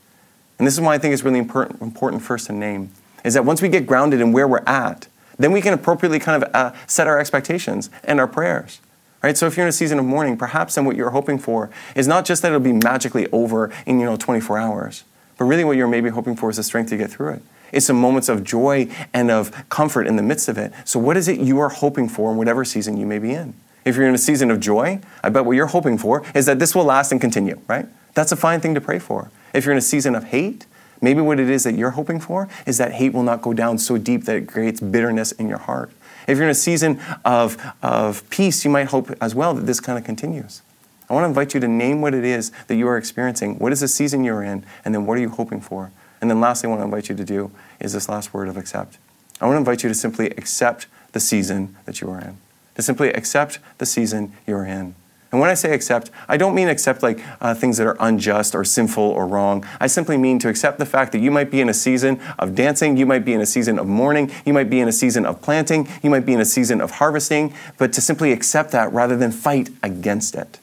And 0.58 0.66
this 0.66 0.74
is 0.74 0.80
why 0.80 0.94
I 0.94 0.98
think 0.98 1.12
it's 1.14 1.22
really 1.22 1.38
important, 1.38 1.80
important 1.80 2.22
first 2.22 2.46
to 2.46 2.52
name, 2.52 2.90
is 3.24 3.34
that 3.34 3.44
once 3.44 3.60
we 3.60 3.68
get 3.68 3.86
grounded 3.86 4.20
in 4.20 4.32
where 4.32 4.46
we're 4.46 4.62
at, 4.66 5.08
then 5.38 5.52
we 5.52 5.60
can 5.60 5.72
appropriately 5.72 6.18
kind 6.18 6.42
of 6.42 6.54
uh, 6.54 6.72
set 6.86 7.06
our 7.06 7.18
expectations 7.18 7.90
and 8.04 8.20
our 8.20 8.26
prayers. 8.26 8.80
Right? 9.22 9.37
So 9.37 9.46
if 9.46 9.56
you're 9.56 9.66
in 9.66 9.70
a 9.70 9.72
season 9.72 9.98
of 9.98 10.04
mourning, 10.06 10.37
perhaps 10.37 10.76
then 10.76 10.85
what 10.85 10.96
you're 10.96 11.11
hoping 11.11 11.38
for 11.38 11.70
is 11.94 12.09
not 12.09 12.24
just 12.24 12.40
that 12.42 12.48
it'll 12.48 12.61
be 12.61 12.72
magically 12.72 13.26
over 13.33 13.70
in 13.85 14.00
you 14.00 14.06
know 14.06 14.16
24 14.16 14.59
hours, 14.59 15.04
but 15.37 15.44
really 15.44 15.64
what 15.64 15.76
you're 15.76 15.88
maybe 15.88 16.09
hoping 16.09 16.37
for 16.37 16.48
is 16.50 16.56
the 16.56 16.62
strength 16.62 16.88
to 16.90 16.96
get 16.96 17.11
through 17.11 17.35
it. 17.35 17.42
It's 17.72 17.87
some 17.87 18.00
moments 18.00 18.28
of 18.28 18.42
joy 18.44 18.88
and 19.12 19.30
of 19.30 19.68
comfort 19.68 20.06
in 20.06 20.16
the 20.16 20.22
midst 20.22 20.48
of 20.48 20.59
it. 20.59 20.72
So 20.85 20.98
what 20.98 21.16
is 21.16 21.28
it 21.28 21.38
you 21.38 21.61
are 21.61 21.68
hoping 21.68 22.09
for 22.09 22.33
in 22.33 22.37
whatever 22.37 22.64
season 22.64 22.96
you 22.96 23.06
may 23.06 23.18
be 23.18 23.33
in? 23.33 23.54
If 23.85 23.96
you're 23.96 24.09
in 24.09 24.14
a 24.14 24.18
season 24.18 24.50
of 24.50 24.61
joy, 24.61 25.00
I 25.22 25.28
bet 25.28 25.44
what 25.44 25.52
you're 25.52 25.66
hoping 25.66 25.96
for 25.96 26.24
is 26.35 26.46
that 26.46 26.59
this 26.59 26.74
will 26.74 26.85
last 26.85 27.12
and 27.12 27.20
continue, 27.20 27.61
right? 27.66 27.87
That's 28.14 28.33
a 28.33 28.37
fine 28.37 28.61
thing 28.61 28.74
to 28.74 28.80
pray 28.80 28.98
for. 28.98 29.30
If 29.54 29.64
you're 29.64 29.72
in 29.72 29.78
a 29.78 29.83
season 29.83 30.14
of 30.14 30.24
hate, 30.24 30.66
maybe 31.00 31.20
what 31.20 31.40
it 31.40 31.48
is 31.48 31.64
that 31.64 31.74
you're 31.74 31.90
hoping 31.90 32.20
for 32.20 32.48
is 32.66 32.78
that 32.78 32.92
hate 32.92 33.12
will 33.12 33.22
not 33.22 33.40
go 33.40 33.54
down 33.54 33.78
so 33.78 33.96
deep 33.96 34.24
that 34.24 34.37
it 34.37 34.48
creates 34.48 34.80
bitterness 34.80 35.33
in 35.33 35.48
your 35.48 35.59
heart. 35.59 35.90
If 36.30 36.38
you're 36.38 36.46
in 36.46 36.50
a 36.50 36.54
season 36.54 37.00
of, 37.24 37.56
of 37.82 38.28
peace, 38.30 38.64
you 38.64 38.70
might 38.70 38.86
hope 38.86 39.10
as 39.20 39.34
well 39.34 39.52
that 39.54 39.66
this 39.66 39.80
kind 39.80 39.98
of 39.98 40.04
continues. 40.04 40.62
I 41.08 41.14
want 41.14 41.24
to 41.24 41.28
invite 41.28 41.54
you 41.54 41.60
to 41.60 41.66
name 41.66 42.00
what 42.00 42.14
it 42.14 42.24
is 42.24 42.52
that 42.68 42.76
you 42.76 42.86
are 42.86 42.96
experiencing. 42.96 43.58
What 43.58 43.72
is 43.72 43.80
the 43.80 43.88
season 43.88 44.22
you're 44.22 44.44
in? 44.44 44.64
And 44.84 44.94
then 44.94 45.06
what 45.06 45.18
are 45.18 45.20
you 45.20 45.30
hoping 45.30 45.60
for? 45.60 45.90
And 46.20 46.30
then 46.30 46.40
lastly, 46.40 46.68
I 46.68 46.70
want 46.70 46.80
to 46.80 46.84
invite 46.84 47.08
you 47.08 47.16
to 47.16 47.24
do 47.24 47.50
is 47.80 47.92
this 47.92 48.08
last 48.08 48.32
word 48.32 48.46
of 48.46 48.56
accept. 48.56 48.98
I 49.40 49.46
want 49.46 49.56
to 49.56 49.58
invite 49.58 49.82
you 49.82 49.88
to 49.88 49.94
simply 49.94 50.30
accept 50.30 50.86
the 51.10 51.18
season 51.18 51.76
that 51.84 52.00
you 52.00 52.08
are 52.10 52.20
in, 52.20 52.36
to 52.76 52.82
simply 52.82 53.08
accept 53.08 53.58
the 53.78 53.86
season 53.86 54.32
you're 54.46 54.64
in. 54.64 54.94
And 55.32 55.40
when 55.40 55.48
I 55.48 55.54
say 55.54 55.72
accept, 55.72 56.10
I 56.28 56.36
don't 56.36 56.56
mean 56.56 56.68
accept 56.68 57.04
like 57.04 57.20
uh, 57.40 57.54
things 57.54 57.76
that 57.76 57.86
are 57.86 57.96
unjust 58.00 58.54
or 58.54 58.64
sinful 58.64 59.02
or 59.02 59.28
wrong. 59.28 59.64
I 59.78 59.86
simply 59.86 60.16
mean 60.16 60.40
to 60.40 60.48
accept 60.48 60.78
the 60.78 60.86
fact 60.86 61.12
that 61.12 61.20
you 61.20 61.30
might 61.30 61.52
be 61.52 61.60
in 61.60 61.68
a 61.68 61.74
season 61.74 62.20
of 62.38 62.56
dancing, 62.56 62.96
you 62.96 63.06
might 63.06 63.24
be 63.24 63.32
in 63.32 63.40
a 63.40 63.46
season 63.46 63.78
of 63.78 63.86
mourning, 63.86 64.32
you 64.44 64.52
might 64.52 64.68
be 64.68 64.80
in 64.80 64.88
a 64.88 64.92
season 64.92 65.24
of 65.24 65.40
planting, 65.40 65.88
you 66.02 66.10
might 66.10 66.26
be 66.26 66.32
in 66.32 66.40
a 66.40 66.44
season 66.44 66.80
of 66.80 66.92
harvesting, 66.92 67.54
but 67.78 67.92
to 67.92 68.00
simply 68.00 68.32
accept 68.32 68.72
that 68.72 68.92
rather 68.92 69.16
than 69.16 69.30
fight 69.30 69.70
against 69.84 70.34
it. 70.34 70.58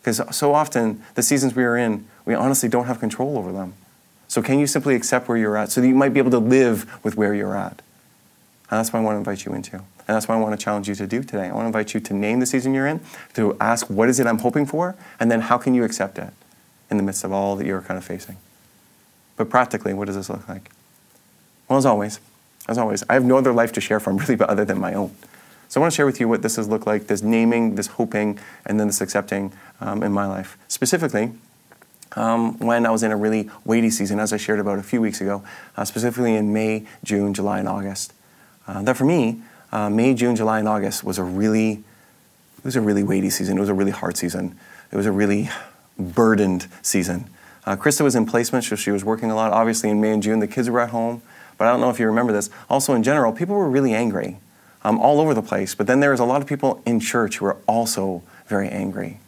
Because 0.00 0.22
so 0.34 0.54
often, 0.54 1.02
the 1.14 1.22
seasons 1.22 1.54
we 1.54 1.64
are 1.64 1.76
in, 1.76 2.06
we 2.24 2.34
honestly 2.34 2.70
don't 2.70 2.86
have 2.86 3.00
control 3.00 3.36
over 3.36 3.52
them. 3.52 3.74
So, 4.28 4.40
can 4.40 4.58
you 4.58 4.66
simply 4.66 4.94
accept 4.94 5.28
where 5.28 5.36
you're 5.36 5.56
at 5.56 5.70
so 5.70 5.80
that 5.80 5.86
you 5.86 5.94
might 5.94 6.14
be 6.14 6.20
able 6.20 6.30
to 6.32 6.38
live 6.38 7.04
with 7.04 7.16
where 7.16 7.34
you're 7.34 7.56
at? 7.56 7.82
And 8.70 8.78
that's 8.78 8.92
what 8.92 9.00
I 9.00 9.02
want 9.02 9.14
to 9.14 9.18
invite 9.18 9.44
you 9.44 9.52
into. 9.52 9.76
And 9.76 10.14
that's 10.14 10.28
what 10.28 10.36
I 10.36 10.40
want 10.40 10.58
to 10.58 10.62
challenge 10.62 10.88
you 10.88 10.94
to 10.96 11.06
do 11.06 11.22
today. 11.22 11.48
I 11.48 11.52
want 11.52 11.62
to 11.62 11.66
invite 11.66 11.94
you 11.94 12.00
to 12.00 12.14
name 12.14 12.40
the 12.40 12.46
season 12.46 12.74
you're 12.74 12.86
in, 12.86 13.00
to 13.34 13.56
ask 13.60 13.88
what 13.88 14.08
is 14.08 14.18
it 14.20 14.26
I'm 14.26 14.38
hoping 14.38 14.66
for, 14.66 14.96
and 15.20 15.30
then 15.30 15.42
how 15.42 15.58
can 15.58 15.74
you 15.74 15.84
accept 15.84 16.18
it 16.18 16.32
in 16.90 16.96
the 16.96 17.02
midst 17.02 17.24
of 17.24 17.32
all 17.32 17.56
that 17.56 17.66
you're 17.66 17.82
kind 17.82 17.98
of 17.98 18.04
facing. 18.04 18.36
But 19.36 19.50
practically, 19.50 19.92
what 19.92 20.06
does 20.06 20.16
this 20.16 20.30
look 20.30 20.48
like? 20.48 20.70
Well, 21.68 21.78
as 21.78 21.86
always, 21.86 22.20
as 22.68 22.78
always, 22.78 23.02
I 23.08 23.14
have 23.14 23.24
no 23.24 23.36
other 23.36 23.52
life 23.52 23.72
to 23.72 23.80
share 23.80 24.00
from 24.00 24.16
really 24.18 24.36
but 24.36 24.48
other 24.48 24.64
than 24.64 24.78
my 24.78 24.94
own. 24.94 25.14
So 25.68 25.80
I 25.80 25.82
want 25.82 25.92
to 25.92 25.96
share 25.96 26.06
with 26.06 26.20
you 26.20 26.28
what 26.28 26.42
this 26.42 26.56
has 26.56 26.68
looked 26.68 26.86
like, 26.86 27.08
this 27.08 27.22
naming, 27.22 27.74
this 27.74 27.88
hoping, 27.88 28.38
and 28.64 28.78
then 28.78 28.86
this 28.86 29.00
accepting 29.00 29.52
um, 29.80 30.02
in 30.04 30.12
my 30.12 30.26
life. 30.26 30.56
Specifically, 30.68 31.32
um, 32.14 32.56
when 32.60 32.86
I 32.86 32.90
was 32.90 33.02
in 33.02 33.10
a 33.10 33.16
really 33.16 33.50
weighty 33.64 33.90
season, 33.90 34.20
as 34.20 34.32
I 34.32 34.36
shared 34.36 34.60
about 34.60 34.78
a 34.78 34.82
few 34.82 35.00
weeks 35.00 35.20
ago, 35.20 35.42
uh, 35.76 35.84
specifically 35.84 36.36
in 36.36 36.52
May, 36.52 36.86
June, 37.02 37.34
July, 37.34 37.58
and 37.58 37.68
August. 37.68 38.12
Uh, 38.66 38.82
that 38.82 38.96
for 38.96 39.04
me, 39.04 39.40
uh, 39.72 39.90
May, 39.90 40.14
June, 40.14 40.36
July, 40.36 40.58
and 40.58 40.68
August 40.68 41.04
was 41.04 41.18
a 41.18 41.22
really, 41.22 41.72
it 42.58 42.64
was 42.64 42.76
a 42.76 42.80
really 42.80 43.02
weighty 43.02 43.30
season. 43.30 43.56
It 43.56 43.60
was 43.60 43.68
a 43.68 43.74
really 43.74 43.90
hard 43.92 44.16
season. 44.16 44.58
It 44.90 44.96
was 44.96 45.06
a 45.06 45.12
really 45.12 45.50
burdened 45.98 46.66
season. 46.82 47.28
Uh, 47.64 47.76
Krista 47.76 48.02
was 48.02 48.14
in 48.14 48.26
placement, 48.26 48.64
so 48.64 48.76
she 48.76 48.90
was 48.90 49.04
working 49.04 49.30
a 49.30 49.34
lot. 49.34 49.52
Obviously, 49.52 49.90
in 49.90 50.00
May 50.00 50.12
and 50.12 50.22
June, 50.22 50.38
the 50.38 50.46
kids 50.46 50.70
were 50.70 50.80
at 50.80 50.90
home. 50.90 51.22
But 51.58 51.66
I 51.66 51.72
don't 51.72 51.80
know 51.80 51.90
if 51.90 51.98
you 51.98 52.06
remember 52.06 52.32
this. 52.32 52.50
Also, 52.68 52.94
in 52.94 53.02
general, 53.02 53.32
people 53.32 53.56
were 53.56 53.68
really 53.68 53.94
angry 53.94 54.38
um, 54.84 55.00
all 55.00 55.20
over 55.20 55.34
the 55.34 55.42
place. 55.42 55.74
But 55.74 55.86
then 55.86 56.00
there 56.00 56.10
was 56.10 56.20
a 56.20 56.24
lot 56.24 56.42
of 56.42 56.46
people 56.46 56.82
in 56.86 57.00
church 57.00 57.38
who 57.38 57.46
were 57.46 57.56
also 57.66 58.22
very 58.46 58.68
angry. 58.68 59.18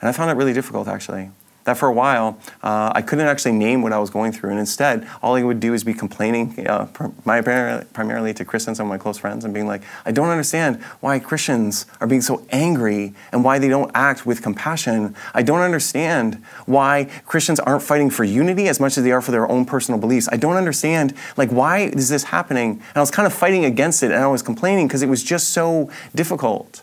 And 0.00 0.08
I 0.08 0.12
found 0.12 0.30
it 0.30 0.34
really 0.34 0.52
difficult, 0.52 0.88
actually 0.88 1.30
that 1.66 1.76
for 1.76 1.88
a 1.88 1.92
while 1.92 2.38
uh, 2.62 2.92
I 2.94 3.02
couldn't 3.02 3.26
actually 3.26 3.52
name 3.52 3.82
what 3.82 3.92
I 3.92 3.98
was 3.98 4.10
going 4.10 4.32
through, 4.32 4.50
and 4.50 4.58
instead 4.58 5.06
all 5.22 5.34
I 5.34 5.42
would 5.42 5.60
do 5.60 5.74
is 5.74 5.84
be 5.84 5.92
complaining, 5.92 6.66
uh, 6.66 6.86
primarily 6.86 8.32
to 8.34 8.44
Christians, 8.44 8.66
and 8.66 8.76
some 8.76 8.86
of 8.86 8.90
my 8.90 8.98
close 8.98 9.18
friends, 9.18 9.44
and 9.44 9.52
being 9.52 9.66
like, 9.66 9.82
I 10.04 10.12
don't 10.12 10.28
understand 10.28 10.82
why 11.00 11.18
Christians 11.18 11.86
are 12.00 12.06
being 12.06 12.22
so 12.22 12.44
angry 12.50 13.14
and 13.32 13.44
why 13.44 13.58
they 13.58 13.68
don't 13.68 13.90
act 13.94 14.26
with 14.26 14.42
compassion. 14.42 15.14
I 15.34 15.42
don't 15.42 15.60
understand 15.60 16.42
why 16.66 17.08
Christians 17.26 17.60
aren't 17.60 17.82
fighting 17.82 18.10
for 18.10 18.24
unity 18.24 18.68
as 18.68 18.80
much 18.80 18.96
as 18.96 19.04
they 19.04 19.12
are 19.12 19.20
for 19.20 19.30
their 19.30 19.48
own 19.48 19.64
personal 19.64 20.00
beliefs. 20.00 20.28
I 20.32 20.36
don't 20.36 20.56
understand 20.56 21.14
like 21.36 21.50
why 21.50 21.78
is 21.78 22.08
this 22.08 22.24
happening? 22.24 22.70
And 22.70 22.96
I 22.96 23.00
was 23.00 23.10
kind 23.10 23.26
of 23.26 23.32
fighting 23.32 23.64
against 23.64 24.02
it, 24.02 24.10
and 24.10 24.22
I 24.22 24.26
was 24.26 24.42
complaining 24.42 24.86
because 24.88 25.02
it 25.02 25.08
was 25.08 25.22
just 25.22 25.50
so 25.50 25.90
difficult. 26.14 26.82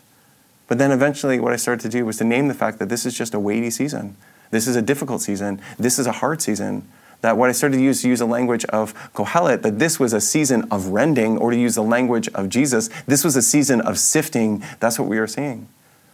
But 0.66 0.78
then 0.78 0.90
eventually, 0.90 1.38
what 1.40 1.52
I 1.52 1.56
started 1.56 1.82
to 1.82 1.88
do 1.88 2.06
was 2.06 2.16
to 2.18 2.24
name 2.24 2.48
the 2.48 2.54
fact 2.54 2.78
that 2.78 2.88
this 2.88 3.04
is 3.04 3.16
just 3.16 3.34
a 3.34 3.40
weighty 3.40 3.70
season 3.70 4.16
this 4.50 4.66
is 4.66 4.76
a 4.76 4.82
difficult 4.82 5.22
season. 5.22 5.60
This 5.78 5.98
is 5.98 6.06
a 6.06 6.12
hard 6.12 6.42
season. 6.42 6.86
That 7.20 7.38
what 7.38 7.48
I 7.48 7.52
started 7.52 7.78
to 7.78 7.82
use 7.82 8.02
to 8.02 8.08
use 8.08 8.20
a 8.20 8.26
language 8.26 8.64
of 8.66 8.94
Kohelet, 9.14 9.62
that 9.62 9.78
this 9.78 9.98
was 9.98 10.12
a 10.12 10.20
season 10.20 10.66
of 10.70 10.88
rending, 10.88 11.38
or 11.38 11.50
to 11.50 11.56
use 11.56 11.74
the 11.74 11.82
language 11.82 12.28
of 12.28 12.50
Jesus, 12.50 12.90
this 13.06 13.24
was 13.24 13.34
a 13.34 13.42
season 13.42 13.80
of 13.80 13.98
sifting. 13.98 14.62
That's 14.80 14.98
what 14.98 15.08
we 15.08 15.18
were 15.18 15.26
seeing. 15.26 15.66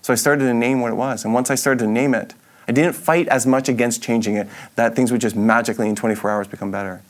So 0.02 0.12
I 0.12 0.16
started 0.16 0.44
to 0.44 0.54
name 0.54 0.80
what 0.80 0.92
it 0.92 0.96
was. 0.96 1.24
And 1.24 1.34
once 1.34 1.50
I 1.50 1.56
started 1.56 1.84
to 1.84 1.90
name 1.90 2.14
it, 2.14 2.34
I 2.68 2.72
didn't 2.72 2.92
fight 2.92 3.26
as 3.28 3.46
much 3.46 3.68
against 3.68 4.02
changing 4.02 4.36
it 4.36 4.46
that 4.76 4.94
things 4.94 5.10
would 5.10 5.20
just 5.20 5.34
magically 5.34 5.88
in 5.88 5.96
24 5.96 6.30
hours 6.30 6.46
become 6.46 6.70
better. 6.70 7.02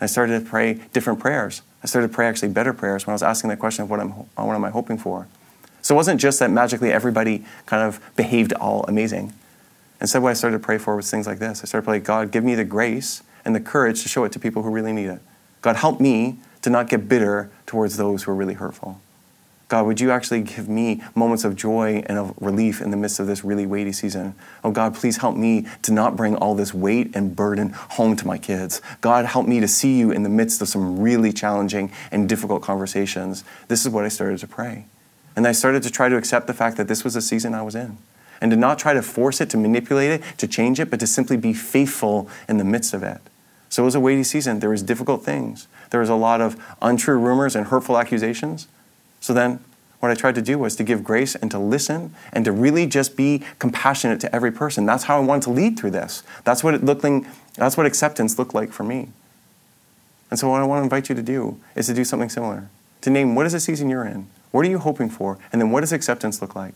I 0.00 0.06
started 0.06 0.42
to 0.42 0.48
pray 0.48 0.80
different 0.92 1.20
prayers. 1.20 1.62
I 1.82 1.86
started 1.86 2.08
to 2.08 2.14
pray 2.14 2.26
actually 2.26 2.48
better 2.48 2.72
prayers 2.72 3.06
when 3.06 3.12
I 3.12 3.14
was 3.14 3.22
asking 3.22 3.50
that 3.50 3.58
question 3.58 3.84
of 3.84 3.90
what, 3.90 4.00
I'm, 4.00 4.10
what 4.10 4.54
am 4.54 4.64
I 4.64 4.70
hoping 4.70 4.98
for. 4.98 5.28
So 5.82 5.94
it 5.94 5.96
wasn't 5.96 6.20
just 6.20 6.38
that 6.40 6.50
magically 6.50 6.92
everybody 6.92 7.44
kind 7.66 7.82
of 7.82 8.00
behaved 8.16 8.52
all 8.54 8.84
amazing. 8.84 9.32
Instead, 10.00 10.22
what 10.22 10.30
I 10.30 10.34
started 10.34 10.58
to 10.58 10.64
pray 10.64 10.78
for 10.78 10.96
was 10.96 11.10
things 11.10 11.26
like 11.26 11.38
this. 11.38 11.62
I 11.62 11.66
started 11.66 11.84
to 11.84 11.90
pray, 11.90 11.98
God, 11.98 12.30
give 12.30 12.44
me 12.44 12.54
the 12.54 12.64
grace 12.64 13.22
and 13.44 13.54
the 13.54 13.60
courage 13.60 14.02
to 14.02 14.08
show 14.08 14.24
it 14.24 14.32
to 14.32 14.38
people 14.38 14.62
who 14.62 14.70
really 14.70 14.92
need 14.92 15.08
it. 15.08 15.20
God, 15.62 15.76
help 15.76 16.00
me 16.00 16.38
to 16.62 16.70
not 16.70 16.88
get 16.88 17.08
bitter 17.08 17.50
towards 17.66 17.96
those 17.96 18.22
who 18.22 18.32
are 18.32 18.34
really 18.34 18.54
hurtful. 18.54 19.00
God, 19.68 19.86
would 19.86 20.00
you 20.00 20.10
actually 20.10 20.42
give 20.42 20.68
me 20.68 21.00
moments 21.14 21.44
of 21.44 21.54
joy 21.54 22.02
and 22.06 22.18
of 22.18 22.34
relief 22.40 22.80
in 22.80 22.90
the 22.90 22.96
midst 22.96 23.20
of 23.20 23.28
this 23.28 23.44
really 23.44 23.66
weighty 23.66 23.92
season? 23.92 24.34
Oh, 24.64 24.72
God, 24.72 24.96
please 24.96 25.18
help 25.18 25.36
me 25.36 25.66
to 25.82 25.92
not 25.92 26.16
bring 26.16 26.34
all 26.34 26.56
this 26.56 26.74
weight 26.74 27.14
and 27.14 27.36
burden 27.36 27.70
home 27.70 28.16
to 28.16 28.26
my 28.26 28.36
kids. 28.36 28.82
God, 29.00 29.26
help 29.26 29.46
me 29.46 29.60
to 29.60 29.68
see 29.68 29.96
you 29.96 30.10
in 30.10 30.24
the 30.24 30.28
midst 30.28 30.60
of 30.60 30.68
some 30.68 30.98
really 30.98 31.32
challenging 31.32 31.92
and 32.10 32.28
difficult 32.28 32.62
conversations. 32.62 33.44
This 33.68 33.86
is 33.86 33.92
what 33.92 34.04
I 34.04 34.08
started 34.08 34.38
to 34.38 34.48
pray. 34.48 34.86
And 35.36 35.46
I 35.46 35.52
started 35.52 35.84
to 35.84 35.90
try 35.90 36.08
to 36.08 36.16
accept 36.16 36.48
the 36.48 36.54
fact 36.54 36.76
that 36.76 36.88
this 36.88 37.04
was 37.04 37.14
a 37.14 37.22
season 37.22 37.54
I 37.54 37.62
was 37.62 37.76
in 37.76 37.96
and 38.40 38.50
to 38.50 38.56
not 38.56 38.78
try 38.78 38.94
to 38.94 39.02
force 39.02 39.40
it, 39.40 39.50
to 39.50 39.56
manipulate 39.56 40.10
it, 40.10 40.38
to 40.38 40.46
change 40.46 40.80
it, 40.80 40.90
but 40.90 41.00
to 41.00 41.06
simply 41.06 41.36
be 41.36 41.52
faithful 41.52 42.28
in 42.48 42.58
the 42.58 42.64
midst 42.64 42.94
of 42.94 43.02
it. 43.02 43.20
So 43.68 43.82
it 43.82 43.86
was 43.86 43.94
a 43.94 44.00
weighty 44.00 44.24
season. 44.24 44.60
There 44.60 44.70
was 44.70 44.82
difficult 44.82 45.24
things. 45.24 45.68
There 45.90 46.00
was 46.00 46.08
a 46.08 46.14
lot 46.14 46.40
of 46.40 46.56
untrue 46.82 47.18
rumors 47.18 47.54
and 47.54 47.66
hurtful 47.66 47.98
accusations. 47.98 48.66
So 49.20 49.32
then 49.32 49.62
what 50.00 50.10
I 50.10 50.14
tried 50.14 50.34
to 50.36 50.42
do 50.42 50.58
was 50.58 50.76
to 50.76 50.84
give 50.84 51.04
grace 51.04 51.34
and 51.34 51.50
to 51.50 51.58
listen 51.58 52.14
and 52.32 52.44
to 52.46 52.52
really 52.52 52.86
just 52.86 53.16
be 53.16 53.42
compassionate 53.58 54.18
to 54.20 54.34
every 54.34 54.50
person. 54.50 54.86
That's 54.86 55.04
how 55.04 55.18
I 55.18 55.20
wanted 55.20 55.42
to 55.42 55.50
lead 55.50 55.78
through 55.78 55.90
this. 55.90 56.22
That's 56.44 56.64
what 56.64 56.74
it 56.74 56.82
looked 56.82 57.04
like, 57.04 57.24
that's 57.54 57.76
what 57.76 57.86
acceptance 57.86 58.38
looked 58.38 58.54
like 58.54 58.72
for 58.72 58.82
me. 58.82 59.08
And 60.30 60.38
so 60.38 60.48
what 60.48 60.60
I 60.60 60.64
want 60.64 60.80
to 60.80 60.84
invite 60.84 61.08
you 61.08 61.14
to 61.14 61.22
do 61.22 61.60
is 61.74 61.86
to 61.86 61.94
do 61.94 62.04
something 62.04 62.30
similar. 62.30 62.68
To 63.02 63.10
name 63.10 63.34
what 63.34 63.46
is 63.46 63.52
the 63.52 63.60
season 63.60 63.90
you're 63.90 64.04
in? 64.04 64.26
What 64.52 64.64
are 64.64 64.70
you 64.70 64.78
hoping 64.78 65.10
for? 65.10 65.38
And 65.52 65.60
then 65.60 65.70
what 65.70 65.80
does 65.80 65.92
acceptance 65.92 66.40
look 66.40 66.56
like? 66.56 66.74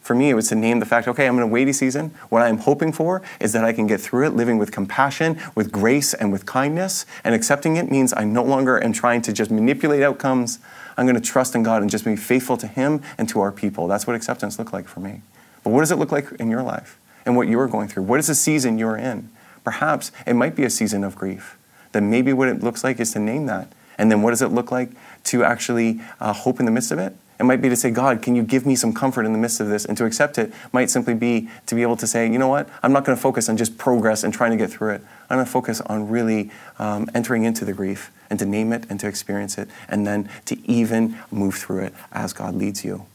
For 0.00 0.14
me, 0.14 0.30
it 0.30 0.34
was 0.34 0.48
to 0.48 0.54
name 0.54 0.80
the 0.80 0.86
fact 0.86 1.06
okay, 1.08 1.26
I'm 1.26 1.36
in 1.36 1.42
a 1.42 1.46
weighty 1.46 1.72
season. 1.72 2.12
What 2.30 2.42
I'm 2.42 2.58
hoping 2.58 2.92
for 2.92 3.22
is 3.38 3.52
that 3.52 3.64
I 3.64 3.72
can 3.72 3.86
get 3.86 4.00
through 4.00 4.26
it 4.26 4.30
living 4.30 4.58
with 4.58 4.72
compassion, 4.72 5.38
with 5.54 5.70
grace, 5.70 6.14
and 6.14 6.32
with 6.32 6.46
kindness. 6.46 7.06
And 7.22 7.34
accepting 7.34 7.76
it 7.76 7.90
means 7.90 8.14
I 8.16 8.24
no 8.24 8.42
longer 8.42 8.82
am 8.82 8.92
trying 8.92 9.22
to 9.22 9.32
just 9.32 9.50
manipulate 9.50 10.02
outcomes. 10.02 10.58
I'm 10.96 11.06
going 11.06 11.20
to 11.20 11.20
trust 11.20 11.54
in 11.54 11.62
God 11.62 11.82
and 11.82 11.90
just 11.90 12.04
be 12.04 12.16
faithful 12.16 12.56
to 12.56 12.66
Him 12.66 13.02
and 13.18 13.28
to 13.28 13.40
our 13.40 13.52
people. 13.52 13.86
That's 13.86 14.06
what 14.06 14.16
acceptance 14.16 14.58
looked 14.58 14.72
like 14.72 14.88
for 14.88 15.00
me. 15.00 15.22
But 15.62 15.70
what 15.70 15.80
does 15.80 15.90
it 15.90 15.96
look 15.96 16.12
like 16.12 16.32
in 16.32 16.50
your 16.50 16.62
life 16.62 16.98
and 17.26 17.36
what 17.36 17.48
you're 17.48 17.68
going 17.68 17.88
through? 17.88 18.04
What 18.04 18.18
is 18.18 18.26
the 18.26 18.34
season 18.34 18.78
you're 18.78 18.96
in? 18.96 19.30
Perhaps 19.64 20.12
it 20.26 20.34
might 20.34 20.56
be 20.56 20.64
a 20.64 20.70
season 20.70 21.04
of 21.04 21.14
grief. 21.14 21.58
Then 21.92 22.10
maybe 22.10 22.32
what 22.32 22.48
it 22.48 22.62
looks 22.62 22.82
like 22.82 23.00
is 23.00 23.12
to 23.12 23.18
name 23.18 23.46
that. 23.46 23.70
And 23.98 24.10
then 24.10 24.22
what 24.22 24.30
does 24.30 24.40
it 24.40 24.48
look 24.48 24.72
like 24.72 24.90
to 25.24 25.44
actually 25.44 26.00
uh, 26.20 26.32
hope 26.32 26.58
in 26.58 26.66
the 26.66 26.72
midst 26.72 26.90
of 26.90 26.98
it? 26.98 27.14
It 27.40 27.44
might 27.44 27.62
be 27.62 27.70
to 27.70 27.76
say, 27.76 27.90
God, 27.90 28.20
can 28.20 28.36
you 28.36 28.42
give 28.42 28.66
me 28.66 28.76
some 28.76 28.92
comfort 28.92 29.24
in 29.24 29.32
the 29.32 29.38
midst 29.38 29.60
of 29.60 29.68
this? 29.68 29.86
And 29.86 29.96
to 29.96 30.04
accept 30.04 30.36
it 30.36 30.52
might 30.74 30.90
simply 30.90 31.14
be 31.14 31.48
to 31.64 31.74
be 31.74 31.80
able 31.80 31.96
to 31.96 32.06
say, 32.06 32.30
you 32.30 32.38
know 32.38 32.48
what? 32.48 32.68
I'm 32.82 32.92
not 32.92 33.06
going 33.06 33.16
to 33.16 33.20
focus 33.20 33.48
on 33.48 33.56
just 33.56 33.78
progress 33.78 34.22
and 34.22 34.34
trying 34.34 34.50
to 34.50 34.58
get 34.58 34.70
through 34.70 34.90
it. 34.90 35.02
I'm 35.30 35.38
going 35.38 35.46
to 35.46 35.50
focus 35.50 35.80
on 35.80 36.10
really 36.10 36.50
um, 36.78 37.08
entering 37.14 37.44
into 37.44 37.64
the 37.64 37.72
grief 37.72 38.12
and 38.28 38.38
to 38.40 38.44
name 38.44 38.74
it 38.74 38.84
and 38.90 39.00
to 39.00 39.08
experience 39.08 39.56
it 39.56 39.70
and 39.88 40.06
then 40.06 40.28
to 40.44 40.70
even 40.70 41.16
move 41.30 41.54
through 41.54 41.84
it 41.84 41.94
as 42.12 42.34
God 42.34 42.54
leads 42.54 42.84
you. 42.84 43.06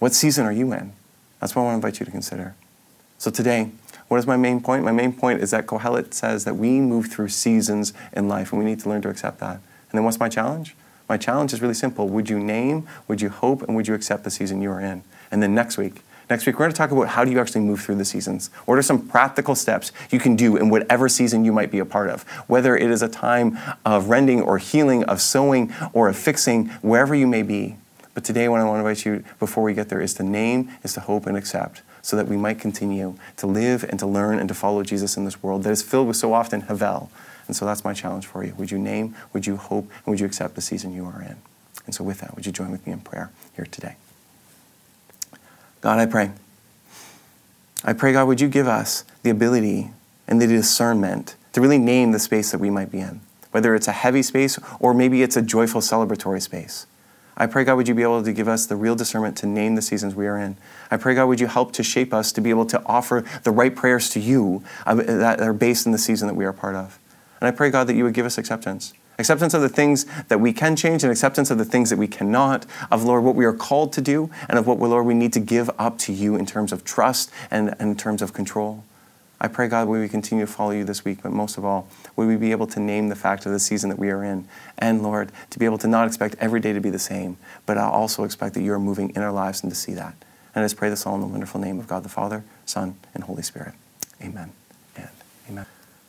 What 0.00 0.14
season 0.14 0.46
are 0.46 0.52
you 0.52 0.72
in? 0.72 0.92
That's 1.38 1.54
what 1.54 1.62
I 1.62 1.66
want 1.66 1.74
to 1.74 1.86
invite 1.86 2.00
you 2.00 2.06
to 2.06 2.10
consider. 2.10 2.56
So 3.18 3.30
today, 3.30 3.70
what 4.08 4.16
is 4.18 4.26
my 4.26 4.36
main 4.36 4.60
point? 4.60 4.82
My 4.82 4.90
main 4.90 5.12
point 5.12 5.42
is 5.42 5.52
that 5.52 5.66
Kohelet 5.66 6.12
says 6.12 6.42
that 6.44 6.56
we 6.56 6.80
move 6.80 7.06
through 7.06 7.28
seasons 7.28 7.92
in 8.12 8.26
life 8.26 8.52
and 8.52 8.58
we 8.58 8.64
need 8.64 8.80
to 8.80 8.88
learn 8.88 9.02
to 9.02 9.10
accept 9.10 9.38
that. 9.38 9.54
And 9.54 9.92
then 9.92 10.02
what's 10.02 10.18
my 10.18 10.28
challenge? 10.28 10.74
My 11.10 11.16
challenge 11.16 11.52
is 11.52 11.60
really 11.60 11.74
simple. 11.74 12.08
Would 12.08 12.30
you 12.30 12.38
name, 12.38 12.86
would 13.08 13.20
you 13.20 13.30
hope, 13.30 13.64
and 13.64 13.74
would 13.74 13.88
you 13.88 13.94
accept 13.94 14.22
the 14.22 14.30
season 14.30 14.62
you 14.62 14.70
are 14.70 14.80
in? 14.80 15.02
And 15.32 15.42
then 15.42 15.54
next 15.54 15.76
week, 15.76 16.02
Next 16.30 16.46
week, 16.46 16.60
we're 16.60 16.66
going 16.66 16.70
to 16.70 16.76
talk 16.76 16.92
about 16.92 17.08
how 17.08 17.24
do 17.24 17.32
you 17.32 17.40
actually 17.40 17.62
move 17.62 17.80
through 17.80 17.96
the 17.96 18.04
seasons. 18.04 18.50
What 18.64 18.78
are 18.78 18.82
some 18.82 19.08
practical 19.08 19.56
steps 19.56 19.90
you 20.12 20.20
can 20.20 20.36
do 20.36 20.56
in 20.56 20.70
whatever 20.70 21.08
season 21.08 21.44
you 21.44 21.50
might 21.50 21.72
be 21.72 21.80
a 21.80 21.84
part 21.84 22.08
of? 22.08 22.22
Whether 22.46 22.76
it 22.76 22.88
is 22.88 23.02
a 23.02 23.08
time 23.08 23.58
of 23.84 24.08
rending 24.08 24.40
or 24.40 24.58
healing, 24.58 25.02
of 25.06 25.20
sowing 25.20 25.74
or 25.92 26.08
of 26.08 26.16
fixing, 26.16 26.66
wherever 26.82 27.16
you 27.16 27.26
may 27.26 27.42
be. 27.42 27.78
But 28.14 28.22
today, 28.24 28.48
what 28.48 28.60
I 28.60 28.64
want 28.64 28.76
to 28.76 28.88
invite 28.88 29.04
you 29.04 29.24
before 29.40 29.64
we 29.64 29.74
get 29.74 29.88
there 29.88 30.00
is 30.00 30.14
to 30.14 30.22
name, 30.22 30.70
is 30.84 30.92
to 30.92 31.00
hope 31.00 31.26
and 31.26 31.36
accept, 31.36 31.82
so 32.00 32.16
that 32.16 32.28
we 32.28 32.36
might 32.36 32.60
continue 32.60 33.16
to 33.38 33.48
live 33.48 33.82
and 33.82 33.98
to 33.98 34.06
learn 34.06 34.38
and 34.38 34.46
to 34.46 34.54
follow 34.54 34.84
Jesus 34.84 35.16
in 35.16 35.24
this 35.24 35.42
world 35.42 35.64
that 35.64 35.70
is 35.70 35.82
filled 35.82 36.06
with 36.06 36.16
so 36.16 36.32
often 36.32 36.60
Havel, 36.60 37.10
and 37.50 37.56
so 37.56 37.66
that's 37.66 37.84
my 37.84 37.92
challenge 37.92 38.26
for 38.26 38.44
you. 38.44 38.54
Would 38.54 38.70
you 38.70 38.78
name, 38.78 39.14
would 39.32 39.46
you 39.46 39.56
hope, 39.56 39.90
and 39.90 40.06
would 40.06 40.20
you 40.20 40.26
accept 40.26 40.54
the 40.54 40.60
season 40.60 40.94
you 40.94 41.04
are 41.04 41.20
in? 41.20 41.36
And 41.84 41.94
so, 41.94 42.04
with 42.04 42.20
that, 42.20 42.36
would 42.36 42.46
you 42.46 42.52
join 42.52 42.70
with 42.70 42.86
me 42.86 42.92
in 42.92 43.00
prayer 43.00 43.30
here 43.54 43.66
today? 43.66 43.96
God, 45.80 45.98
I 45.98 46.06
pray. 46.06 46.30
I 47.84 47.92
pray, 47.92 48.12
God, 48.12 48.28
would 48.28 48.40
you 48.40 48.48
give 48.48 48.68
us 48.68 49.04
the 49.22 49.30
ability 49.30 49.90
and 50.28 50.40
the 50.40 50.46
discernment 50.46 51.36
to 51.52 51.60
really 51.60 51.78
name 51.78 52.12
the 52.12 52.18
space 52.18 52.50
that 52.52 52.58
we 52.58 52.70
might 52.70 52.90
be 52.90 53.00
in? 53.00 53.20
whether 53.50 53.74
it's 53.74 53.88
a 53.88 53.92
heavy 53.92 54.22
space 54.22 54.58
or 54.78 54.94
maybe 54.94 55.22
it's 55.22 55.36
a 55.36 55.42
joyful 55.42 55.80
celebratory 55.80 56.40
space. 56.40 56.86
I 57.36 57.46
pray, 57.46 57.64
God, 57.64 57.76
would 57.76 57.88
you 57.88 57.94
be 57.94 58.02
able 58.02 58.22
to 58.22 58.32
give 58.32 58.48
us 58.48 58.66
the 58.66 58.76
real 58.76 58.94
discernment 58.94 59.36
to 59.38 59.46
name 59.46 59.74
the 59.74 59.82
seasons 59.82 60.14
we 60.14 60.26
are 60.26 60.38
in. 60.38 60.56
I 60.90 60.98
pray, 60.98 61.14
God, 61.14 61.26
would 61.26 61.40
you 61.40 61.46
help 61.46 61.72
to 61.72 61.82
shape 61.82 62.12
us 62.12 62.32
to 62.32 62.40
be 62.40 62.50
able 62.50 62.66
to 62.66 62.82
offer 62.84 63.24
the 63.44 63.50
right 63.50 63.74
prayers 63.74 64.10
to 64.10 64.20
you 64.20 64.62
uh, 64.84 64.94
that 64.94 65.40
are 65.40 65.54
based 65.54 65.86
in 65.86 65.92
the 65.92 65.98
season 65.98 66.28
that 66.28 66.34
we 66.34 66.44
are 66.44 66.52
part 66.52 66.74
of. 66.74 66.98
And 67.40 67.48
I 67.48 67.50
pray, 67.50 67.70
God, 67.70 67.86
that 67.86 67.94
you 67.94 68.04
would 68.04 68.14
give 68.14 68.26
us 68.26 68.38
acceptance. 68.38 68.92
Acceptance 69.18 69.52
of 69.52 69.60
the 69.60 69.68
things 69.68 70.06
that 70.28 70.40
we 70.40 70.52
can 70.52 70.76
change 70.76 71.02
and 71.02 71.12
acceptance 71.12 71.50
of 71.50 71.58
the 71.58 71.64
things 71.64 71.90
that 71.90 71.98
we 71.98 72.08
cannot, 72.08 72.64
of, 72.90 73.04
Lord, 73.04 73.22
what 73.22 73.34
we 73.34 73.44
are 73.44 73.52
called 73.52 73.92
to 73.94 74.00
do 74.00 74.30
and 74.48 74.58
of 74.58 74.66
what, 74.66 74.78
Lord, 74.78 75.06
we 75.06 75.14
need 75.14 75.32
to 75.34 75.40
give 75.40 75.70
up 75.78 75.98
to 75.98 76.12
you 76.12 76.36
in 76.36 76.46
terms 76.46 76.72
of 76.72 76.84
trust 76.84 77.30
and, 77.50 77.70
and 77.78 77.90
in 77.90 77.96
terms 77.96 78.22
of 78.22 78.32
control. 78.32 78.84
I 79.42 79.48
pray, 79.48 79.68
God, 79.68 79.88
we 79.88 79.98
would 79.98 80.10
continue 80.10 80.44
to 80.44 80.52
follow 80.52 80.72
you 80.72 80.84
this 80.84 81.04
week, 81.04 81.22
but 81.22 81.32
most 81.32 81.56
of 81.56 81.64
all, 81.64 81.88
would 82.16 82.28
we 82.28 82.36
be 82.36 82.50
able 82.50 82.66
to 82.68 82.80
name 82.80 83.08
the 83.08 83.16
fact 83.16 83.46
of 83.46 83.52
the 83.52 83.60
season 83.60 83.88
that 83.88 83.98
we 83.98 84.10
are 84.10 84.22
in? 84.22 84.46
And 84.78 85.02
Lord, 85.02 85.32
to 85.48 85.58
be 85.58 85.64
able 85.64 85.78
to 85.78 85.88
not 85.88 86.06
expect 86.06 86.36
every 86.40 86.60
day 86.60 86.74
to 86.74 86.80
be 86.80 86.90
the 86.90 86.98
same, 86.98 87.38
but 87.64 87.78
I 87.78 87.84
also 87.84 88.24
expect 88.24 88.54
that 88.54 88.62
you 88.62 88.72
are 88.74 88.78
moving 88.78 89.10
in 89.16 89.22
our 89.22 89.32
lives 89.32 89.62
and 89.62 89.72
to 89.72 89.76
see 89.76 89.94
that. 89.94 90.14
And 90.54 90.62
I 90.62 90.64
just 90.64 90.76
pray 90.76 90.90
this 90.90 91.06
all 91.06 91.14
in 91.14 91.22
the 91.22 91.26
wonderful 91.26 91.60
name 91.60 91.78
of 91.78 91.86
God 91.86 92.02
the 92.02 92.10
Father, 92.10 92.44
Son, 92.66 92.96
and 93.14 93.24
Holy 93.24 93.42
Spirit. 93.42 93.74
Amen 94.22 94.52
and 94.96 95.08
amen. 95.48 95.66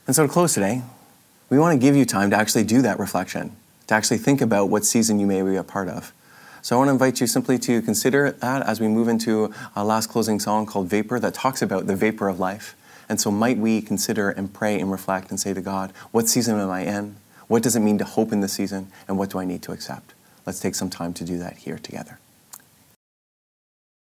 And 0.08 0.16
so 0.16 0.28
to 0.28 0.32
close 0.32 0.54
today, 0.54 0.82
we 1.52 1.60
want 1.60 1.80
to 1.80 1.86
give 1.86 1.98
you 1.98 2.06
time 2.06 2.30
to 2.30 2.38
actually 2.38 2.64
do 2.64 2.82
that 2.82 2.98
reflection, 2.98 3.56
to 3.88 3.94
actually 3.94 4.18
think 4.18 4.40
about 4.40 4.70
what 4.70 4.86
season 4.86 5.20
you 5.20 5.28
may 5.28 5.42
be 5.42 5.58
a 5.58 5.64
part 5.64 5.90
of. 5.90 6.14
So 6.62 6.76
I 6.76 6.78
want 6.78 6.88
to 6.88 6.94
invite 6.94 7.20
you 7.20 7.28
simply 7.28 7.60
to 7.60 7.82
consider 7.82 8.32
that 8.32 8.66
as 8.66 8.80
we 8.80 8.88
move 8.88 9.10
into 9.10 9.54
our 9.76 9.84
last 9.84 10.08
closing 10.08 10.40
song 10.40 10.66
called 10.66 10.88
Vapor 10.88 11.20
that 11.20 11.34
talks 11.34 11.62
about 11.62 11.88
the 11.88 11.96
vapor 11.96 12.30
of 12.30 12.40
life. 12.40 12.76
And 13.10 13.20
so, 13.20 13.30
might 13.30 13.58
we 13.58 13.82
consider 13.82 14.30
and 14.30 14.54
pray 14.54 14.80
and 14.80 14.90
reflect 14.90 15.30
and 15.30 15.38
say 15.38 15.54
to 15.54 15.60
God, 15.60 15.92
what 16.12 16.30
season 16.30 16.58
am 16.58 16.70
I 16.70 16.84
in? 16.86 17.18
What 17.50 17.64
does 17.64 17.76
it 17.76 17.82
mean 17.82 17.98
to 17.98 18.06
hope 18.06 18.32
in 18.32 18.40
this 18.40 18.54
season? 18.54 18.90
And 19.10 19.18
what 19.18 19.30
do 19.30 19.40
I 19.40 19.44
need 19.44 19.62
to 19.64 19.74
accept? 19.74 20.14
Let's 20.46 20.62
take 20.62 20.76
some 20.76 20.90
time 20.90 21.14
to 21.16 21.26
do 21.26 21.38
that 21.40 21.58
here 21.58 21.78
together. 21.78 22.21